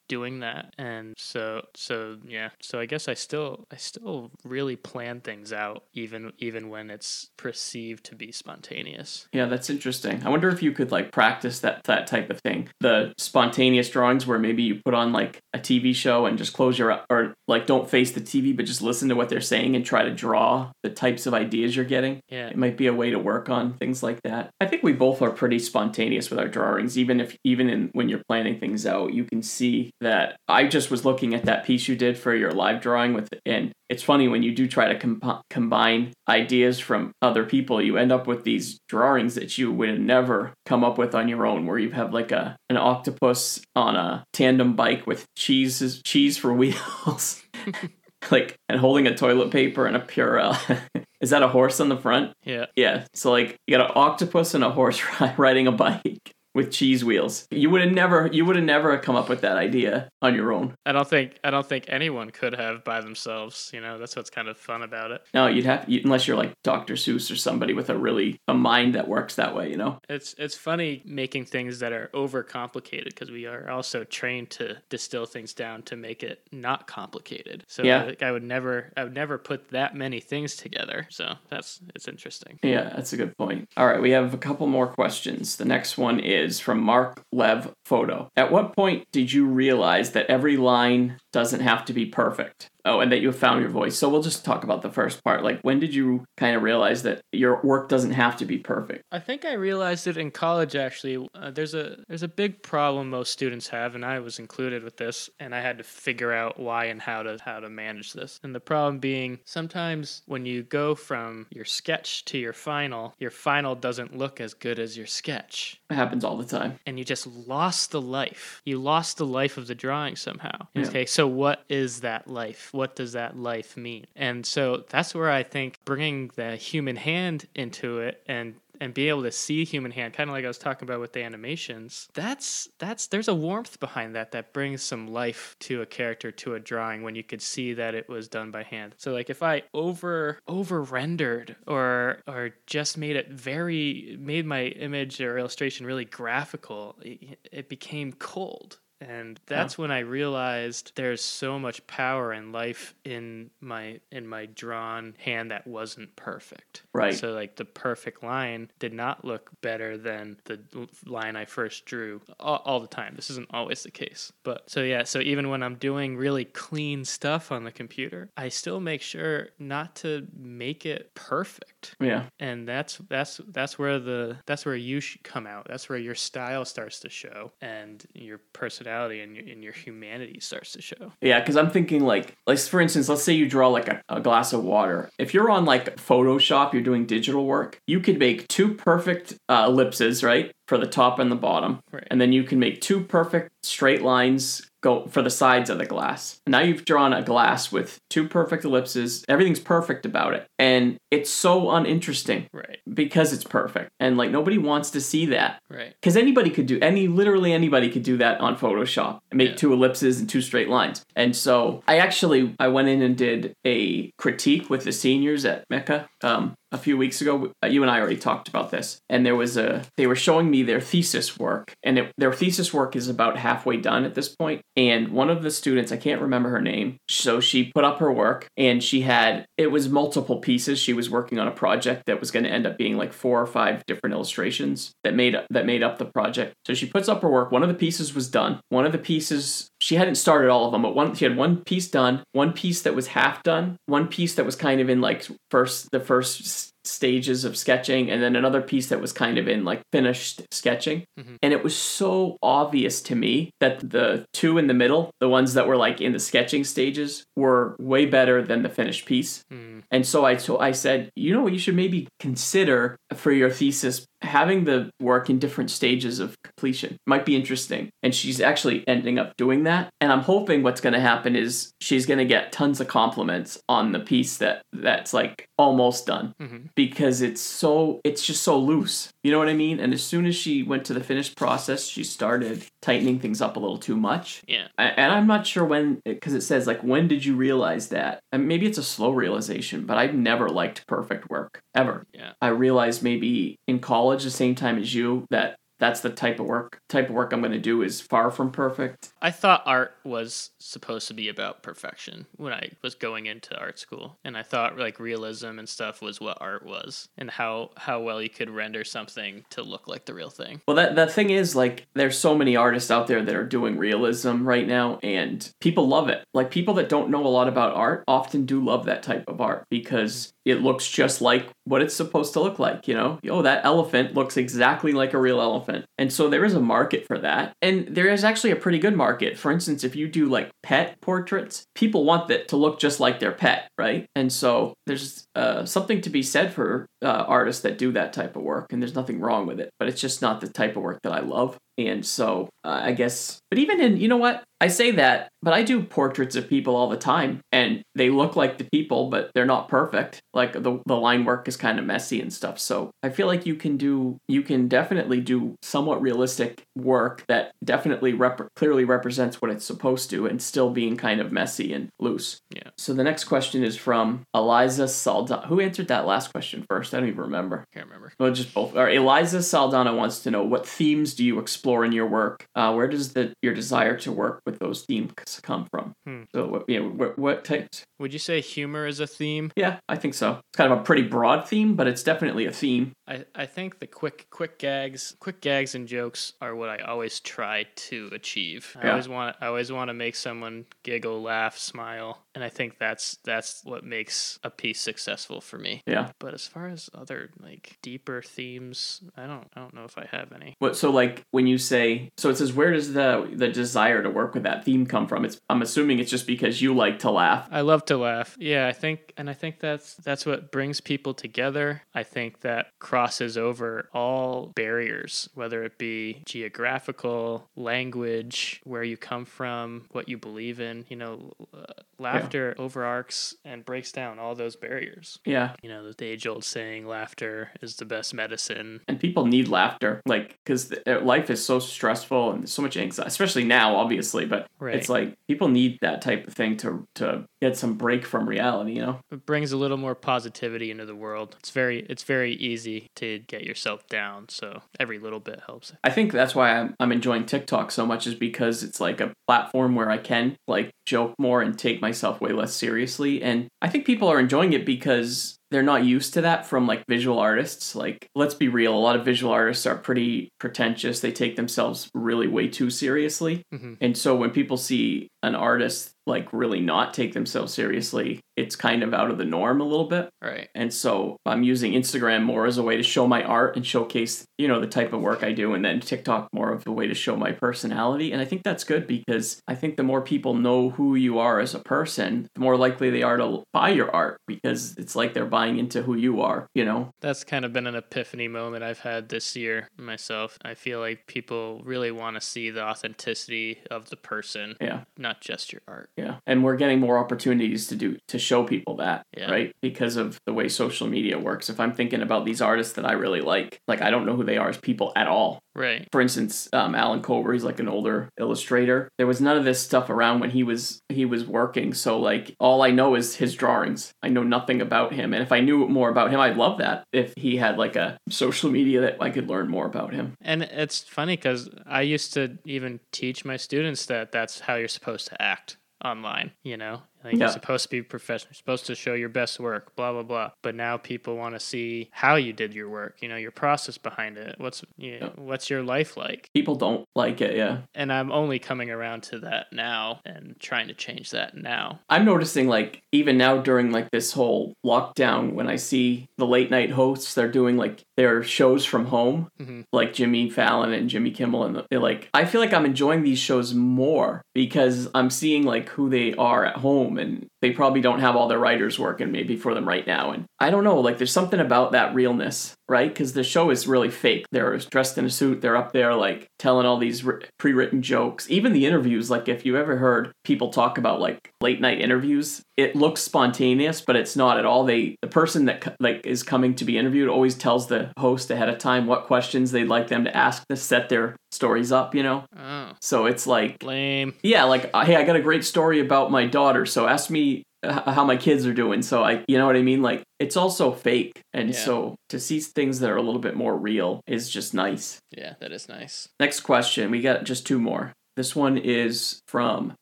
doing 0.07 0.39
that, 0.39 0.73
and 0.77 1.13
so 1.17 1.65
so 1.75 2.17
yeah, 2.25 2.49
so 2.61 2.79
I 2.79 2.85
guess 2.85 3.07
I 3.07 3.13
still 3.13 3.67
I 3.71 3.77
still 3.77 4.31
really 4.43 4.75
plan 4.75 5.21
things 5.21 5.53
out, 5.53 5.83
even 5.93 6.33
even 6.39 6.69
when 6.69 6.89
it's 6.89 7.29
perceived 7.37 8.03
to 8.05 8.15
be 8.15 8.31
spontaneous. 8.31 9.27
Yeah, 9.33 9.45
that's 9.45 9.69
interesting. 9.69 10.23
I 10.25 10.29
wonder 10.29 10.49
if 10.49 10.63
you 10.63 10.71
could 10.71 10.91
like 10.91 11.11
practice 11.11 11.59
that 11.59 11.83
that 11.85 12.07
type 12.07 12.29
of 12.29 12.39
thing. 12.39 12.69
The 12.79 13.13
spontaneous 13.17 13.89
drawings 13.89 14.25
where 14.25 14.39
maybe 14.39 14.63
you 14.63 14.81
put 14.83 14.93
on 14.93 15.11
like 15.11 15.41
a 15.53 15.59
TV 15.59 15.93
show 15.93 16.25
and 16.25 16.37
just 16.37 16.53
close 16.53 16.79
your 16.79 17.01
or 17.09 17.35
like 17.47 17.65
don't 17.65 17.89
face 17.89 18.11
the 18.11 18.21
TV 18.21 18.55
but 18.55 18.65
just 18.65 18.81
listen 18.81 19.09
to 19.09 19.15
what 19.15 19.29
they're 19.29 19.41
saying 19.41 19.75
and 19.75 19.85
try 19.85 20.03
to 20.03 20.13
draw 20.13 20.71
the 20.81 20.89
types 20.89 21.25
of 21.25 21.33
ideas 21.33 21.75
you're 21.75 21.85
getting. 21.85 22.21
Yeah, 22.29 22.47
It 22.47 22.57
might 22.57 22.77
be 22.77 22.87
a 22.87 22.93
way 22.93 23.11
to 23.11 23.19
work 23.19 23.49
on 23.49 23.73
things 23.73 24.01
like 24.01 24.21
that. 24.23 24.51
I 24.59 24.65
think 24.65 24.83
we 24.83 24.93
both 24.93 25.21
are 25.21 25.31
pretty 25.31 25.59
spontaneous 25.59 26.29
with 26.29 26.39
our 26.39 26.47
drawings, 26.47 26.97
even 26.97 27.19
if 27.19 27.37
even 27.43 27.69
in 27.69 27.89
when 27.93 28.09
you're 28.09 28.23
planning 28.27 28.59
things 28.59 28.85
out, 28.85 29.13
you 29.13 29.23
can 29.25 29.42
see 29.43 29.91
that. 30.01 30.37
I 30.47 30.65
just 30.65 30.89
was 30.91 31.05
looking 31.05 31.33
at 31.33 31.45
that 31.45 31.65
piece 31.65 31.87
you 31.87 31.95
did 31.95 32.17
for 32.17 32.35
your 32.35 32.51
live 32.51 32.81
drawing 32.81 33.13
with, 33.13 33.29
and 33.45 33.71
it's 33.89 34.03
funny 34.03 34.27
when 34.27 34.43
you 34.43 34.53
do 34.53 34.67
try 34.67 34.91
to 34.91 35.39
combine 35.49 36.13
ideas 36.27 36.79
from 36.79 37.11
other 37.21 37.43
people, 37.45 37.81
you 37.81 37.97
end 37.97 38.11
up 38.11 38.27
with 38.27 38.43
these 38.43 38.79
drawings 38.87 39.35
that 39.35 39.57
you 39.57 39.71
would 39.71 39.99
never 39.99 40.53
come 40.65 40.83
up 40.83 40.97
with 40.97 41.13
on 41.13 41.27
your 41.27 41.45
own. 41.45 41.65
Where 41.65 41.77
you 41.77 41.91
have 41.91 42.13
like 42.13 42.31
a 42.31 42.57
an 42.69 42.77
octopus 42.77 43.61
on 43.75 43.95
a 43.95 44.23
tandem 44.33 44.75
bike 44.75 45.05
with 45.05 45.25
cheese 45.35 46.01
cheese 46.03 46.37
for 46.37 46.53
wheels. 46.61 47.43
like 48.31 48.55
and 48.69 48.79
holding 48.79 49.07
a 49.07 49.15
toilet 49.15 49.51
paper 49.51 49.85
and 49.85 49.95
a 49.95 49.99
Purell. 49.99 50.57
Is 51.21 51.29
that 51.29 51.43
a 51.43 51.47
horse 51.47 51.79
on 51.79 51.89
the 51.89 51.97
front? 51.97 52.33
yeah. 52.43 52.65
Yeah. 52.75 53.05
So 53.13 53.31
like 53.31 53.57
you 53.67 53.77
got 53.77 53.85
an 53.89 53.93
octopus 53.95 54.53
and 54.53 54.63
a 54.63 54.69
horse 54.69 55.01
riding 55.37 55.67
a 55.67 55.71
bike 55.71 56.31
with 56.53 56.71
cheese 56.71 57.03
wheels. 57.03 57.47
You 57.51 57.69
would 57.69 57.81
have 57.81 57.91
never 57.91 58.29
you 58.31 58.45
would 58.45 58.55
have 58.55 58.65
never 58.65 58.97
come 58.99 59.15
up 59.15 59.29
with 59.29 59.41
that 59.41 59.57
idea 59.57 60.09
on 60.21 60.35
your 60.35 60.53
own. 60.53 60.75
I 60.85 60.91
don't 60.91 61.07
think 61.07 61.39
I 61.43 61.51
don't 61.51 61.67
think 61.67 61.85
anyone 61.87 62.29
could 62.29 62.53
have 62.53 62.83
by 62.83 63.01
themselves. 63.01 63.71
You 63.73 63.81
know, 63.81 63.97
that's 63.97 64.15
what's 64.15 64.29
kind 64.29 64.47
of 64.47 64.57
fun 64.57 64.81
about 64.83 65.11
it. 65.11 65.23
No, 65.33 65.47
you'd 65.47 65.65
have 65.65 65.87
you, 65.89 66.01
unless 66.03 66.27
you're 66.27 66.37
like 66.37 66.53
Dr. 66.63 66.93
Seuss 66.93 67.31
or 67.31 67.35
somebody 67.35 67.73
with 67.73 67.89
a 67.89 67.97
really 67.97 68.39
a 68.47 68.53
mind 68.53 68.95
that 68.95 69.07
works 69.07 69.35
that 69.35 69.55
way, 69.55 69.69
you 69.69 69.77
know. 69.77 69.97
It's 70.09 70.35
it's 70.37 70.55
funny 70.55 71.01
making 71.05 71.45
things 71.45 71.79
that 71.79 71.91
are 71.91 72.09
overcomplicated 72.13 73.05
because 73.05 73.31
we 73.31 73.45
are 73.45 73.69
also 73.69 74.03
trained 74.03 74.49
to 74.51 74.77
distill 74.89 75.25
things 75.25 75.53
down 75.53 75.81
to 75.83 75.95
make 75.95 76.23
it 76.23 76.41
not 76.51 76.87
complicated. 76.87 77.63
So 77.67 77.83
Yeah. 77.83 78.03
like, 78.03 78.21
I 78.23 78.31
would 78.31 78.43
never 78.43 78.91
I 78.95 79.03
would 79.03 79.13
never 79.13 79.37
put 79.37 79.69
that 79.69 79.95
many 79.95 80.19
things 80.19 80.55
together. 80.55 81.07
So 81.09 81.35
that's 81.49 81.79
it's 81.95 82.07
interesting. 82.07 82.59
Yeah, 82.63 82.89
that's 82.95 83.13
a 83.13 83.17
good 83.17 83.35
point. 83.37 83.69
All 83.77 83.87
right, 83.87 84.01
we 84.01 84.11
have 84.11 84.33
a 84.33 84.37
couple 84.37 84.67
more 84.67 84.87
questions. 84.87 85.55
The 85.55 85.65
next 85.65 85.97
one 85.97 86.19
is 86.19 86.42
from 86.59 86.81
Mark 86.81 87.23
Lev 87.31 87.73
Photo. 87.85 88.29
At 88.35 88.51
what 88.51 88.75
point 88.75 89.05
did 89.11 89.31
you 89.31 89.45
realize 89.45 90.11
that 90.11 90.27
every 90.27 90.57
line 90.57 91.17
doesn't 91.33 91.59
have 91.59 91.83
to 91.85 91.93
be 91.93 92.05
perfect? 92.05 92.69
Oh, 92.85 92.99
and 92.99 93.13
that 93.13 93.21
you 93.21 93.27
have 93.27 93.37
found 93.37 93.61
your 93.61 93.69
voice. 93.69 93.97
So 93.97 94.09
we'll 94.09 94.21
just 94.21 94.43
talk 94.43 94.65
about 94.65 94.81
the 94.81 94.91
first 94.91 95.23
part. 95.23 95.41
Like, 95.41 95.61
when 95.61 95.79
did 95.79 95.95
you 95.95 96.25
kind 96.35 96.53
of 96.53 96.63
realize 96.63 97.03
that 97.03 97.21
your 97.31 97.61
work 97.63 97.87
doesn't 97.87 98.11
have 98.11 98.35
to 98.37 98.45
be 98.45 98.57
perfect? 98.57 99.03
I 99.09 99.19
think 99.19 99.45
I 99.45 99.53
realized 99.53 100.05
it 100.05 100.17
in 100.17 100.31
college. 100.31 100.75
Actually, 100.75 101.25
uh, 101.33 101.49
there's 101.51 101.73
a 101.73 102.03
there's 102.09 102.23
a 102.23 102.27
big 102.27 102.61
problem 102.61 103.09
most 103.09 103.31
students 103.31 103.69
have, 103.69 103.95
and 103.95 104.03
I 104.03 104.19
was 104.19 104.37
included 104.37 104.83
with 104.83 104.97
this. 104.97 105.29
And 105.39 105.55
I 105.55 105.61
had 105.61 105.77
to 105.77 105.83
figure 105.85 106.33
out 106.33 106.59
why 106.59 106.85
and 106.85 107.01
how 107.01 107.23
to 107.23 107.37
how 107.43 107.61
to 107.61 107.69
manage 107.69 108.11
this. 108.13 108.37
And 108.43 108.53
the 108.53 108.59
problem 108.59 108.99
being, 108.99 109.39
sometimes 109.45 110.21
when 110.25 110.45
you 110.45 110.61
go 110.63 110.93
from 110.93 111.47
your 111.51 111.63
sketch 111.65 112.25
to 112.25 112.37
your 112.37 112.51
final, 112.53 113.13
your 113.17 113.31
final 113.31 113.75
doesn't 113.75 114.17
look 114.17 114.41
as 114.41 114.53
good 114.53 114.77
as 114.77 114.97
your 114.97 115.07
sketch, 115.07 115.79
It 115.89 115.95
happens 115.95 116.25
all 116.25 116.35
the 116.37 116.43
time. 116.45 116.79
and 116.85 116.99
you 116.99 117.05
just 117.05 117.25
lost 117.27 117.91
the 117.91 118.01
life. 118.01 118.61
You 118.65 118.77
lost 118.77 119.17
the 119.17 119.25
life 119.25 119.57
of 119.57 119.67
the 119.67 119.75
drawing 119.75 120.17
somehow. 120.17 120.67
Yeah. 120.75 120.87
Okay, 120.87 121.05
so 121.05 121.22
what 121.27 121.63
is 121.69 122.01
that 122.01 122.27
life? 122.27 122.69
What 122.71 122.95
does 122.95 123.13
that 123.13 123.37
life 123.37 123.77
mean? 123.77 124.05
And 124.15 124.45
so 124.45 124.83
that's 124.89 125.13
where 125.13 125.29
I 125.29 125.43
think 125.43 125.79
bringing 125.85 126.31
the 126.35 126.55
human 126.55 126.95
hand 126.95 127.47
into 127.55 127.99
it 127.99 128.23
and 128.27 128.55
and 128.79 128.93
be 128.93 129.07
able 129.09 129.23
to 129.23 129.31
see 129.31 129.63
human 129.63 129.91
hand 129.91 130.13
kind 130.13 130.29
of 130.29 130.33
like 130.33 130.43
I 130.45 130.47
was 130.47 130.57
talking 130.57 130.87
about 130.87 130.99
with 130.99 131.13
the 131.13 131.23
animations 131.23 132.09
that's 132.13 132.67
that's 132.79 133.07
there's 133.07 133.27
a 133.27 133.33
warmth 133.33 133.79
behind 133.79 134.15
that 134.15 134.31
that 134.31 134.53
brings 134.53 134.81
some 134.81 135.07
life 135.07 135.55
to 135.61 135.81
a 135.81 135.85
character 135.85 136.31
to 136.31 136.55
a 136.55 136.59
drawing 136.59 137.03
when 137.03 137.15
you 137.15 137.23
could 137.23 137.41
see 137.41 137.73
that 137.73 137.95
it 137.95 138.09
was 138.09 138.27
done 138.27 138.51
by 138.51 138.63
hand 138.63 138.95
so 138.97 139.13
like 139.13 139.29
if 139.29 139.43
I 139.43 139.63
over 139.73 140.39
over 140.47 140.81
rendered 140.81 141.55
or 141.67 142.19
or 142.27 142.51
just 142.65 142.97
made 142.97 143.15
it 143.15 143.31
very 143.31 144.17
made 144.19 144.45
my 144.45 144.65
image 144.65 145.21
or 145.21 145.37
illustration 145.37 145.85
really 145.85 146.05
graphical 146.05 146.95
it, 147.01 147.39
it 147.51 147.69
became 147.69 148.13
cold 148.13 148.79
and 149.09 149.39
oh. 149.39 149.43
that's 149.45 149.77
when 149.77 149.91
I 149.91 149.99
realized 149.99 150.93
there's 150.95 151.23
so 151.23 151.59
much 151.59 151.85
power 151.87 152.31
and 152.31 152.51
life 152.51 152.93
in 153.03 153.49
my 153.61 153.99
in 154.11 154.27
my 154.27 154.45
drawn 154.47 155.15
hand 155.19 155.51
that 155.51 155.67
wasn't 155.67 156.15
perfect. 156.15 156.83
Right. 156.93 157.13
So 157.13 157.33
like 157.33 157.55
the 157.55 157.65
perfect 157.65 158.23
line 158.23 158.71
did 158.79 158.93
not 158.93 159.25
look 159.25 159.49
better 159.61 159.97
than 159.97 160.37
the 160.45 160.59
line 161.05 161.35
I 161.35 161.45
first 161.45 161.85
drew 161.85 162.21
all, 162.39 162.61
all 162.65 162.79
the 162.79 162.87
time. 162.87 163.13
This 163.15 163.29
isn't 163.31 163.49
always 163.51 163.83
the 163.83 163.91
case, 163.91 164.31
but 164.43 164.69
so 164.69 164.81
yeah. 164.81 165.03
So 165.03 165.19
even 165.19 165.49
when 165.49 165.63
I'm 165.63 165.75
doing 165.75 166.15
really 166.17 166.45
clean 166.45 167.05
stuff 167.05 167.51
on 167.51 167.63
the 167.63 167.71
computer, 167.71 168.29
I 168.37 168.49
still 168.49 168.79
make 168.79 169.01
sure 169.01 169.49
not 169.59 169.95
to 169.97 170.27
make 170.37 170.85
it 170.85 171.13
perfect 171.15 171.95
Yeah. 171.99 172.23
and 172.39 172.67
that's 172.67 172.97
that's 173.09 173.41
that's 173.49 173.77
where 173.77 173.99
the 173.99 174.37
that's 174.45 174.65
where 174.65 174.75
you 174.75 174.99
should 174.99 175.23
come 175.23 175.45
out 175.47 175.67
that's 175.67 175.89
where 175.89 175.97
your 175.97 176.15
style 176.15 176.65
starts 176.65 176.99
to 177.01 177.09
show 177.09 177.51
and 177.61 178.05
your 178.13 178.39
personality 178.53 178.92
and 178.93 179.35
your, 179.35 179.45
and 179.47 179.63
your 179.63 179.73
humanity 179.73 180.39
starts 180.39 180.71
to 180.73 180.81
show 180.81 181.11
Yeah, 181.21 181.39
because 181.39 181.57
I'm 181.57 181.69
thinking 181.69 182.03
like, 182.03 182.33
like 182.47 182.59
for 182.59 182.79
instance, 182.79 183.09
let's 183.09 183.23
say 183.23 183.33
you 183.33 183.49
draw 183.49 183.67
like 183.67 183.87
a, 183.87 184.01
a 184.09 184.21
glass 184.21 184.53
of 184.53 184.63
water. 184.63 185.09
If 185.19 185.33
you're 185.33 185.49
on 185.49 185.65
like 185.65 185.95
Photoshop, 185.97 186.73
you're 186.73 186.81
doing 186.81 187.05
digital 187.05 187.45
work, 187.45 187.79
you 187.87 187.99
could 187.99 188.19
make 188.19 188.47
two 188.47 188.73
perfect 188.75 189.35
uh, 189.49 189.65
ellipses, 189.67 190.23
right, 190.23 190.51
for 190.67 190.77
the 190.77 190.87
top 190.87 191.19
and 191.19 191.31
the 191.31 191.35
bottom, 191.35 191.79
Right. 191.91 192.07
and 192.09 192.19
then 192.21 192.31
you 192.31 192.43
can 192.43 192.59
make 192.59 192.81
two 192.81 193.01
perfect 193.03 193.51
straight 193.63 194.01
lines 194.01 194.69
go 194.83 195.07
for 195.07 195.21
the 195.23 195.29
sides 195.29 195.69
of 195.71 195.77
the 195.79 195.85
glass. 195.85 196.39
Now 196.45 196.59
you've 196.59 196.85
drawn 196.85 197.13
a 197.13 197.23
glass 197.23 197.71
with 197.71 197.99
two 198.09 198.27
perfect 198.27 198.63
ellipses. 198.65 199.23
Everything's 199.27 199.59
perfect 199.59 200.05
about 200.05 200.33
it, 200.35 200.45
and 200.59 200.97
it's 201.09 201.29
so 201.31 201.71
uninteresting 201.71 202.47
right 202.53 202.77
because 202.93 203.33
it's 203.33 203.43
perfect, 203.43 203.89
and 203.99 204.17
like 204.17 204.29
nobody 204.29 204.57
wants 204.57 204.91
to 204.91 205.01
see 205.01 205.25
that. 205.27 205.59
right 205.69 205.93
Because 206.01 206.15
anybody 206.17 206.49
could 206.49 206.67
do 206.67 206.77
any, 206.81 207.07
literally 207.07 207.53
anybody 207.53 207.89
could 207.89 208.03
do 208.03 208.17
that 208.17 208.39
on 208.41 208.55
Photoshop 208.57 209.19
and 209.31 209.37
make 209.37 209.49
Yeah. 209.51 209.55
two 209.55 209.73
ellipses 209.73 210.19
and 210.19 210.29
two 210.29 210.41
straight 210.41 210.69
lines. 210.69 211.03
And 211.15 211.35
so 211.35 211.81
I 211.87 211.97
actually 211.97 212.53
I 212.59 212.67
went 212.67 212.87
in 212.89 213.01
and 213.01 213.15
did 213.17 213.53
a 213.65 214.11
critique 214.17 214.69
with 214.69 214.83
the 214.83 214.91
seniors 214.91 215.45
at 215.45 215.63
MECA 215.69 216.07
um, 216.23 216.53
a 216.73 216.77
few 216.77 216.97
weeks 216.97 217.21
ago. 217.21 217.51
Uh, 217.63 217.67
You 217.67 217.83
and 217.83 217.91
I 217.91 217.99
already 217.99 218.17
talked 218.17 218.49
about 218.49 218.71
this, 218.71 218.99
and 219.09 219.25
there 219.25 219.35
was 219.35 219.55
a 219.55 219.83
they 219.95 220.07
were 220.07 220.15
showing 220.15 220.49
me 220.49 220.63
their 220.63 220.81
thesis 220.81 221.39
work, 221.39 221.73
and 221.83 221.99
it, 221.99 222.11
their 222.17 222.33
thesis 222.33 222.73
work 222.73 222.95
is 222.95 223.07
about 223.07 223.37
halfway 223.37 223.77
done 223.77 224.03
at 224.03 224.15
this 224.15 224.35
point. 224.35 224.61
And 224.75 225.09
one 225.09 225.29
of 225.29 225.43
the 225.43 225.51
students, 225.51 225.91
I 225.91 225.97
can't 225.97 226.21
remember 226.21 226.49
her 226.49 226.61
name, 226.61 226.97
so 227.07 227.39
she 227.39 227.71
put 227.73 227.85
up 227.85 227.99
her 227.99 228.11
work, 228.11 228.47
and 228.57 228.83
she 228.83 229.01
had 229.01 229.45
it 229.57 229.67
was 229.67 229.87
multiple 229.87 230.39
pieces. 230.39 230.79
She 230.79 230.93
was 230.93 231.09
working 231.09 231.39
on 231.39 231.47
a 231.47 231.51
project 231.51 232.03
that 232.07 232.19
was 232.19 232.31
going 232.31 232.43
to 232.43 232.51
end 232.51 232.65
up 232.65 232.77
being 232.77 232.97
like 232.97 233.13
four 233.13 233.39
or 233.39 233.47
five 233.47 233.85
different 233.85 234.13
illustrations 234.15 234.91
that 235.03 235.13
made 235.13 235.35
that 235.49 235.65
made 235.65 235.83
up 235.83 235.97
the 235.97 236.05
project. 236.05 236.55
So 236.65 236.73
she 236.73 236.87
puts 236.87 237.07
up 237.07 237.21
her 237.21 237.29
work. 237.29 237.51
One 237.51 237.63
of 237.63 237.69
the 237.69 237.75
pieces 237.75 238.15
was 238.15 238.27
done. 238.29 238.59
One 238.69 238.85
of 238.85 238.91
the 238.91 238.97
pieces 238.97 239.69
she 239.79 239.95
hadn't 239.95 240.15
started 240.15 240.49
all 240.49 240.65
of 240.65 240.71
them, 240.71 240.81
but 240.81 240.95
one 240.95 241.13
she 241.13 241.25
had 241.25 241.37
one 241.37 241.57
piece 241.57 241.87
done, 241.89 242.23
one 242.31 242.53
piece 242.53 242.81
that 242.81 242.95
was 242.95 243.07
half 243.07 243.43
done, 243.43 243.77
one 243.85 244.07
piece 244.07 244.35
that 244.35 244.45
was 244.45 244.55
kind 244.55 244.81
of 244.81 244.89
in 244.89 245.01
like 245.01 245.27
first 245.51 245.91
the 245.91 245.99
first 245.99 246.62
stages 246.85 247.45
of 247.45 247.55
sketching 247.57 248.09
and 248.11 248.21
then 248.21 248.35
another 248.35 248.61
piece 248.61 248.87
that 248.87 248.99
was 249.01 249.13
kind 249.13 249.37
of 249.37 249.47
in 249.47 249.63
like 249.63 249.81
finished 249.91 250.41
sketching. 250.51 251.03
Mhm. 251.19 251.37
and 251.41 251.53
it 251.53 251.63
was 251.63 251.75
so 251.75 252.37
obvious 252.41 253.01
to 253.01 253.15
me 253.15 253.49
that 253.59 253.79
the 253.89 254.25
two 254.33 254.57
in 254.57 254.67
the 254.67 254.73
middle 254.73 255.11
the 255.19 255.29
ones 255.29 255.53
that 255.53 255.67
were 255.67 255.77
like 255.77 256.01
in 256.01 256.11
the 256.13 256.19
sketching 256.19 256.63
stages 256.63 257.23
were 257.35 257.75
way 257.79 258.05
better 258.05 258.41
than 258.41 258.63
the 258.63 258.69
finished 258.69 259.05
piece. 259.05 259.43
Mm, 259.51 259.83
and 259.91 260.05
so 260.05 260.25
I 260.25 260.37
so 260.37 260.57
I 260.59 260.71
said, 260.71 261.09
you 261.15 261.33
know 261.33 261.41
what, 261.43 261.53
you 261.53 261.59
should 261.59 261.75
maybe 261.75 262.07
consider 262.19 262.97
for 263.15 263.31
your 263.31 263.49
thesis 263.49 264.05
having 264.23 264.63
the 264.63 264.89
work 265.01 265.29
in 265.29 265.37
different 265.37 265.69
stages 265.69 266.19
of 266.19 266.35
completion. 266.43 266.97
Might 267.05 267.25
be 267.25 267.35
interesting. 267.35 267.89
And 268.01 268.15
she's 268.15 268.39
actually 268.39 268.87
ending 268.87 269.19
up 269.19 269.35
doing 269.37 269.63
that. 269.63 269.89
And 269.99 270.11
I'm 270.11 270.21
hoping 270.21 270.63
what's 270.63 270.81
going 270.81 270.93
to 270.93 270.99
happen 270.99 271.35
is 271.35 271.73
she's 271.81 272.05
going 272.05 272.19
to 272.19 272.25
get 272.25 272.51
tons 272.51 272.79
of 272.79 272.87
compliments 272.87 273.61
on 273.67 273.91
the 273.91 273.99
piece 273.99 274.37
that 274.37 274.61
that's 274.71 275.13
like 275.13 275.45
almost 275.57 276.07
done 276.07 276.33
mhm. 276.41 276.69
because 276.75 277.21
it's 277.21 277.41
so 277.41 277.99
it's 278.03 278.25
just 278.25 278.43
so 278.43 278.57
loose. 278.57 279.09
You 279.23 279.31
know 279.31 279.39
what 279.39 279.47
I 279.47 279.53
mean? 279.53 279.79
And 279.79 279.93
as 279.93 280.03
soon 280.03 280.25
as 280.25 280.35
she 280.35 280.63
went 280.63 280.83
to 280.85 280.93
the 280.93 281.03
finished 281.03 281.37
process, 281.37 281.85
she 281.87 282.03
started 282.03 282.65
tightening 282.81 283.19
things 283.19 283.41
up 283.41 283.55
a 283.55 283.59
little 283.59 283.77
too 283.77 283.95
much. 283.95 284.41
yeah 284.47 284.67
I- 284.77 284.89
and 284.89 285.11
I'm 285.13 285.27
not 285.27 285.47
sure 285.47 285.63
when, 285.63 286.01
because 286.05 286.33
it 286.33 286.41
says 286.41 286.67
like, 286.67 286.81
when 286.81 287.07
did 287.07 287.23
you 287.23 287.35
realize 287.35 287.87
that? 287.89 288.19
And 288.33 288.47
maybe 288.47 288.65
it's 288.65 288.77
a 288.77 288.83
slow 288.83 289.11
realization, 289.11 289.85
but 289.85 289.97
I've 289.97 290.13
never 290.13 290.49
liked 290.49 290.85
perfect 290.87 291.29
work 291.29 291.61
ever. 291.73 292.05
Yeah. 292.13 292.33
I 292.41 292.49
realized 292.49 293.01
maybe 293.01 293.55
in 293.67 293.79
college, 293.79 294.23
the 294.23 294.29
same 294.31 294.55
time 294.55 294.77
as 294.77 294.93
you, 294.93 295.25
that 295.29 295.55
that's 295.83 295.99
the 295.99 296.09
type 296.09 296.39
of 296.39 296.45
work 296.45 296.81
type 296.87 297.09
of 297.09 297.15
work 297.15 297.33
I'm 297.33 297.41
going 297.41 297.51
to 297.51 297.59
do 297.59 297.81
is 297.81 297.99
far 297.99 298.31
from 298.31 298.51
perfect. 298.51 299.11
I 299.21 299.31
thought 299.31 299.63
art 299.65 299.95
was 300.05 300.51
supposed 300.59 301.09
to 301.09 301.13
be 301.13 301.27
about 301.27 301.61
perfection 301.61 302.25
when 302.37 302.53
I 302.53 302.69
was 302.81 302.95
going 302.95 303.25
into 303.25 303.57
art 303.57 303.79
school, 303.79 304.17
and 304.23 304.37
I 304.37 304.43
thought 304.43 304.77
like 304.77 304.99
realism 304.99 305.59
and 305.59 305.67
stuff 305.67 306.01
was 306.01 306.21
what 306.21 306.37
art 306.39 306.65
was, 306.65 307.09
and 307.17 307.29
how 307.29 307.71
how 307.75 307.99
well 307.99 308.21
you 308.21 308.29
could 308.29 308.49
render 308.49 308.85
something 308.85 309.43
to 309.49 309.61
look 309.61 309.87
like 309.87 310.05
the 310.05 310.13
real 310.13 310.29
thing. 310.29 310.61
Well, 310.67 310.77
that 310.77 310.95
the 310.95 311.07
thing 311.07 311.31
is, 311.31 311.55
like, 311.55 311.85
there's 311.95 312.17
so 312.17 312.33
many 312.33 312.55
artists 312.55 312.89
out 312.89 313.07
there 313.07 313.21
that 313.21 313.35
are 313.35 313.45
doing 313.45 313.77
realism 313.77 314.43
right 314.43 314.67
now, 314.67 314.99
and 315.03 315.49
people 315.59 315.87
love 315.87 316.07
it. 316.07 316.23
Like, 316.33 316.49
people 316.49 316.75
that 316.75 316.87
don't 316.87 317.09
know 317.09 317.25
a 317.25 317.27
lot 317.27 317.49
about 317.49 317.75
art 317.75 318.05
often 318.07 318.45
do 318.45 318.63
love 318.63 318.85
that 318.85 319.03
type 319.03 319.25
of 319.27 319.41
art 319.41 319.65
because 319.69 320.31
it 320.45 320.61
looks 320.61 320.89
just 320.89 321.21
like 321.21 321.49
what 321.65 321.81
it's 321.81 321.95
supposed 321.95 322.33
to 322.33 322.41
look 322.41 322.59
like. 322.59 322.87
You 322.87 322.95
know, 322.95 323.19
oh, 323.29 323.41
that 323.41 323.65
elephant 323.65 324.13
looks 324.13 324.37
exactly 324.37 324.91
like 324.91 325.13
a 325.13 325.19
real 325.19 325.41
elephant, 325.41 325.85
and 325.97 326.11
so 326.11 326.29
there 326.29 326.45
is 326.45 326.53
a 326.53 326.61
market 326.61 327.05
for 327.07 327.17
that, 327.19 327.53
and 327.61 327.87
there 327.87 328.07
is 328.07 328.23
actually 328.23 328.51
a 328.51 328.55
pretty 328.55 328.79
good 328.79 328.95
market. 328.95 329.37
For 329.37 329.51
instance, 329.51 329.83
if 329.83 329.95
you 329.95 330.07
do 330.07 330.27
like 330.27 330.51
pet 330.61 330.99
portraits, 331.01 331.65
people 331.75 332.05
want 332.05 332.27
that 332.27 332.47
to 332.49 332.57
look 332.57 332.79
just 332.79 332.99
like 332.99 333.19
their 333.19 333.31
pet, 333.31 333.69
right? 333.77 334.05
And 334.15 334.31
so 334.31 334.73
there's 334.85 335.25
uh, 335.35 335.65
something 335.65 336.01
to 336.01 336.09
be 336.09 336.23
said 336.23 336.53
for 336.53 336.85
uh, 337.01 337.25
artists 337.27 337.61
that 337.63 337.77
do 337.77 337.91
that 337.93 338.13
type 338.13 338.35
of 338.35 338.43
work, 338.43 338.71
and 338.71 338.81
there's 338.81 338.95
nothing 338.95 339.19
wrong 339.19 339.45
with 339.45 339.59
it. 339.59 339.69
But 339.79 339.87
it's 339.87 340.01
just 340.01 340.21
not 340.21 340.41
the 340.41 340.47
type 340.47 340.75
of 340.75 340.83
work 340.83 340.99
that 341.03 341.13
I 341.13 341.19
love. 341.19 341.57
And 341.77 342.05
so 342.05 342.49
uh, 342.63 342.81
I 342.83 342.91
guess, 342.93 343.39
but 343.49 343.59
even 343.59 343.81
in, 343.81 343.97
you 343.97 344.07
know 344.07 344.17
what? 344.17 344.43
I 344.61 344.67
say 344.67 344.91
that, 344.91 345.27
but 345.41 345.53
I 345.53 345.61
do 345.63 345.83
portraits 345.83 346.37
of 346.37 346.47
people 346.47 346.77
all 346.77 346.87
the 346.87 346.95
time, 346.95 347.41
and 347.51 347.81
they 347.95 348.09
look 348.09 348.37
like 348.37 348.57
the 348.57 348.63
people, 348.71 349.09
but 349.09 349.29
they're 349.35 349.45
not 349.45 349.67
perfect. 349.67 350.21
Like 350.33 350.53
the 350.53 350.81
the 350.85 350.95
line 350.95 351.25
work 351.25 351.49
is 351.49 351.57
kind 351.57 351.79
of 351.79 351.85
messy 351.85 352.21
and 352.21 352.31
stuff. 352.31 352.59
So 352.59 352.91
I 353.03 353.09
feel 353.09 353.27
like 353.27 353.45
you 353.45 353.55
can 353.55 353.75
do, 353.75 354.17
you 354.29 354.41
can 354.41 354.69
definitely 354.69 355.19
do 355.19 355.55
somewhat 355.61 356.01
realistic 356.01 356.63
work 356.77 357.25
that 357.27 357.51
definitely 357.61 358.13
rep- 358.13 358.47
clearly 358.55 358.85
represents 358.85 359.41
what 359.41 359.51
it's 359.51 359.65
supposed 359.65 360.09
to, 360.11 360.27
and 360.27 360.41
still 360.41 360.69
being 360.69 360.95
kind 360.95 361.19
of 361.19 361.33
messy 361.33 361.73
and 361.73 361.89
loose. 361.99 362.39
Yeah. 362.55 362.69
So 362.77 362.93
the 362.93 363.03
next 363.03 363.25
question 363.25 363.65
is 363.65 363.75
from 363.75 364.21
Eliza 364.33 364.87
Saldana. 364.87 365.47
Who 365.47 365.59
answered 365.59 365.89
that 365.89 366.05
last 366.05 366.31
question 366.31 366.63
first? 366.69 366.93
I 366.93 367.01
don't 367.01 367.09
even 367.09 367.19
remember. 367.19 367.65
Can't 367.73 367.87
remember. 367.87 368.13
Well, 368.17 368.31
just 368.31 368.53
both. 368.53 368.77
Or 368.77 368.89
Eliza 368.89 369.43
Saldana 369.43 369.93
wants 369.93 370.19
to 370.19 370.31
know 370.31 370.43
what 370.43 370.65
themes 370.65 371.13
do 371.15 371.25
you 371.25 371.39
explore 371.39 371.62
in 371.65 371.91
your 371.91 372.07
work? 372.07 372.45
Uh, 372.55 372.73
where 372.73 372.87
does 372.87 373.13
the 373.13 373.33
your 373.41 373.53
desire 373.53 373.97
to 373.99 374.11
work 374.11 374.41
with 374.45 374.59
those 374.59 374.83
themes 374.83 375.39
come 375.41 375.67
from? 375.71 375.93
Hmm. 376.05 376.23
So, 376.33 376.47
what, 376.47 376.65
yeah, 376.67 376.79
what, 376.79 377.17
what 377.17 377.43
types? 377.43 377.83
Would 377.99 378.13
you 378.13 378.19
say 378.19 378.41
humor 378.41 378.85
is 378.85 378.99
a 378.99 379.07
theme? 379.07 379.51
Yeah, 379.55 379.79
I 379.87 379.95
think 379.95 380.13
so. 380.13 380.33
It's 380.33 380.57
kind 380.57 380.71
of 380.71 380.79
a 380.79 380.83
pretty 380.83 381.03
broad 381.03 381.47
theme, 381.47 381.75
but 381.75 381.87
it's 381.87 382.03
definitely 382.03 382.45
a 382.45 382.51
theme. 382.51 382.91
I, 383.07 383.25
I 383.35 383.45
think 383.45 383.79
the 383.79 383.87
quick 383.87 384.27
quick 384.29 384.59
gags 384.59 385.15
quick 385.19 385.41
gags 385.41 385.75
and 385.75 385.87
jokes 385.87 386.33
are 386.41 386.55
what 386.55 386.69
I 386.69 386.77
always 386.79 387.19
try 387.19 387.65
to 387.75 388.09
achieve. 388.11 388.75
Yeah. 388.79 388.87
I 388.87 388.91
always 388.91 389.09
want 389.09 389.35
I 389.41 389.47
always 389.47 389.71
want 389.71 389.89
to 389.89 389.93
make 389.93 390.15
someone 390.15 390.65
giggle, 390.83 391.21
laugh, 391.21 391.57
smile, 391.57 392.23
and 392.35 392.43
I 392.43 392.49
think 392.49 392.77
that's 392.77 393.17
that's 393.23 393.63
what 393.63 393.83
makes 393.83 394.39
a 394.43 394.49
piece 394.49 394.79
successful 394.81 395.41
for 395.41 395.57
me. 395.57 395.83
Yeah. 395.85 396.11
But 396.19 396.33
as 396.33 396.47
far 396.47 396.67
as 396.67 396.89
other 396.93 397.31
like 397.39 397.77
deeper 397.81 398.21
themes, 398.21 399.01
I 399.17 399.25
don't 399.25 399.47
I 399.55 399.59
don't 399.59 399.73
know 399.73 399.83
if 399.83 399.97
I 399.97 400.07
have 400.11 400.31
any. 400.31 400.55
What? 400.59 400.75
So, 400.75 400.89
like 400.89 401.23
when 401.31 401.47
you 401.47 401.57
say, 401.57 402.09
so 402.17 402.29
it 402.29 402.37
says, 402.37 402.53
where 402.53 402.71
does 402.71 402.93
the 402.93 403.29
the 403.33 403.49
desire 403.49 404.01
to 404.01 404.09
work 404.09 404.33
with 404.33 404.43
that 404.43 404.63
theme 404.63 404.85
come 404.85 405.07
from? 405.07 405.25
It's. 405.25 405.39
I'm 405.49 405.61
assuming 405.61 405.99
it's 405.99 406.11
just 406.11 406.27
because 406.27 406.61
you 406.61 406.73
like 406.73 406.99
to 406.99 407.11
laugh. 407.11 407.47
I 407.51 407.61
love 407.61 407.85
to 407.85 407.97
laugh. 407.97 408.35
Yeah, 408.39 408.67
I 408.67 408.73
think 408.73 409.13
and 409.17 409.29
I 409.29 409.33
think 409.33 409.59
that's 409.59 409.95
that's 409.95 410.25
what 410.25 410.51
brings 410.51 410.81
people 410.81 411.13
together. 411.13 411.83
I 411.93 412.03
think 412.03 412.41
that 412.41 412.67
crosses 412.93 413.37
over 413.39 413.89
all 413.91 414.51
barriers, 414.55 415.27
whether 415.33 415.63
it 415.63 415.79
be 415.79 416.21
geographical, 416.25 417.49
language, 417.55 418.61
where 418.65 418.83
you 418.83 418.95
come 418.97 419.25
from, 419.25 419.85
what 419.91 420.07
you 420.07 420.15
believe 420.15 420.59
in, 420.59 420.85
you 420.89 420.95
know, 420.95 421.33
uh, 421.57 421.63
laughter 421.97 422.53
overarcs 422.59 423.33
and 423.43 423.65
breaks 423.65 423.91
down 423.91 424.19
all 424.19 424.35
those 424.35 424.55
barriers. 424.55 425.17
Yeah. 425.25 425.55
You 425.63 425.69
know, 425.69 425.91
the 425.91 426.05
age 426.05 426.27
old 426.27 426.43
saying 426.43 426.85
laughter 426.87 427.49
is 427.61 427.77
the 427.77 427.85
best 427.85 428.13
medicine. 428.13 428.81
and 428.87 428.99
people 428.99 429.25
need 429.25 429.47
laughter 429.47 430.01
like 430.05 430.37
because 430.43 430.71
life 431.01 431.29
is 431.29 431.43
so 431.43 431.57
stressful 431.59 432.31
and 432.31 432.47
so 432.49 432.61
much 432.61 432.77
anxiety 432.77 433.07
especially 433.07 433.43
now 433.43 433.75
obviously 433.75 434.25
but 434.25 434.47
Right. 434.59 434.75
it's 434.75 434.87
like 434.89 435.17
people 435.27 435.47
need 435.49 435.77
that 435.81 436.01
type 436.01 436.27
of 436.27 436.33
thing 436.33 436.57
to 436.57 436.87
to 436.95 437.25
get 437.43 437.57
some 437.57 437.73
break 437.73 438.05
from 438.05 438.27
reality, 438.27 438.73
you 438.73 438.81
know? 438.81 438.99
It 439.11 439.25
brings 439.25 439.51
a 439.51 439.57
little 439.57 439.77
more 439.77 439.95
positivity 439.95 440.71
into 440.71 440.85
the 440.85 440.95
world. 440.95 441.35
It's 441.39 441.51
very 441.51 441.85
it's 441.89 442.03
very 442.03 442.33
easy 442.35 442.87
to 442.95 443.19
get 443.19 443.43
yourself 443.43 443.87
down, 443.87 444.29
so 444.29 444.61
every 444.79 444.99
little 444.99 445.19
bit 445.19 445.41
helps. 445.45 445.73
I 445.83 445.89
think 445.89 446.11
that's 446.11 446.33
why 446.33 446.57
I'm, 446.57 446.75
I'm 446.79 446.91
enjoying 446.91 447.25
TikTok 447.25 447.71
so 447.71 447.85
much 447.85 448.07
is 448.07 448.15
because 448.15 448.63
it's 448.63 448.79
like 448.79 449.01
a 449.01 449.13
platform 449.27 449.75
where 449.75 449.89
I 449.89 449.97
can 449.97 450.37
like 450.47 450.71
joke 450.85 451.15
more 451.19 451.41
and 451.41 451.57
take 451.57 451.81
myself 451.81 452.21
way 452.21 452.31
less 452.31 452.53
seriously. 452.53 453.21
And 453.21 453.47
I 453.61 453.69
think 453.69 453.85
people 453.85 454.07
are 454.07 454.19
enjoying 454.19 454.53
it 454.53 454.65
because 454.65 455.37
they're 455.53 455.63
not 455.63 455.85
used 455.85 456.13
to 456.15 456.21
that 456.21 456.45
from 456.45 456.67
like 456.67 456.83
visual 456.87 457.19
artists. 457.19 457.75
Like, 457.75 458.09
let's 458.15 458.33
be 458.33 458.47
real, 458.47 458.73
a 458.75 458.79
lot 458.79 458.95
of 458.95 459.05
visual 459.05 459.31
artists 459.31 459.65
are 459.65 459.75
pretty 459.77 460.29
pretentious. 460.39 460.99
They 460.99 461.11
take 461.11 461.35
themselves 461.35 461.89
really 461.93 462.27
way 462.27 462.47
too 462.47 462.69
seriously. 462.69 463.43
Mhm. 463.53 463.77
And 463.79 463.97
so 463.97 464.15
when 464.15 464.31
people 464.31 464.57
see 464.57 465.09
an 465.21 465.35
artist 465.35 465.91
like 466.05 466.33
really 466.33 466.59
not 466.59 466.93
take 466.93 467.13
themselves 467.13 467.53
seriously, 467.53 468.19
it's 468.35 468.55
kind 468.55 468.83
of 468.83 468.93
out 468.93 469.11
of 469.11 469.17
the 469.17 469.25
norm 469.25 469.61
a 469.61 469.63
little 469.63 469.87
bit. 469.87 470.09
Right. 470.21 470.49
And 470.55 470.73
so 470.73 471.17
I'm 471.25 471.43
using 471.43 471.73
Instagram 471.73 472.23
more 472.23 472.45
as 472.45 472.57
a 472.57 472.63
way 472.63 472.77
to 472.77 472.83
show 472.83 473.07
my 473.07 473.23
art 473.23 473.55
and 473.55 473.65
showcase, 473.65 474.25
you 474.37 474.47
know, 474.47 474.59
the 474.59 474.67
type 474.67 474.93
of 474.93 475.01
work 475.01 475.23
I 475.23 475.31
do, 475.31 475.53
and 475.53 475.63
then 475.63 475.79
TikTok 475.79 476.29
more 476.33 476.51
of 476.51 476.65
a 476.65 476.71
way 476.71 476.87
to 476.87 476.93
show 476.93 477.15
my 477.15 477.31
personality. 477.31 478.11
And 478.11 478.21
I 478.21 478.25
think 478.25 478.43
that's 478.43 478.63
good 478.63 478.87
because 478.87 479.39
I 479.47 479.55
think 479.55 479.77
the 479.77 479.83
more 479.83 480.01
people 480.01 480.33
know 480.33 480.69
who 480.69 480.95
you 480.95 481.19
are 481.19 481.39
as 481.39 481.53
a 481.53 481.59
person, 481.59 482.27
the 482.35 482.41
more 482.41 482.57
likely 482.57 482.89
they 482.89 483.03
are 483.03 483.17
to 483.17 483.43
buy 483.53 483.69
your 483.69 483.93
art 483.93 484.17
because 484.27 484.75
it's 484.77 484.95
like 484.95 485.13
they're 485.13 485.25
buying 485.25 485.57
into 485.59 485.81
who 485.83 485.95
you 485.95 486.21
are, 486.21 486.47
you 486.55 486.65
know? 486.65 486.89
That's 487.01 487.23
kind 487.23 487.45
of 487.45 487.53
been 487.53 487.67
an 487.67 487.75
epiphany 487.75 488.27
moment 488.27 488.63
I've 488.63 488.79
had 488.79 489.09
this 489.09 489.35
year 489.35 489.67
myself. 489.77 490.37
I 490.43 490.53
feel 490.55 490.79
like 490.79 491.07
people 491.07 491.61
really 491.63 491.91
want 491.91 492.15
to 492.15 492.21
see 492.21 492.49
the 492.49 492.63
authenticity 492.63 493.59
of 493.69 493.89
the 493.89 493.97
person, 493.97 494.55
Yeah. 494.61 494.81
not 494.97 495.21
just 495.21 495.51
your 495.51 495.61
art. 495.67 495.89
Yeah. 495.97 496.15
And 496.25 496.43
we're 496.43 496.55
getting 496.55 496.79
more 496.79 496.97
opportunities 496.97 497.67
to 497.67 497.75
do 497.75 497.97
to 498.07 498.19
show 498.23 498.43
people 498.43 498.77
that, 498.77 499.05
Yeah. 499.17 499.29
right? 499.31 499.51
Because 499.61 499.95
of 499.97 500.19
the 500.25 500.33
way 500.33 500.47
social 500.49 500.87
media 500.87 501.19
works. 501.19 501.49
If 501.49 501.59
I'm 501.59 501.73
thinking 501.73 502.01
about 502.01 502.25
these 502.25 502.41
artists 502.41 502.73
that 502.73 502.85
I 502.85 502.93
really 502.93 503.21
like, 503.21 503.59
like 503.67 503.81
I 503.81 503.91
don't 503.91 504.05
know 504.05 504.15
who 504.15 504.23
they 504.23 504.37
are 504.37 504.49
as 504.49 504.57
people 504.57 504.91
at 504.95 505.07
all. 505.07 505.39
Right. 505.55 505.87
for 505.91 506.01
instance, 506.01 506.49
um, 506.51 506.73
Alan 506.73 507.03
Cober, 507.03 507.31
he's 507.31 507.43
like 507.43 507.59
an 507.59 507.67
older 507.67 508.09
illustrator. 508.19 508.89
There 508.97 509.05
was 509.05 509.21
none 509.21 509.37
of 509.37 509.43
this 509.45 509.59
stuff 509.61 509.87
around 509.91 510.19
when 510.19 510.31
he 510.31 510.41
was 510.41 510.81
he 510.89 511.05
was 511.05 511.25
working. 511.25 511.75
So 511.75 511.99
like 511.99 512.33
all 512.39 512.63
I 512.63 512.71
know 512.71 512.95
is 512.95 513.17
his 513.17 513.35
drawings. 513.35 513.91
I 514.01 514.09
know 514.09 514.23
nothing 514.23 514.61
about 514.61 514.93
him. 514.93 515.13
And 515.13 515.21
if 515.21 515.31
I 515.31 515.41
knew 515.41 515.67
more 515.67 515.89
about 515.89 516.09
him, 516.09 516.19
I'd 516.19 516.37
love 516.37 516.57
that. 516.57 516.85
If 516.91 517.13
he 517.17 517.37
had 517.37 517.59
like 517.59 517.75
a 517.75 517.99
social 518.09 518.49
media 518.49 518.81
that 518.81 518.97
I 518.99 519.11
could 519.11 519.29
learn 519.29 519.47
more 519.47 519.67
about 519.67 519.93
him. 519.93 520.13
And 520.21 520.41
it's 520.41 520.79
funny 520.81 521.15
because 521.17 521.49
I 521.67 521.81
used 521.81 522.13
to 522.15 522.39
even 522.45 522.79
teach 522.91 523.23
my 523.23 523.37
students 523.37 523.85
that 523.85 524.11
that's 524.11 524.39
how 524.39 524.55
you're 524.55 524.67
supposed 524.67 525.07
to 525.09 525.21
act 525.21 525.57
online, 525.85 526.31
you 526.43 526.57
know? 526.57 526.81
Like 527.03 527.13
Yeah. 527.13 527.19
you're 527.21 527.29
supposed 527.29 527.63
to 527.63 527.69
be 527.69 527.81
professional, 527.81 528.29
you're 528.31 528.35
supposed 528.35 528.65
to 528.67 528.75
show 528.75 528.93
your 528.93 529.09
best 529.09 529.39
work, 529.39 529.75
blah 529.75 529.91
blah 529.91 530.03
blah. 530.03 530.31
But 530.41 530.55
now 530.55 530.77
people 530.77 531.15
want 531.17 531.35
to 531.35 531.39
see 531.39 531.89
how 531.91 532.15
you 532.15 532.33
did 532.33 532.53
your 532.53 532.69
work, 532.69 532.97
you 533.01 533.07
know, 533.09 533.15
your 533.17 533.31
process 533.31 533.77
behind 533.77 534.17
it. 534.17 534.35
What's 534.37 534.63
you 534.77 534.99
know, 534.99 535.11
what's 535.15 535.49
your 535.49 535.63
life 535.63 535.97
like? 535.97 536.29
People 536.33 536.55
don't 536.55 536.85
like 536.95 537.21
it, 537.21 537.35
yeah. 537.35 537.59
And 537.75 537.91
I'm 537.91 538.11
only 538.11 538.39
coming 538.39 538.69
around 538.71 539.03
to 539.03 539.19
that 539.19 539.47
now 539.51 539.99
and 540.05 540.35
trying 540.39 540.67
to 540.67 540.73
change 540.73 541.11
that 541.11 541.35
now. 541.35 541.79
I'm 541.89 542.05
noticing 542.05 542.47
like 542.47 542.81
even 542.91 543.17
now 543.17 543.37
during 543.37 543.71
like 543.71 543.91
this 543.91 544.13
whole 544.13 544.53
lockdown 544.65 545.33
when 545.33 545.47
I 545.47 545.55
see 545.57 546.07
the 546.17 546.25
late 546.25 546.49
night 546.51 546.71
hosts 546.71 547.13
they're 547.13 547.27
doing 547.31 547.57
like 547.57 547.83
their 547.97 548.23
shows 548.23 548.65
from 548.65 548.85
home 548.87 549.27
Mhm. 549.41 549.65
like 549.71 549.93
Jimmy 549.93 550.29
Fallon 550.29 550.73
and 550.73 550.89
Jimmy 550.89 551.11
Kimmel 551.11 551.43
and 551.43 551.81
like 551.81 552.09
I 552.13 552.25
feel 552.25 552.41
like 552.41 552.53
I'm 552.53 552.65
enjoying 552.65 553.03
these 553.03 553.19
shows 553.19 553.53
more 553.53 554.21
because 554.33 554.89
I'm 554.95 555.09
seeing 555.09 555.43
like 555.43 555.69
who 555.69 555.89
they 555.89 556.13
are 556.15 556.45
at 556.45 556.57
home 556.57 556.92
and 556.97 557.29
they 557.43 557.51
probably 557.51 557.81
don't 557.81 557.99
have 557.99 558.15
all 558.15 558.29
their 558.29 558.39
writers 558.39 558.79
working 558.79 559.11
maybe 559.11 559.35
for 559.35 559.53
them 559.53 559.67
right 559.67 559.85
now. 559.85 560.11
And 560.11 560.23
I 560.39 560.49
don't 560.49 560.63
know 560.63 560.79
like 560.79 560.97
there's 560.97 561.11
something 561.11 561.41
about 561.41 561.73
that 561.73 561.93
realness 561.93 562.55
right? 562.69 562.89
Because 562.89 563.13
the 563.13 563.23
show 563.23 563.49
is 563.49 563.67
really 563.67 563.89
fake. 563.89 564.25
They're 564.31 564.57
dressed 564.57 564.97
in 564.97 565.05
a 565.05 565.09
suit. 565.09 565.41
They're 565.41 565.57
up 565.57 565.73
there 565.73 565.93
like 565.93 566.27
telling 566.39 566.65
all 566.65 566.77
these 566.77 567.07
pre-written 567.37 567.81
jokes. 567.81 568.29
Even 568.29 568.53
the 568.53 568.65
interviews 568.65 569.09
like 569.09 569.27
if 569.27 569.45
you 569.45 569.57
ever 569.57 569.77
heard 569.77 570.11
people 570.23 570.49
talk 570.49 570.77
about 570.77 570.99
like 570.99 571.29
late 571.41 571.61
night 571.61 571.81
interviews 571.81 572.41
it 572.55 572.75
looks 572.75 573.01
spontaneous 573.01 573.81
but 573.81 573.95
it's 573.95 574.15
not 574.15 574.37
at 574.37 574.45
all. 574.45 574.63
They 574.63 574.95
the 575.01 575.07
person 575.07 575.45
that 575.45 575.75
like 575.79 576.05
is 576.05 576.23
coming 576.23 576.55
to 576.55 576.65
be 576.65 576.77
interviewed 576.77 577.09
always 577.09 577.35
tells 577.35 577.67
the 577.67 577.91
host 577.97 578.31
ahead 578.31 578.49
of 578.49 578.57
time 578.57 578.87
what 578.87 579.05
questions 579.05 579.51
they'd 579.51 579.65
like 579.65 579.87
them 579.87 580.05
to 580.05 580.15
ask 580.15 580.43
to 580.49 580.55
set 580.55 580.89
their 580.89 581.15
stories 581.31 581.71
up 581.71 581.95
you 581.95 582.03
know? 582.03 582.23
Oh, 582.37 582.71
so 582.79 583.07
it's 583.07 583.25
like 583.25 583.63
lame. 583.63 584.13
yeah 584.21 584.43
like 584.43 584.73
hey 584.75 584.95
i 584.95 585.03
got 585.03 585.15
a 585.15 585.21
great 585.21 585.43
story 585.43 585.79
about 585.79 586.11
my 586.11 586.27
daughter 586.27 586.63
so 586.65 586.87
ask 586.87 587.09
me 587.09 587.32
how 587.63 588.03
my 588.03 588.17
kids 588.17 588.45
are 588.45 588.53
doing. 588.53 588.81
So 588.81 589.03
i 589.03 589.23
you 589.27 589.37
know 589.37 589.45
what 589.45 589.55
i 589.55 589.61
mean? 589.61 589.81
Like 589.81 590.03
it's 590.19 590.37
also 590.37 590.71
fake. 590.71 591.21
And 591.33 591.49
Yeah. 591.49 591.55
so 591.55 591.95
to 592.09 592.19
see 592.19 592.39
things 592.39 592.79
that 592.79 592.89
are 592.89 592.97
a 592.97 593.01
little 593.01 593.21
bit 593.21 593.35
more 593.35 593.57
real 593.57 594.01
is 594.07 594.29
just 594.29 594.53
nice. 594.53 594.99
Yeah, 595.11 595.33
that 595.39 595.51
is 595.51 595.67
nice. 595.69 596.07
next 596.19 596.41
question. 596.41 596.91
We 596.91 597.01
got 597.01 597.23
just 597.23 597.45
two 597.47 597.59
more 597.59 597.93
this 598.15 598.35
one 598.35 598.57
is 598.57 599.21
from 599.27 599.73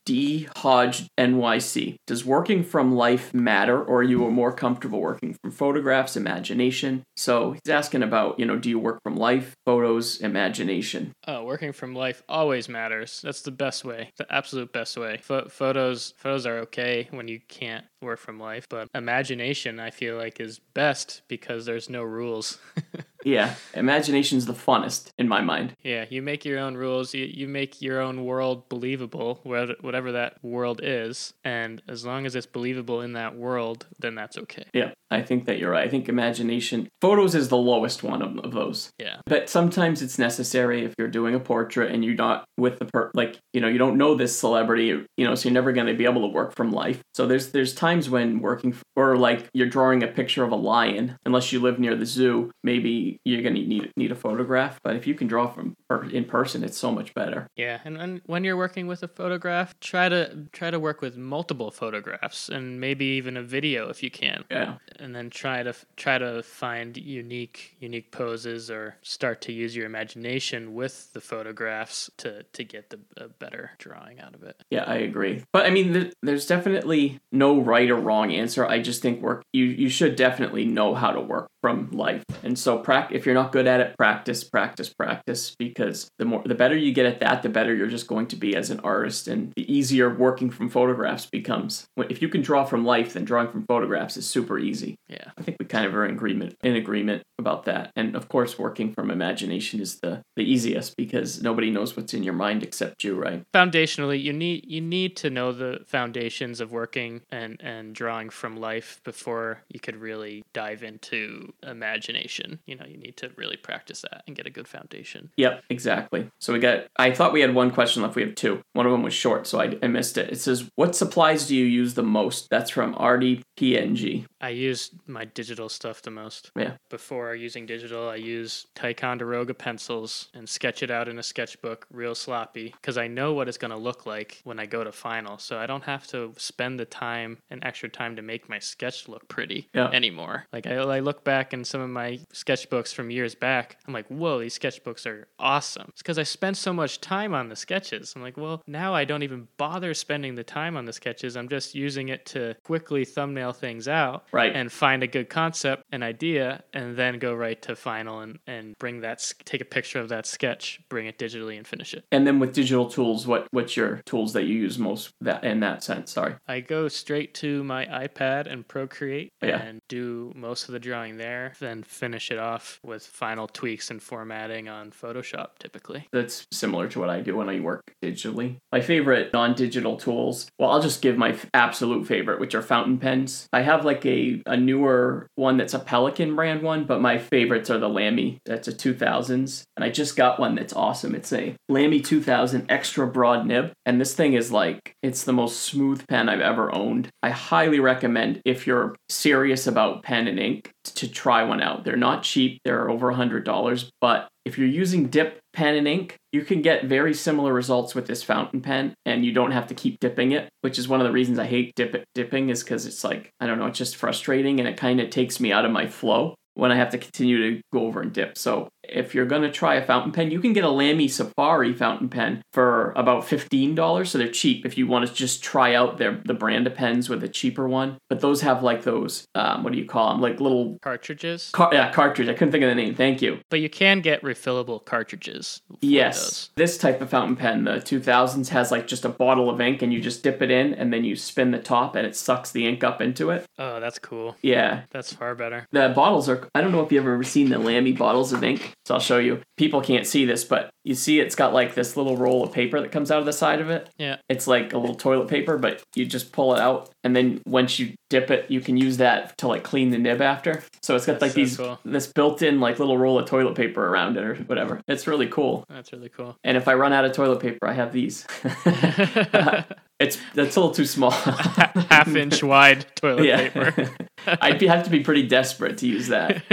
D 0.06 0.48
Hodge 0.58 1.08
NYC. 1.20 1.96
Does 2.08 2.26
working 2.26 2.64
from 2.64 2.96
life 2.96 3.34
matter, 3.34 3.82
or 3.82 4.00
are 4.00 4.04
you 4.04 4.30
more 4.32 4.54
comfortable 4.54 5.02
working 5.02 5.36
from 5.42 5.52
photographs, 5.52 6.16
imagination? 6.16 7.04
So 7.16 7.52
he's 7.54 7.70
asking 7.70 8.04
about, 8.04 8.40
you 8.40 8.46
know, 8.46 8.58
do 8.58 8.70
you 8.70 8.80
work 8.80 9.00
from 9.04 9.16
life, 9.16 9.56
photos, 9.66 10.22
imagination? 10.22 11.12
Oh, 11.28 11.44
working 11.44 11.74
from 11.74 11.94
life 11.94 12.24
always 12.30 12.70
matters. 12.70 13.22
That's 13.22 13.42
the 13.42 13.52
best 13.52 13.84
way, 13.84 14.12
the 14.18 14.32
absolute 14.34 14.72
best 14.72 14.98
way. 14.98 15.20
Pho- 15.22 15.50
photos, 15.50 16.14
photos 16.18 16.46
are 16.46 16.60
okay 16.60 17.08
when 17.12 17.28
you 17.28 17.40
can't 17.48 17.86
work 18.02 18.20
from 18.20 18.40
life, 18.40 18.68
but 18.70 18.88
imagination, 18.94 19.80
I 19.80 19.92
feel 19.92 20.18
like, 20.18 20.40
is 20.40 20.60
best 20.60 21.22
because 21.28 21.66
there's 21.66 21.90
no 21.90 22.04
rules. 22.04 22.58
Yeah, 23.24 23.54
imagination's 23.76 24.48
the 24.48 24.54
funnest 24.54 25.12
in 25.20 25.28
my 25.28 25.42
mind. 25.42 25.76
yeah, 25.84 26.06
you 26.10 26.24
make 26.24 26.44
your 26.44 26.58
own 26.58 26.76
rules. 26.76 27.14
You 27.14 27.26
you 27.26 27.48
make 27.48 27.80
your 27.80 28.02
own 28.02 28.26
world 28.26 28.68
believable, 28.68 29.42
whatever 29.44 30.14
that 30.14 30.44
world 30.44 30.82
is, 30.84 31.32
and 31.44 31.84
as 31.88 32.04
long 32.04 32.26
as 32.26 32.36
it's 32.36 32.48
believable 32.48 33.02
in 33.02 33.14
that 33.14 33.36
world, 33.36 33.86
then 34.00 34.16
that's 34.16 34.40
okay. 34.40 34.66
Yeah, 34.74 34.94
I 35.12 35.22
think 35.22 35.46
that 35.46 35.60
you're 35.60 35.70
right. 35.70 35.86
I 35.86 35.90
think 35.90 36.10
imagination, 36.10 36.88
photos 37.00 37.36
is 37.36 37.50
the 37.50 37.58
lowest 37.58 38.02
one 38.02 38.24
of, 38.24 38.40
of 38.40 38.54
those. 38.54 38.90
Yeah, 38.98 39.18
But 39.28 39.50
sometimes 39.50 40.02
it's 40.02 40.18
necessary 40.18 40.84
if 40.84 40.96
you're 40.98 41.08
doing 41.08 41.36
a 41.36 41.40
portrait 41.40 41.92
and 41.92 42.04
you're 42.04 42.16
not 42.16 42.46
with 42.58 42.80
the 42.80 42.86
per 42.86 43.12
like 43.14 43.38
you 43.54 43.62
know 43.62 43.68
you 43.68 43.78
don't 43.78 43.98
know 43.98 44.16
this 44.16 44.36
celebrity 44.38 45.06
you 45.18 45.26
know 45.26 45.36
so 45.36 45.48
you're 45.48 45.54
never 45.54 45.74
going 45.74 45.88
to 45.88 45.94
be 45.94 46.06
able 46.06 46.22
to 46.22 46.34
work 46.34 46.56
from 46.56 46.72
life. 46.72 47.02
So 47.14 47.28
there's 47.28 47.52
there's 47.52 47.76
times 47.76 47.91
when 48.10 48.40
working 48.40 48.74
f- 48.74 48.84
or 48.96 49.18
like 49.18 49.50
you're 49.54 49.68
drawing 49.68 50.04
a 50.04 50.08
picture 50.08 50.44
of 50.44 50.52
a 50.52 50.56
lion 50.56 51.18
unless 51.26 51.52
you 51.52 51.60
live 51.60 51.80
near 51.80 51.96
the 51.96 52.06
zoo 52.06 52.52
maybe 52.64 53.20
you're 53.26 53.42
to 53.42 53.52
need 53.52 53.92
need 53.96 54.12
a 54.12 54.16
photograph. 54.16 54.80
But 54.84 54.96
if 54.96 55.08
you 55.08 55.16
can 55.16 55.28
draw 55.28 55.48
from 55.48 55.76
in 56.00 56.26
person, 56.26 56.64
it's 56.64 56.78
so 56.78 56.92
much 56.92 57.14
better. 57.14 57.48
yeah. 57.56 57.80
And 57.86 57.98
when 57.98 58.22
when 58.26 58.44
you're 58.44 58.58
working 58.58 58.88
with 58.88 59.04
a 59.04 59.08
photograph, 59.08 59.80
try 59.80 60.10
to 60.10 60.48
try 60.52 60.72
to 60.72 60.80
work 60.80 61.02
with 61.02 61.16
multiple 61.18 61.72
photographs 61.72 62.50
and 62.50 62.80
maybe 62.80 63.06
even 63.06 63.38
a 63.38 63.44
video 63.44 63.90
if 63.90 64.02
you 64.04 64.10
can. 64.12 64.44
Yeah. 64.50 64.76
and 65.00 65.16
then 65.16 65.30
try 65.30 65.64
to 65.64 65.74
try 65.96 66.18
to 66.18 66.42
find 66.44 66.98
unique 66.98 67.76
unique 67.80 68.12
poses 68.12 68.70
or 68.72 68.96
start 69.02 69.42
to 69.42 69.52
use 69.52 69.76
your 69.76 69.86
imagination 69.86 70.74
with 70.74 71.12
the 71.14 71.22
photographs 71.22 72.10
to 72.18 72.44
to 72.54 72.64
get 72.64 72.90
the 72.90 73.00
a 73.18 73.28
better 73.28 73.72
drawing 73.78 74.20
out 74.20 74.34
of 74.36 74.44
it. 74.44 74.56
Yeah, 74.70 74.84
I 74.86 74.96
agree. 74.96 75.44
But 75.52 75.66
I 75.66 75.70
mean, 75.70 75.94
th- 75.94 76.14
there's 76.24 76.48
definitely 76.48 77.20
no 77.32 77.60
right 77.60 77.90
or 77.90 77.98
wrong 77.98 78.32
answer. 78.34 78.66
I 78.66 78.80
just 78.82 79.02
think 79.02 79.22
work 79.22 79.44
you 79.54 79.66
you 79.66 79.90
should 79.90 80.16
definitely 80.16 80.66
know 80.66 80.94
how 80.96 81.12
to 81.12 81.22
work 81.22 81.48
from 81.62 81.92
life. 81.92 82.24
And 82.44 82.58
so, 82.58 82.80
prac- 82.80 83.12
if 83.12 83.26
you're 83.26 83.36
not 83.36 83.52
good 83.52 83.68
at 83.68 83.80
it, 83.82 83.98
practice, 83.98 84.44
practice, 84.44 84.90
practice. 84.90 85.56
Because 85.60 85.81
the 86.18 86.26
more 86.26 86.42
the 86.46 86.56
better 86.56 86.76
you 86.76 86.94
get 86.94 87.06
at 87.06 87.20
that, 87.20 87.42
the 87.42 87.50
better 87.50 87.74
you're 87.74 87.88
just 87.88 88.08
going 88.08 88.28
to 88.28 88.36
be 88.36 88.56
as 88.56 88.70
an 88.70 88.80
artist, 88.82 89.28
and 89.28 89.52
the 89.56 89.72
easier 89.72 90.14
working 90.14 90.50
from 90.50 90.70
photographs 90.70 91.26
becomes. 91.26 91.86
If 91.98 92.22
you 92.22 92.30
can 92.30 92.42
draw 92.42 92.64
from 92.66 92.86
life, 92.86 93.14
then 93.14 93.26
drawing 93.26 93.50
from 93.50 93.66
photographs 93.66 94.18
is 94.18 94.28
super 94.28 94.60
easy. 94.60 94.96
Yeah. 95.08 95.32
I 95.38 95.42
think 95.42 95.58
we 95.60 95.66
kind 95.66 95.86
of 95.86 95.96
are 95.96 96.06
in 96.06 96.12
agreement 96.12 96.56
in 96.64 96.76
agreement 96.76 97.24
about 97.40 97.66
that. 97.66 97.92
And 97.96 98.16
of 98.16 98.30
course, 98.30 98.58
working 98.58 98.94
from 98.94 99.12
imagination 99.12 99.80
is 99.80 100.00
the 100.02 100.22
the 100.36 100.44
easiest 100.44 100.96
because 100.96 101.42
nobody 101.42 101.70
knows 101.70 101.96
what's 101.98 102.14
in 102.14 102.24
your 102.24 102.34
mind 102.34 102.64
except 102.64 103.04
you, 103.04 103.16
right? 103.16 103.44
Foundationally, 103.54 104.22
you 104.22 104.34
need 104.34 104.66
you 104.68 104.82
need 104.82 105.18
to 105.18 105.30
know 105.30 105.52
the 105.52 105.80
foundations 105.88 106.62
of 106.62 106.72
working 106.72 107.22
and 107.32 107.60
and 107.62 107.94
drawing 107.96 108.30
from 108.30 108.58
life 108.58 109.02
before 109.04 109.64
you 109.70 109.80
could 109.80 109.98
really 109.98 110.44
dive 110.54 110.84
into 110.84 111.54
imagination. 111.64 112.60
You 112.66 112.76
know, 112.76 112.86
you 112.86 112.98
need 112.98 113.18
to 113.18 113.32
really 113.36 113.58
practice 113.58 114.02
that 114.02 114.24
and 114.28 114.36
get 114.36 114.46
a 114.46 114.50
good 114.50 114.68
foundation. 114.68 115.32
Yep, 115.38 115.64
exactly. 115.72 116.30
So 116.40 116.54
we 116.54 116.60
got. 116.60 116.86
I 116.98 117.12
thought 117.12 117.34
we 117.34 117.42
had 117.42 117.56
one 117.56 117.72
question 117.72 118.04
left. 118.04 118.16
We 118.16 118.22
have 118.22 118.36
two. 118.36 118.62
One 118.74 118.86
of 118.86 118.92
them 118.92 119.04
was 119.04 119.14
short, 119.14 119.48
so 119.48 119.60
I, 119.60 119.78
I 119.82 119.88
missed 119.88 120.18
it. 120.18 120.32
It 120.32 120.40
says, 120.40 120.70
"What 120.76 120.96
supplies 120.96 121.48
do 121.48 121.56
you 121.56 121.66
use 121.66 121.96
the 121.96 122.04
most?" 122.04 122.50
That's 122.50 122.70
from 122.70 122.94
RDPNG. 122.96 124.26
I 124.42 124.50
use 124.50 124.92
my 125.08 125.26
digital 125.26 125.70
stuff 125.70 126.02
the 126.02 126.12
most. 126.12 126.52
Yeah. 126.56 126.74
Before 126.90 127.36
using 127.36 127.66
digital, 127.66 128.10
I 128.10 128.16
use 128.16 128.66
Ticonderoga 128.76 129.54
pencils 129.54 130.30
and 130.34 130.48
sketch 130.50 130.84
it 130.84 130.92
out 130.92 131.08
in 131.08 131.20
a 131.20 131.24
sketchbook 131.24 131.86
real 131.92 132.16
sloppy 132.16 132.74
because 132.82 132.98
I 132.98 133.08
know 133.08 133.34
what 133.34 133.48
it's 133.48 133.58
going 133.58 133.72
to 133.72 133.78
look 133.78 134.06
like 134.06 134.42
when 134.44 134.60
I 134.60 134.66
go 134.66 134.84
to 134.84 134.92
final. 134.92 135.38
So 135.38 135.58
I 135.58 135.66
don't 135.68 135.84
have 135.84 136.08
to 136.08 136.34
spend 136.38 136.80
the 136.80 136.86
time 136.86 137.38
and 137.50 137.64
extra 137.64 137.88
time 137.90 138.16
to 138.16 138.22
make 138.22 138.50
my 138.50 138.60
sketch 138.60 139.08
look 139.08 139.28
pretty 139.28 139.70
Yeah. 139.74 139.90
anymore. 139.92 140.48
Like 140.52 140.68
I, 140.68 140.76
I 140.76 141.00
look 141.00 141.24
back 141.24 141.54
in 141.54 141.64
some 141.64 141.82
of 141.82 141.90
my 141.90 142.20
sketchbooks 142.34 142.94
from 142.94 143.12
years 143.12 143.36
back, 143.36 143.78
I'm 143.88 143.94
like, 143.94 144.08
whoa, 144.08 144.40
these 144.40 144.58
sketchbooks 144.58 145.06
are 145.06 145.28
awesome. 145.40 145.86
It's 145.90 146.02
because 146.02 146.18
I 146.18 146.24
spent 146.24 146.58
so 146.58 146.74
much 146.74 147.00
time 147.02 147.34
on 147.34 147.50
the 147.50 147.56
sketches. 147.56 148.14
I'm 148.16 148.22
like, 148.22 148.38
well, 148.38 148.62
now 148.68 148.94
I 148.94 149.06
don't 149.06 149.24
even 149.24 149.48
bother 149.58 149.94
spending 149.94 150.36
the 150.36 150.44
time 150.44 150.76
on 150.78 150.86
the 150.86 150.94
sketches. 150.94 151.38
I'm 151.38 151.48
just 151.50 151.76
using 151.76 152.10
it 152.10 152.26
to 152.28 152.56
quickly 152.64 153.06
thumbnail 153.06 153.54
things 153.54 153.88
out 153.88 154.26
Right. 154.32 154.56
and 154.56 154.72
find 154.72 155.04
a 155.04 155.08
good 155.08 155.30
concept, 155.30 155.84
an 155.92 156.04
idea, 156.04 156.64
and 156.74 156.96
then 156.96 157.20
go 157.20 157.34
right 157.34 157.62
to 157.64 157.76
final 157.76 158.20
and, 158.22 158.40
and 158.48 158.78
bring 158.80 159.02
that, 159.02 159.32
take 159.46 159.62
a 159.62 159.66
picture 159.66 160.00
of 160.00 160.10
that 160.10 160.26
sketch, 160.26 160.80
bring 160.90 161.06
it 161.08 161.18
digitally 161.18 161.58
and 161.58 161.68
finish 161.68 161.94
it. 161.94 162.06
And 162.12 162.26
then 162.26 162.40
with 162.40 162.54
digital 162.54 162.90
tools, 162.90 163.28
what 163.28 163.48
what's 163.52 163.76
your 163.76 164.02
tools 164.06 164.34
that 164.34 164.44
you 164.44 164.56
use 164.56 164.80
most 164.80 165.12
that 165.22 165.44
in 165.44 165.60
that 165.62 165.84
sense? 165.84 166.12
Sorry. 166.12 166.36
I 166.48 166.60
go 166.62 166.88
straight 166.88 167.34
to 167.36 167.64
my 167.64 167.86
iPad 167.86 168.52
and 168.52 168.68
Procreate 168.68 169.32
Yeah. 169.42 169.62
and 169.62 169.80
do 169.90 170.32
most 170.36 170.68
of 170.70 170.74
the 170.74 170.80
drawing 170.80 171.18
there, 171.18 171.54
then 171.60 171.84
finish 171.84 172.32
it 172.32 172.38
off 172.40 172.80
with 172.84 173.06
final 173.06 173.48
tweaks 173.48 173.92
and 173.92 174.02
formatting 174.02 174.70
on 174.70 174.92
Photoshop 174.92 175.58
typically. 175.60 176.08
That's 176.12 176.46
similar 176.52 176.88
to 176.90 177.00
what 177.00 177.10
I 177.10 177.22
do 177.22 177.36
when 177.36 177.50
I 177.50 177.60
work 177.60 177.94
digitally. 178.04 178.58
My 178.72 178.82
favorite 178.82 179.34
non-digital 179.34 179.98
tools. 179.98 180.48
Well, 180.58 180.70
I'll 180.72 180.82
just 180.82 181.02
give 181.02 181.18
my 181.18 181.30
f- 181.32 181.46
absolute 181.54 182.08
favorite, 182.08 182.40
which 182.40 182.56
are 182.56 182.62
fountain 182.62 182.98
pens. 182.98 183.48
I 183.52 183.62
have 183.62 183.84
like 183.86 184.06
a 184.06 184.21
a 184.46 184.58
newer 184.58 185.28
one 185.36 185.58
that's 185.58 185.74
a 185.74 185.80
Pelikan 185.80 186.36
brand 186.36 186.62
one, 186.62 186.86
but 186.86 187.02
my 187.02 187.18
favorites 187.18 187.70
are 187.70 187.78
the 187.78 187.90
Lamy. 187.90 188.40
That's 188.46 188.68
a 188.68 188.74
2000s, 188.74 189.64
and 189.76 189.84
I 189.84 189.90
just 189.90 190.16
got 190.16 190.40
one 190.40 190.56
that's 190.56 190.74
awesome. 190.74 191.16
It's 191.16 191.34
a 191.34 191.56
Lamy 191.70 192.02
2000 192.02 192.66
extra 192.70 193.08
broad 193.08 193.46
nib, 193.46 193.72
and 193.86 194.00
this 194.00 194.14
thing 194.14 194.34
is 194.34 194.52
like 194.52 194.94
it's 195.02 195.24
the 195.24 195.34
most 195.34 195.60
smooth 195.60 196.06
pen 196.08 196.30
I've 196.30 196.42
ever 196.42 196.74
owned. 196.74 197.10
I 197.24 197.30
highly 197.30 197.80
recommend 197.80 198.42
if 198.46 198.66
you're 198.68 198.96
serious 199.10 199.68
about 199.68 200.04
pen 200.04 200.28
and 200.28 200.40
ink 200.40 200.72
to 200.84 201.08
try 201.08 201.44
one 201.44 201.62
out. 201.62 201.84
They're 201.84 201.96
not 201.96 202.24
cheap. 202.24 202.60
They're 202.64 202.90
over 202.90 203.10
a 203.10 203.16
hundred 203.16 203.46
dollars, 203.46 203.90
but 204.00 204.28
if 204.46 204.58
you're 204.58 204.68
using 204.68 205.08
dip 205.08 205.40
pen 205.54 205.76
and 205.76 205.88
ink, 205.88 206.16
you 206.32 206.44
can 206.44 206.62
get 206.62 206.86
very 206.86 207.14
similar 207.14 207.54
results 207.54 207.94
with 207.94 208.08
this 208.08 208.24
fountain 208.24 208.62
pen, 208.62 208.94
and 209.06 209.26
you 209.26 209.32
don't 209.34 209.52
have 209.52 209.68
to 209.68 209.74
keep 209.74 210.00
dipping 210.00 210.32
it. 210.32 210.50
Which 210.62 210.80
is 210.80 210.88
one 210.88 211.02
of 211.02 211.08
the 211.08 211.14
reasons 211.14 211.40
I 211.40 211.46
hate 211.46 211.74
dip 211.76 212.04
dipping 212.16 212.50
is 212.50 212.64
because 212.64 212.86
it's 212.86 213.04
like 213.04 213.32
I 213.40 213.48
don't 213.48 213.60
know, 213.60 213.68
it's 213.68 213.78
just 213.78 213.96
frustrating, 213.96 214.60
and 214.60 214.68
it 214.68 214.78
kind 214.78 215.00
of 215.00 215.10
takes 215.10 215.40
me 215.40 215.52
out 215.52 215.66
of 215.66 215.72
my 215.72 215.88
flow 215.88 216.36
when 216.54 216.72
I 216.72 216.76
have 216.76 216.90
to 216.90 216.98
continue 216.98 217.56
to 217.56 217.62
go 217.74 217.86
over 217.86 218.02
and 218.02 218.12
dip. 218.12 218.38
So 218.38 218.70
if 218.92 219.16
you're 219.16 219.26
gonna 219.26 219.52
try 219.52 219.76
a 219.76 219.86
fountain 219.86 220.12
pen, 220.12 220.32
you 220.32 220.40
can 220.40 220.54
get 220.54 220.64
a 220.64 220.70
Lamy 220.70 221.08
Safari 221.08 221.74
fountain 221.74 222.10
pen 222.10 222.42
for 222.54 222.92
about 222.96 223.26
fifteen 223.26 223.76
dollars. 223.76 224.12
So 224.12 224.18
they're 224.18 224.28
cheap 224.28 224.66
if 224.66 224.78
you 224.78 224.88
want 224.88 225.08
to 225.08 225.14
just 225.14 225.44
try 225.44 225.74
out 225.76 225.98
their 225.98 226.22
the 226.26 226.34
brand 226.34 226.68
of 226.68 226.76
pens 226.76 227.10
with 227.10 227.24
a 227.24 227.30
cheaper 227.30 227.68
one. 227.68 227.98
But 228.10 228.20
those 228.22 228.42
have 228.42 228.64
like 228.64 228.84
those 228.84 229.26
um, 229.36 229.64
what 229.64 229.74
do 229.74 229.80
you 229.80 229.86
call 229.86 230.12
them? 230.12 230.22
Like 230.22 230.40
little 230.40 230.78
Cartridges, 230.82 231.50
car- 231.54 231.70
yeah 231.74 231.92
cartridge. 231.92 232.30
I 232.30 232.34
couldn't 232.34 232.52
think 232.52 232.64
of 232.64 232.70
the 232.70 232.76
name. 232.76 232.96
Thank 232.96 233.22
you. 233.22 233.40
but 233.50 233.60
you 233.60 233.70
can 233.70 234.02
get 234.02 234.22
refillable 234.22 234.84
cartridges. 234.86 235.62
Yes, 235.82 236.20
those. 236.20 236.50
this 236.56 236.78
type 236.78 237.02
of 237.02 237.10
fountain 237.10 237.36
pen, 237.36 237.64
the 237.64 237.74
2000s, 237.78 238.50
has 238.50 238.72
like 238.72 238.88
just 238.88 239.06
a 239.06 239.10
bottle 239.10 239.50
of 239.50 239.60
ink 239.62 239.82
and 239.82 239.92
you 239.94 240.00
just 240.02 240.24
dip 240.24 240.42
it 240.42 240.52
in 240.52 240.74
and 240.74 240.92
then 240.94 241.04
you 241.04 241.16
spin 241.16 241.52
the 241.52 241.60
top 241.60 241.96
and 241.96 242.06
it 242.06 242.16
sucks 242.16 242.52
the 242.52 242.68
ink 242.68 242.84
up 242.84 243.02
into 243.02 243.30
it. 243.30 243.46
Oh, 243.58 243.80
that's 243.80 244.00
cool. 244.00 244.36
Yeah, 244.42 244.82
That's 244.92 245.14
far 245.14 245.36
better. 245.36 245.68
the 245.72 245.90
bottles 245.96 246.28
are, 246.30 246.48
I 246.56 246.62
don't 246.62 246.72
know 246.72 246.82
if 246.84 246.92
you've 246.92 247.04
ever 247.04 247.24
seen 247.24 247.50
the 247.50 247.60
Lamy 247.60 247.92
bottles 247.94 248.34
of 248.34 248.44
ink. 248.44 248.72
So 248.86 248.96
I'll 248.96 249.00
show 249.00 249.20
you. 249.20 249.42
People 249.58 249.82
can't 249.82 250.08
see 250.08 250.26
this, 250.26 250.44
but 250.44 250.72
you 250.84 250.96
see 250.96 251.20
it's 251.20 251.36
got 251.36 251.54
like 251.54 251.76
this 251.76 251.96
little 251.96 252.18
roll 252.18 252.44
of 252.44 252.52
paper 252.52 252.82
that 252.82 252.92
comes 252.92 253.12
out 253.12 253.20
of 253.20 253.26
the 253.26 253.34
side 253.34 253.62
of 253.62 253.70
it. 253.70 253.90
Yeah. 253.98 254.18
It's 254.28 254.48
like 254.48 254.74
a 254.74 254.78
little 254.78 254.96
toilet 254.96 255.28
paper, 255.28 255.58
but 255.58 255.84
you 255.96 256.06
just 256.06 256.32
pull 256.32 256.56
it 256.56 256.60
out 256.60 256.90
and 257.04 257.16
then 257.16 257.42
once 257.46 257.78
you 257.78 257.94
dip 258.12 258.30
it, 258.30 258.52
you 258.52 258.62
can 258.62 258.78
use 258.78 258.98
that 258.98 259.38
to 259.40 259.48
like 259.48 259.64
clean 259.64 259.90
the 259.90 259.98
nib 259.98 260.22
after. 260.22 260.62
So 260.84 260.96
it's 260.96 261.06
got 261.06 261.14
That's 261.20 261.22
like 261.22 261.32
so 261.32 261.36
these, 261.36 261.58
cool. 261.58 261.80
this 261.84 262.08
built 262.08 262.42
in 262.42 262.60
like 262.60 262.78
little 262.78 262.98
roll 262.98 263.18
of 263.18 263.26
toilet 263.26 263.56
paper 263.56 263.88
around 263.88 264.18
it 264.18 264.24
or 264.24 264.36
whatever. 264.36 264.82
It's 264.88 265.08
really 265.08 265.28
cool. 265.28 265.64
That's 265.70 265.92
really 265.94 266.10
cool. 266.10 266.38
And 266.44 266.58
if 266.58 266.68
I 266.68 266.76
run 266.76 266.94
out 266.94 267.06
of 267.06 267.14
toilet 267.14 267.40
paper, 267.40 267.68
I 267.68 267.74
have 267.74 267.94
these. 267.94 268.28
it's 270.00 270.18
that's 270.36 270.56
a 270.56 270.60
little 270.60 270.72
too 270.72 270.86
small. 270.86 271.12
Half 271.12 272.14
inch 272.16 272.44
wide 272.44 272.86
toilet 272.96 273.26
yeah, 273.26 273.50
paper. 273.50 273.90
I'd 274.28 274.60
be, 274.60 274.68
have 274.68 274.84
to 274.84 274.90
be 274.90 275.00
pretty 275.00 275.28
desperate 275.28 275.78
to 275.80 275.88
use 275.88 276.10
that. 276.10 276.44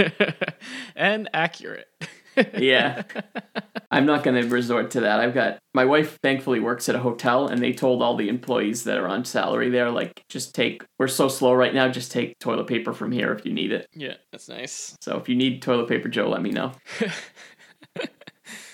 and 0.95 1.29
accurate. 1.33 1.87
Yeah, 2.57 3.03
I'm 3.91 4.05
not 4.05 4.23
going 4.23 4.41
to 4.41 4.47
resort 4.47 4.91
to 4.91 5.01
that. 5.01 5.19
I've 5.19 5.33
got 5.33 5.59
my 5.73 5.85
wife. 5.85 6.17
Thankfully, 6.21 6.59
works 6.59 6.89
at 6.89 6.95
a 6.95 6.99
hotel, 6.99 7.47
and 7.47 7.61
they 7.61 7.73
told 7.73 8.01
all 8.01 8.15
the 8.15 8.29
employees 8.29 8.83
that 8.83 8.97
are 8.97 9.07
on 9.07 9.25
salary 9.25 9.69
there, 9.69 9.89
like, 9.89 10.23
just 10.29 10.53
take. 10.53 10.83
We're 10.97 11.07
so 11.07 11.27
slow 11.27 11.53
right 11.53 11.73
now. 11.73 11.87
Just 11.89 12.11
take 12.11 12.37
toilet 12.39 12.67
paper 12.67 12.93
from 12.93 13.11
here 13.11 13.31
if 13.33 13.45
you 13.45 13.53
need 13.53 13.71
it. 13.71 13.87
Yeah, 13.93 14.15
that's 14.31 14.49
nice. 14.49 14.95
So 15.01 15.17
if 15.17 15.29
you 15.29 15.35
need 15.35 15.61
toilet 15.61 15.87
paper, 15.87 16.09
Joe, 16.09 16.29
let 16.29 16.41
me 16.41 16.51
know. 16.51 16.73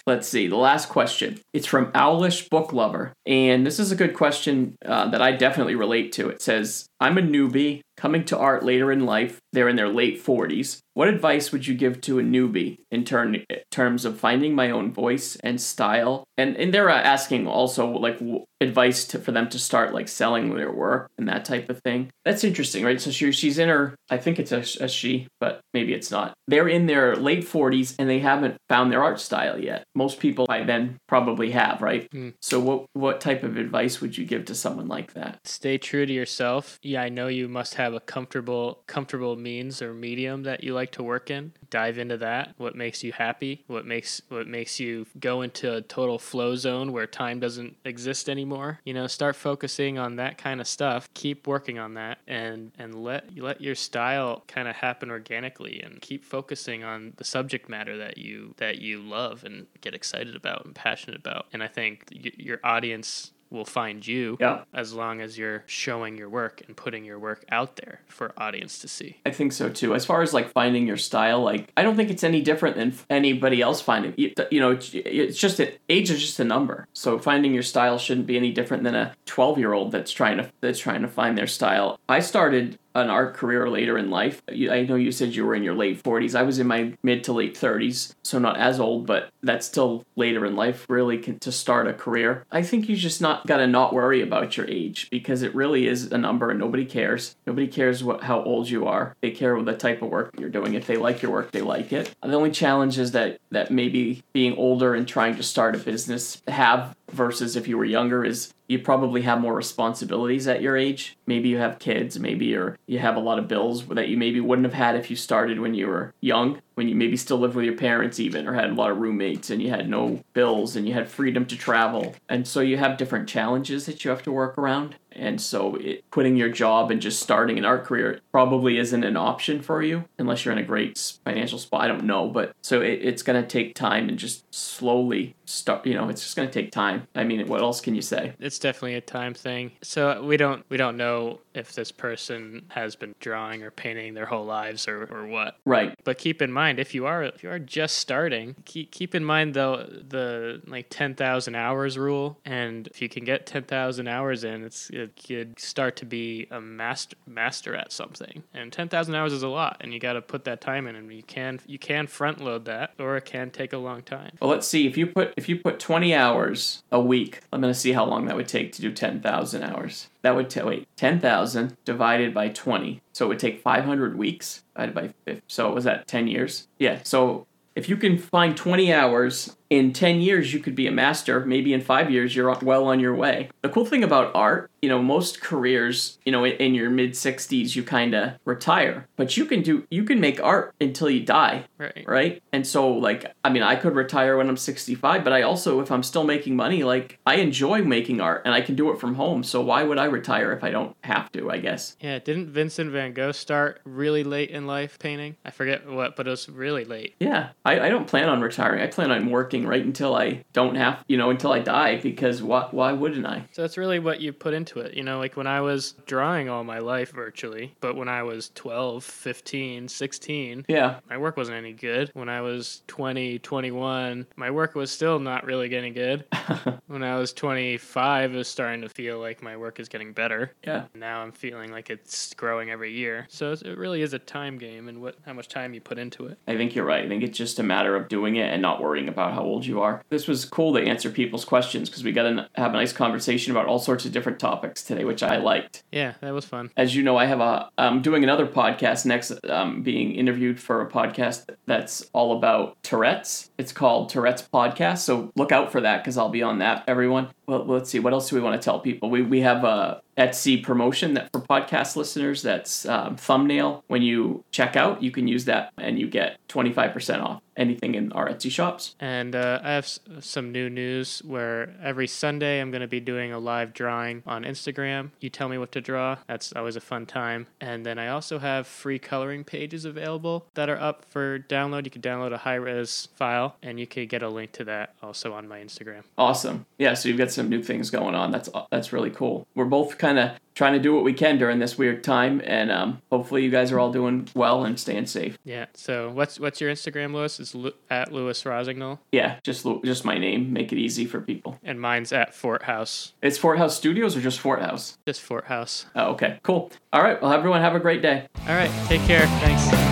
Let's 0.07 0.28
see. 0.28 0.47
The 0.47 0.55
last 0.55 0.89
question. 0.89 1.39
It's 1.51 1.66
from 1.66 1.91
Owlish 1.95 2.49
Book 2.49 2.72
Lover. 2.72 3.13
And 3.26 3.66
this 3.66 3.80
is 3.80 3.91
a 3.91 3.95
good 3.95 4.13
question 4.13 4.76
uh, 4.86 5.09
that 5.09 5.22
I 5.22 5.32
definitely 5.32 5.74
relate 5.74 6.11
to. 6.13 6.30
It 6.30 6.43
says, 6.43 6.86
I'm 6.99 7.18
a 7.18 7.22
newbie 7.22 7.82
coming 7.98 8.26
to 8.26 8.38
art 8.38 8.64
later 8.64 8.91
in 8.91 9.06
life. 9.06 9.39
They're 9.54 9.70
in 9.70 9.76
their 9.76 9.89
late 9.89 10.24
40s. 10.24 10.80
What 10.93 11.08
advice 11.10 11.52
would 11.52 11.68
you 11.68 11.76
give 11.76 12.00
to 12.02 12.20
a 12.20 12.24
newbie 12.24 12.78
in 12.89 13.04
turn, 13.04 13.43
terms 13.70 14.06
of 14.06 14.18
finding 14.20 14.56
my 14.56 14.70
own 14.70 14.93
voice 14.93 15.36
and 15.38 15.60
style? 15.60 16.24
And, 16.38 16.56
and 16.56 16.74
they're 16.74 16.89
uh, 16.89 17.02
asking 17.02 17.48
also, 17.48 17.88
like, 17.88 18.20
w- 18.20 18.46
advice 18.62 19.06
to, 19.08 19.20
for 19.20 19.34
them 19.34 19.50
to 19.50 19.60
start, 19.60 19.93
like, 19.93 20.08
selling 20.08 20.56
their 20.56 20.72
work 20.72 21.12
and 21.18 21.28
that 21.28 21.43
type 21.43 21.70
of 21.70 21.82
thing. 21.82 22.10
That's 22.24 22.46
interesting, 22.46 22.86
right? 22.86 23.00
So 23.00 23.12
she, 23.12 23.32
she's 23.34 23.60
in 23.60 23.68
her, 23.68 23.96
I 24.10 24.18
think 24.18 24.39
it's 24.39 24.54
a, 24.54 24.60
a 24.84 24.88
she, 24.88 25.28
but 25.41 25.60
maybe 25.74 25.93
it's 25.93 26.12
not. 26.12 26.34
They're 26.48 26.70
in 26.70 26.86
their 26.86 27.16
late 27.16 27.43
40s 27.43 27.96
and 28.00 28.10
they 28.10 28.20
haven't 28.20 28.58
found 28.70 28.91
their 28.91 29.04
art 29.04 29.20
style 29.20 29.60
yet. 29.60 29.84
Most 29.96 30.20
people 30.20 30.46
by 30.46 30.64
then 30.64 30.98
probably 31.08 31.52
have, 31.52 31.82
right? 31.82 32.08
Hmm. 32.12 32.30
So 32.41 32.60
what 32.60 32.86
what 32.93 33.22
type 33.22 33.43
of 33.43 33.58
advice 33.58 34.02
would 34.02 34.18
you 34.18 34.26
give 34.26 34.46
to 34.46 34.56
someone 34.56 34.88
like 34.88 35.14
that? 35.14 35.39
Stay 35.46 35.78
true 35.78 36.06
to 36.06 36.14
yourself. 36.14 36.80
Yeah, 36.82 37.02
I 37.02 37.10
know 37.10 37.28
you 37.28 37.48
must 37.48 37.76
have 37.76 37.85
a 37.94 38.00
comfortable 38.00 38.80
comfortable 38.88 39.36
means 39.36 39.82
or 39.82 39.94
medium 39.94 40.44
that 40.44 40.64
you 40.64 40.74
like 40.74 40.92
to 40.94 41.04
work 41.04 41.30
in. 41.30 41.54
Dive 41.70 41.98
into 41.98 42.18
that. 42.18 42.54
What 42.58 42.76
makes 42.76 43.04
you 43.04 43.12
happy? 43.12 43.64
What 43.68 43.86
makes 43.86 44.22
what 44.30 44.48
makes 44.48 44.80
you 44.80 45.06
go 45.20 45.42
into 45.42 45.74
a 45.74 45.82
total 45.82 46.20
flow 46.20 46.56
zone 46.56 46.92
where 46.92 47.08
time 47.08 47.40
doesn't 47.40 47.78
exist 47.86 48.30
anymore? 48.30 48.80
You 48.86 48.94
know, 48.94 49.08
start 49.08 49.36
focusing 49.36 49.98
on 49.98 50.16
that 50.18 50.38
kind 50.38 50.62
of 50.62 50.68
stuff. 50.68 51.10
Keep 51.14 51.48
working 51.48 51.80
on 51.80 51.96
that 51.96 52.20
and 52.28 52.72
and 52.78 52.96
let 52.96 53.38
let 53.38 53.62
your 53.62 53.76
style 53.76 54.44
kind 54.48 54.68
of 54.68 54.76
happen 54.76 55.10
organically 55.10 55.82
and 55.82 56.02
keep 56.02 56.24
focusing 56.24 56.84
on 56.84 57.14
the 57.18 57.24
subject 57.24 57.70
matter 57.70 57.98
that 57.98 58.18
you 58.18 58.54
that 58.58 58.80
you 58.80 59.02
love 59.02 59.44
and 59.44 59.68
get 59.82 59.94
excited 59.94 60.36
about 60.36 60.66
and 60.66 60.76
passionate 60.76 61.20
about. 61.20 61.48
And 61.54 61.62
I 61.62 61.68
think 61.68 62.06
y- 62.12 62.32
your 62.38 62.60
audience 62.64 63.32
will 63.52 63.66
find 63.66 64.06
you 64.06 64.38
Yeah. 64.39 64.64
as 64.74 64.93
long 64.93 65.22
as 65.22 65.38
you're 65.38 65.64
showing 65.68 66.18
your 66.18 66.30
work 66.30 66.62
and 66.68 66.76
putting 66.76 67.06
your 67.06 67.20
work 67.20 67.46
out 67.52 67.76
there 67.78 68.02
for 68.08 68.34
audience 68.38 68.80
to 68.80 68.88
see. 68.88 69.18
I 69.26 69.32
think 69.32 69.54
so 69.54 69.70
too. 69.70 69.93
As 69.96 70.06
far 70.06 70.22
as 70.22 70.34
like 70.34 70.52
finding 70.52 70.88
your 70.88 70.98
style, 70.98 71.41
like 71.41 71.72
I 71.78 71.84
don't 71.84 71.96
think 71.96 72.10
it's 72.10 72.24
any 72.24 72.41
different 72.41 72.76
than 72.76 72.93
anybody 73.10 73.62
else 73.62 73.82
finding. 73.82 74.14
You, 74.18 74.34
you 74.52 74.60
know, 74.60 74.72
it's, 74.72 74.91
it's 74.93 75.38
just 75.39 75.58
that 75.58 75.80
age 75.89 76.10
is 76.10 76.22
just 76.22 76.39
a 76.39 76.43
number. 76.43 76.88
So 76.93 77.20
finding 77.20 77.54
your 77.54 77.64
style 77.64 77.98
shouldn't 77.98 78.28
be 78.28 78.38
any 78.38 78.52
different 78.52 78.84
than 78.84 78.96
a 78.96 79.16
twelve 79.26 79.58
year 79.58 79.74
old 79.74 79.91
that's 79.91 80.12
trying 80.12 80.38
to 80.38 80.52
that's 80.62 80.80
trying 80.80 81.02
to 81.04 81.08
find 81.08 81.38
their 81.38 81.48
style. 81.48 82.00
I 82.10 82.20
started 82.20 82.78
an 82.96 83.10
art 83.10 83.34
career 83.34 83.70
later 83.70 83.98
in 83.98 84.10
life. 84.10 84.41
I 84.50 84.84
know 84.84 84.96
you 84.96 85.12
said 85.12 85.36
you 85.36 85.46
were 85.46 85.54
in 85.54 85.64
your 85.64 85.76
late 85.76 86.02
40s. 86.02 86.34
I 86.34 86.43
was 86.43 86.60
in 86.60 86.68
my 86.68 86.93
mid 87.04 87.24
to 87.26 87.34
late 87.34 87.56
30s, 87.56 88.16
so 88.24 88.39
not 88.39 88.58
as 88.58 88.80
old, 88.80 89.06
but 89.06 89.30
that's 89.43 89.68
still 89.68 90.06
later 90.16 90.46
in 90.46 90.56
life, 90.56 90.86
really, 90.89 91.20
to 91.20 91.52
start 91.52 91.88
a 91.88 91.93
career. 91.93 92.46
I 92.52 92.64
think 92.64 92.88
you 92.88 92.96
just 92.96 93.22
not 93.22 93.46
got 93.46 93.58
to 93.58 93.68
not 93.68 93.93
worry 93.93 94.22
about 94.22 94.56
your 94.56 94.68
age 94.70 95.10
because 95.12 95.41
it 95.41 95.54
really 95.54 95.88
is 95.88 96.12
a 96.12 96.18
number 96.18 96.50
and 96.50 96.60
nobody 96.60 96.86
cares. 96.86 97.36
Nobody 97.46 97.68
cares 97.68 98.04
what 98.04 98.24
how 98.24 98.41
old 98.41 98.70
you 98.70 98.88
are. 98.88 99.16
They 99.22 99.32
care 99.32 99.56
what 99.56 99.66
the 99.66 99.76
type 99.76 100.02
of 100.02 100.10
work 100.10 100.34
you're 100.39 100.50
doing. 100.50 100.74
If 100.74 100.88
they 100.88 100.96
like 100.96 101.22
your 101.22 101.32
work, 101.32 101.52
they 101.52 101.62
like 101.62 101.91
it. 101.91 102.16
The 102.24 102.34
only 102.34 102.52
challenge 102.52 102.98
is 102.98 103.12
that 103.12 103.39
that 103.52 103.72
maybe 103.72 104.24
being 104.34 104.56
older 104.56 104.96
and 104.96 105.08
trying 105.08 105.36
to 105.36 105.43
start 105.43 105.76
a 105.76 105.80
business 105.80 106.41
have 106.48 106.96
versus 107.12 107.56
if 107.56 107.68
you 107.68 107.78
were 107.78 107.86
younger 107.86 108.24
is 108.24 108.54
you 108.68 108.80
probably 108.80 109.22
have 109.22 109.39
more 109.39 109.53
responsibilities 109.53 110.47
at 110.47 110.61
your 110.61 110.76
age. 110.76 111.18
Maybe 111.26 111.49
you 111.49 111.57
have 111.57 111.80
kids, 111.80 112.20
maybe 112.20 112.45
you're 112.45 112.78
you 112.88 112.99
have 112.99 113.16
a 113.16 113.20
lot 113.20 113.39
of 113.39 113.47
bills 113.47 113.86
that 113.88 114.07
you 114.07 114.18
maybe 114.18 114.39
wouldn't 114.39 114.66
have 114.66 114.74
had 114.74 114.95
if 114.95 115.09
you 115.09 115.16
started 115.16 115.59
when 115.59 115.74
you 115.74 115.88
were 115.88 116.13
young. 116.22 116.61
When 116.76 116.88
you 116.88 116.95
maybe 116.95 117.17
still 117.17 117.38
lived 117.38 117.55
with 117.55 117.65
your 117.65 117.76
parents 117.76 118.19
even 118.19 118.47
or 118.47 118.53
had 118.53 118.69
a 118.69 118.73
lot 118.73 118.91
of 118.91 118.97
roommates 118.97 119.49
and 119.49 119.61
you 119.61 119.69
had 119.69 119.89
no 119.89 120.21
bills 120.34 120.76
and 120.76 120.88
you 120.88 120.93
had 120.93 121.09
freedom 121.09 121.45
to 121.45 121.57
travel. 121.57 122.15
And 122.30 122.47
so 122.47 122.59
you 122.59 122.78
have 122.78 122.97
different 122.97 123.28
challenges 123.28 123.86
that 123.86 124.03
you 124.03 124.11
have 124.11 124.23
to 124.23 124.32
work 124.32 124.57
around. 124.57 124.95
And 125.15 125.39
so 125.39 125.76
it, 125.76 126.03
quitting 126.11 126.36
your 126.36 126.49
job 126.49 126.91
and 126.91 127.01
just 127.01 127.21
starting 127.21 127.57
an 127.57 127.63
art 127.65 127.86
career 127.86 128.19
probably 128.32 128.78
isn't 128.78 129.03
an 129.03 129.15
option 129.15 129.61
for 129.61 129.82
you 129.82 130.03
unless 130.19 130.43
you're 130.43 130.51
in 130.51 130.57
a 130.57 130.63
great 130.63 131.19
financial 131.23 131.57
spot. 131.57 131.82
I 131.82 131.88
don't 131.88 132.03
know, 132.03 132.28
but 132.28 132.53
so 132.61 132.82
it, 132.82 132.99
it's 133.01 133.23
going 133.23 133.41
to 133.41 133.47
take 133.47 133.76
time 133.76 134.09
and 134.09 134.19
just 134.19 134.53
slowly 134.53 135.36
start. 135.45 135.86
You 135.86 135.93
know, 135.93 136.09
it's 136.09 136.21
just 136.21 136.36
going 136.36 136.49
to 136.49 136.53
take 136.53 136.71
time. 136.71 137.07
I 137.15 137.23
mean, 137.23 137.47
what 137.47 137.61
else 137.61 137.80
can 137.80 137.95
you 137.95 138.01
say? 138.01 138.34
It's 138.39 138.59
definitely 138.59 138.95
a 138.95 139.01
time 139.01 139.34
thing. 139.34 139.71
So 139.82 140.21
we 140.21 140.36
don't 140.36 140.65
we 140.69 140.76
don't 140.76 140.97
know 140.97 141.39
if 141.53 141.71
this 141.73 141.91
person 141.93 142.65
has 142.67 142.97
been 142.97 143.15
drawing 143.21 143.63
or 143.63 143.71
painting 143.71 144.13
their 144.13 144.26
whole 144.26 144.45
lives 144.45 144.88
or, 144.89 145.05
or 145.05 145.26
what. 145.28 145.57
Right. 145.65 145.95
But 146.03 146.17
keep 146.17 146.41
in 146.41 146.51
mind 146.51 146.64
if 146.80 146.93
you 146.93 147.05
are 147.05 147.24
if 147.24 147.43
you 147.43 147.49
are 147.49 147.59
just 147.59 147.97
starting, 147.97 148.55
keep 148.66 148.91
keep 148.91 149.16
in 149.16 149.24
mind 149.24 149.53
though 149.53 149.78
the 149.78 150.61
like 150.68 150.88
ten 150.89 151.16
thousand 151.16 151.55
hours 151.55 151.97
rule, 151.97 152.39
and 152.45 152.88
if 152.88 153.01
you 153.01 153.09
can 153.09 153.24
get 153.24 153.45
ten 153.45 153.63
thousand 153.63 154.07
hours 154.07 154.43
in, 154.43 154.63
it's 154.63 154.89
it 154.89 155.20
could 155.28 155.59
start 155.59 155.95
to 155.97 156.05
be 156.05 156.47
a 156.51 156.59
master 156.61 157.16
master 157.28 157.76
at 157.76 157.91
something. 157.91 158.43
And 158.53 158.72
ten 158.72 158.89
thousand 158.89 159.16
hours 159.16 159.34
is 159.34 159.43
a 159.43 159.47
lot, 159.47 159.78
and 159.82 159.93
you 159.93 159.99
got 159.99 160.13
to 160.13 160.22
put 160.22 160.45
that 160.45 160.61
time 160.61 160.88
in, 160.88 160.95
and 160.95 161.11
you 161.11 161.24
can 161.24 161.59
you 161.66 161.80
can 161.80 162.07
front 162.07 162.41
load 162.41 162.66
that, 162.66 162.93
or 162.99 163.18
it 163.18 163.26
can 163.26 163.51
take 163.51 163.74
a 163.74 163.78
long 163.78 164.01
time. 164.01 164.32
Well, 164.41 164.49
let's 164.49 164.68
see 164.68 164.88
if 164.88 164.97
you 164.97 165.07
put 165.07 165.34
if 165.38 165.49
you 165.49 165.59
put 165.59 165.80
twenty 165.80 166.13
hours 166.13 166.84
a 166.91 166.99
week. 166.99 167.41
I'm 167.51 167.61
gonna 167.61 167.74
see 167.74 167.93
how 167.93 168.05
long 168.05 168.26
that 168.26 168.36
would 168.36 168.47
take 168.47 168.72
to 168.74 168.82
do 168.82 168.91
ten 168.91 169.22
thousand 169.22 169.63
hours. 169.63 170.07
That 170.26 170.36
would 170.36 170.49
take 170.49 170.65
wait 170.65 170.88
ten 170.95 171.19
thousand 171.19 171.78
divided 171.86 172.34
by 172.34 172.49
twenty, 172.49 173.03
so 173.13 173.26
it 173.26 173.28
would 173.28 173.38
take 173.38 173.61
five 173.61 173.86
hundred 173.86 174.17
weeks 174.17 174.63
divided 174.73 174.95
by 174.95 175.13
fifty. 175.23 175.43
So 175.45 175.71
was 175.71 175.84
that 175.84 176.07
ten 176.07 176.28
years? 176.28 176.67
Yeah. 176.80 177.01
So 177.03 177.45
if 177.76 177.89
you 177.89 177.95
can 177.95 178.17
find 178.17 178.57
20 178.57 178.91
hours 178.91 179.55
in 179.69 179.93
10 179.93 180.21
years 180.21 180.53
you 180.53 180.59
could 180.59 180.76
be 180.76 180.88
a 180.88 180.91
master 180.91 181.45
maybe 181.45 181.73
in 181.73 181.82
5 181.82 182.09
years 182.09 182.36
you're 182.36 182.51
well 182.59 182.86
on 182.86 182.99
your 183.01 183.13
way 183.13 183.49
the 183.61 183.69
cool 183.69 183.86
thing 183.86 184.03
about 184.03 184.32
art 184.34 184.71
you 184.82 184.89
know 184.89 185.01
most 185.01 185.41
careers 185.41 186.19
you 186.26 186.32
know 186.32 186.45
in 186.45 186.76
your 186.76 186.89
mid 186.89 187.11
60s 187.11 187.76
you 187.76 187.84
kind 187.84 188.13
of 188.13 188.34
retire 188.45 189.07
but 189.15 189.36
you 189.38 189.45
can 189.45 189.61
do 189.61 189.86
you 189.89 190.03
can 190.03 190.19
make 190.19 190.41
art 190.43 190.73
until 190.80 191.09
you 191.09 191.21
die 191.21 191.65
Right. 191.78 192.03
right 192.07 192.43
and 192.53 192.65
so 192.65 192.89
like 192.89 193.34
i 193.43 193.49
mean 193.49 193.63
i 193.63 193.76
could 193.76 193.95
retire 193.95 194.38
when 194.38 194.47
i'm 194.47 194.57
65 194.57 195.23
but 195.23 195.34
i 195.34 195.41
also 195.41 195.82
if 195.82 195.91
i'm 195.91 196.03
still 196.03 196.23
making 196.23 196.55
money 196.55 196.84
like 196.84 197.19
i 197.26 197.36
enjoy 197.36 197.82
making 197.84 198.21
art 198.21 198.43
and 198.45 198.53
i 198.53 198.61
can 198.61 198.76
do 198.76 198.91
it 198.91 198.99
from 198.99 199.15
home 199.15 199.43
so 199.43 199.61
why 199.61 199.84
would 199.84 199.97
i 199.97 200.05
retire 200.05 200.51
if 200.53 200.63
i 200.63 200.69
don't 200.71 200.95
have 201.03 201.32
to 201.34 201.49
i 201.51 201.57
guess 201.57 201.95
Yeah, 202.01 202.19
didn't 202.19 202.47
Vincent 202.49 202.91
van 202.91 203.13
Gogh 203.13 203.32
start 203.34 203.82
really 203.86 204.23
late 204.23 204.49
in 204.51 204.65
life 204.67 204.97
painting? 204.99 205.36
I 205.43 205.51
forget 205.51 205.88
what, 205.89 206.15
but 206.15 206.28
it 206.28 206.30
was 206.30 206.47
really 206.49 206.86
late. 206.86 207.15
yeah 207.19 207.49
i, 207.65 207.80
I 207.80 207.89
don't 207.89 208.07
plan 208.07 208.30
on 208.30 208.41
retiring 208.41 208.82
i 208.82 208.88
plan 208.88 209.11
on 209.11 209.30
working 209.30 209.65
right 209.67 209.84
until 209.84 210.15
i 210.15 210.43
don't 210.53 210.76
have 210.76 211.03
you 211.07 211.17
know 211.17 211.30
until 211.30 211.51
i 211.51 211.59
die 211.59 211.97
because 211.97 212.41
why, 212.41 212.67
why 212.71 212.91
wouldn't 212.93 213.26
i 213.26 213.45
So 213.51 213.61
that's 213.63 213.78
really 213.78 213.99
what 213.99 214.21
you 214.21 214.32
put 214.32 214.53
into 214.53 214.64
it. 214.80 214.93
You 214.93 215.03
know, 215.03 215.18
like 215.20 215.38
when 215.38 215.47
I 215.47 215.61
was 215.61 215.93
drawing 216.05 216.49
all 216.49 216.63
my 216.63 216.80
life 216.80 217.11
virtually, 217.11 217.76
but 217.80 217.95
when 217.95 218.09
I 218.09 218.24
was 218.24 218.51
12, 218.55 219.03
15, 219.03 219.88
16, 219.88 220.66
yeah 220.68 220.99
my 221.09 221.18
work 221.18 221.38
wasn't 221.38 221.57
any 221.57 221.74
good. 221.74 222.09
When 222.13 222.30
I 222.30 222.41
was 222.41 222.82
20, 222.88 223.39
21, 223.39 224.28
my 224.36 224.51
work 224.51 224.76
was 224.76 224.91
still 224.91 225.20
not 225.20 225.45
really 225.45 225.70
getting 225.70 225.93
good. 225.93 226.26
when 226.88 227.03
I 227.03 227.18
was 227.18 227.34
25, 227.34 228.34
it 228.34 228.38
was 228.38 228.47
starting 228.47 228.82
to 228.82 228.89
feel 228.89 229.20
like 229.20 229.43
my 229.43 229.57
work 229.57 229.80
is 229.80 229.89
getting 229.89 230.13
better. 230.13 230.51
yeah 230.66 230.86
Now 230.93 231.22
I'm 231.22 231.32
feeling 231.32 231.72
like 231.72 231.89
it's 231.89 232.34
growing 232.34 232.72
every 232.72 232.93
year. 232.93 233.28
So 233.30 233.51
it 233.51 233.78
really 233.78 234.01
is 234.01 234.13
a 234.13 234.20
time 234.20 234.57
game 234.57 234.88
and 234.88 235.01
what 235.01 235.16
how 235.26 235.34
much 235.34 235.47
time 235.47 235.74
you 235.74 235.82
put 235.82 235.97
into 235.97 236.26
it. 236.28 236.38
I 236.47 236.55
think 236.55 236.76
you're 236.76 236.86
right. 236.86 237.05
I 237.05 237.07
think 237.07 237.24
it's 237.24 237.38
just 237.38 237.59
a 237.59 237.63
matter 237.63 237.95
of 237.95 238.07
doing 238.07 238.36
it 238.36 238.51
and 238.51 238.61
not 238.61 238.82
worrying 238.82 239.07
about 239.07 239.34
how 239.34 239.43
old 239.43 239.66
you 239.66 239.82
are. 239.82 240.03
This 240.09 240.28
was 240.28 240.45
cool 240.45 240.74
to 240.74 240.82
answer 240.82 241.09
people's 241.09 241.45
questions 241.45 241.89
because 241.89 242.03
we 242.03 242.11
got 242.11 242.24
to 242.24 242.49
have 242.55 242.72
a 242.72 242.78
nice 242.78 242.93
conversation 242.93 243.51
about 243.51 243.68
all 243.68 243.80
sorts 243.80 244.05
of 244.05 244.11
different 244.11 244.39
topics 244.39 244.55
today, 244.62 245.03
which 245.03 245.24
I 245.24 245.38
liked. 245.38 245.84
Yeah, 245.91 246.14
that 246.22 246.34
was 246.34 246.45
fun. 246.45 246.72
As 246.78 246.95
you 246.95 247.03
know, 247.03 247.18
I 247.18 247.26
have 247.26 247.39
a 247.39 247.70
I'm 247.78 248.01
doing 248.01 248.24
another 248.24 248.47
podcast 248.47 249.06
next. 249.06 249.34
Um, 249.49 249.82
being 249.84 250.16
interviewed 250.16 250.60
for 250.60 250.82
a 250.82 250.89
podcast 250.89 251.49
that's 251.66 252.10
all 252.14 252.38
about 252.38 252.82
Tourette's. 252.84 253.51
It's 253.58 253.72
called 253.72 254.10
Tourette's 254.10 254.41
Podcast. 254.41 254.99
So 254.99 255.32
look 255.36 255.51
out 255.51 255.72
for 255.72 255.82
that 255.82 256.03
because 256.03 256.18
I'll 256.18 256.30
be 256.30 256.43
on 256.43 256.60
that. 256.60 256.84
Everyone. 256.88 257.30
Well, 257.48 257.66
let's 257.66 257.89
see. 257.89 258.00
What 258.00 258.14
else 258.14 258.30
do 258.30 258.36
we 258.36 258.41
want 258.41 258.60
to 258.60 258.64
tell 258.64 258.80
people? 258.80 259.10
We 259.10 259.22
we 259.22 259.41
have 259.41 259.64
a 259.64 260.02
Etsy 260.18 260.64
promotion 260.64 261.14
that 261.16 261.30
for 261.34 261.41
podcast 261.41 261.96
listeners. 261.98 262.41
That's 262.41 262.86
um, 262.86 263.18
thumbnail. 263.18 263.84
When 263.88 264.02
you 264.02 264.43
check 264.52 264.76
out, 264.78 265.04
you 265.04 265.12
can 265.12 265.28
use 265.28 265.46
that 265.46 265.74
and 265.78 266.00
you 266.00 266.08
get 266.08 266.38
twenty 266.48 266.72
five 266.72 266.93
percent 266.93 267.22
off 267.22 267.41
anything 267.58 267.96
in 267.96 268.12
our 268.14 268.28
Etsy 268.30 268.52
shops. 268.52 268.96
And 269.00 269.36
uh, 269.36 269.60
I 269.64 269.74
have 269.74 269.86
s- 269.86 270.00
some 270.20 270.52
new 270.52 270.70
news 270.70 271.22
where 271.26 271.74
every 271.82 272.08
Sunday 272.08 272.60
I'm 272.60 272.70
going 272.72 272.82
to 272.82 272.88
be 272.88 273.00
doing 273.00 273.32
a 273.32 273.39
live 273.39 273.74
drawing 273.74 274.24
on 274.26 274.43
Instagram. 274.43 275.12
You 275.22 275.30
tell 275.30 275.48
me 275.48 275.58
what 275.58 275.72
to 275.74 275.82
draw. 275.82 276.18
That's 276.28 276.52
always 276.54 276.76
a 276.76 276.82
fun 276.82 277.06
time. 277.06 277.48
And 277.62 277.86
then 277.86 277.98
I 277.98 278.10
also 278.10 278.39
have 278.39 278.68
free 278.68 279.00
coloring 279.00 279.43
pages 279.43 279.86
available 279.86 280.48
that 280.56 280.70
are 280.70 280.80
up 280.80 281.06
for 281.06 281.39
download. 281.39 281.86
You 281.86 281.91
can 281.91 282.02
download 282.02 282.34
a 282.34 282.38
high 282.38 282.56
res 282.56 283.08
file 283.16 283.56
and 283.64 283.80
you 283.80 283.88
can 283.88 284.08
get 284.08 284.22
a 284.22 284.30
link 284.30 284.52
to 284.54 284.64
that 284.66 284.96
also 285.02 285.34
on 285.34 285.48
my 285.48 285.60
Instagram. 285.60 286.04
Awesome. 286.18 286.66
Yeah, 286.78 286.93
so 286.93 287.08
you've 287.10 287.18
got 287.18 287.32
some 287.36 287.50
new 287.50 287.62
things 287.62 287.90
going 287.92 288.16
on. 288.16 288.32
That's 288.32 288.50
that's 288.72 288.92
really 288.92 289.12
cool. 289.12 289.46
We're 289.56 289.66
both 289.66 289.98
kind 289.98 290.18
of 290.18 290.32
trying 290.56 290.72
to 290.74 290.80
do 290.80 290.96
what 290.96 291.04
we 291.04 291.12
can 291.14 291.38
during 291.38 291.60
this 291.60 291.78
weird 291.78 292.02
time, 292.04 292.42
and 292.46 292.72
um, 292.72 293.02
hopefully 293.12 293.44
you 293.44 293.52
guys 293.52 293.72
are 293.74 293.80
all 293.80 293.92
doing 293.92 294.28
well 294.34 294.64
and 294.64 294.80
staying 294.80 295.06
safe. 295.08 295.38
Yeah. 295.44 295.66
So 295.74 296.10
what's 296.10 296.40
what's 296.40 296.60
your 296.62 296.72
Instagram, 296.72 297.14
Lewis? 297.14 297.40
It's 297.40 297.54
Lu- 297.54 297.74
at 297.90 298.12
Lewis 298.12 298.44
Rossignol, 298.46 299.00
Yeah, 299.12 299.36
just 299.44 299.66
just 299.84 300.06
my 300.06 300.18
name. 300.18 300.54
Make 300.54 300.72
it 300.72 300.78
easy 300.78 301.06
for 301.06 301.20
people. 301.22 301.60
and 301.64 301.80
mine's 301.80 302.12
at 302.14 302.34
Fort 302.34 302.64
House. 302.64 303.14
It's 303.22 303.38
Fort 303.38 303.58
House 303.58 303.76
Studios 303.76 304.16
or 304.16 304.22
just 304.22 304.40
Fort 304.40 304.62
House? 304.62 304.98
Just 305.06 305.22
Fort 305.22 305.46
House. 305.46 305.86
Oh, 305.96 306.12
okay, 306.14 306.40
cool. 306.44 306.72
All 306.94 307.04
right. 307.04 307.22
Well, 307.22 307.34
everyone 307.34 307.62
have 307.62 307.76
a 307.76 307.80
great 307.80 308.02
day. 308.02 308.28
All 308.48 308.56
right. 308.56 308.72
Take 308.88 309.02
care. 309.02 309.28
Thanks. 309.28 309.85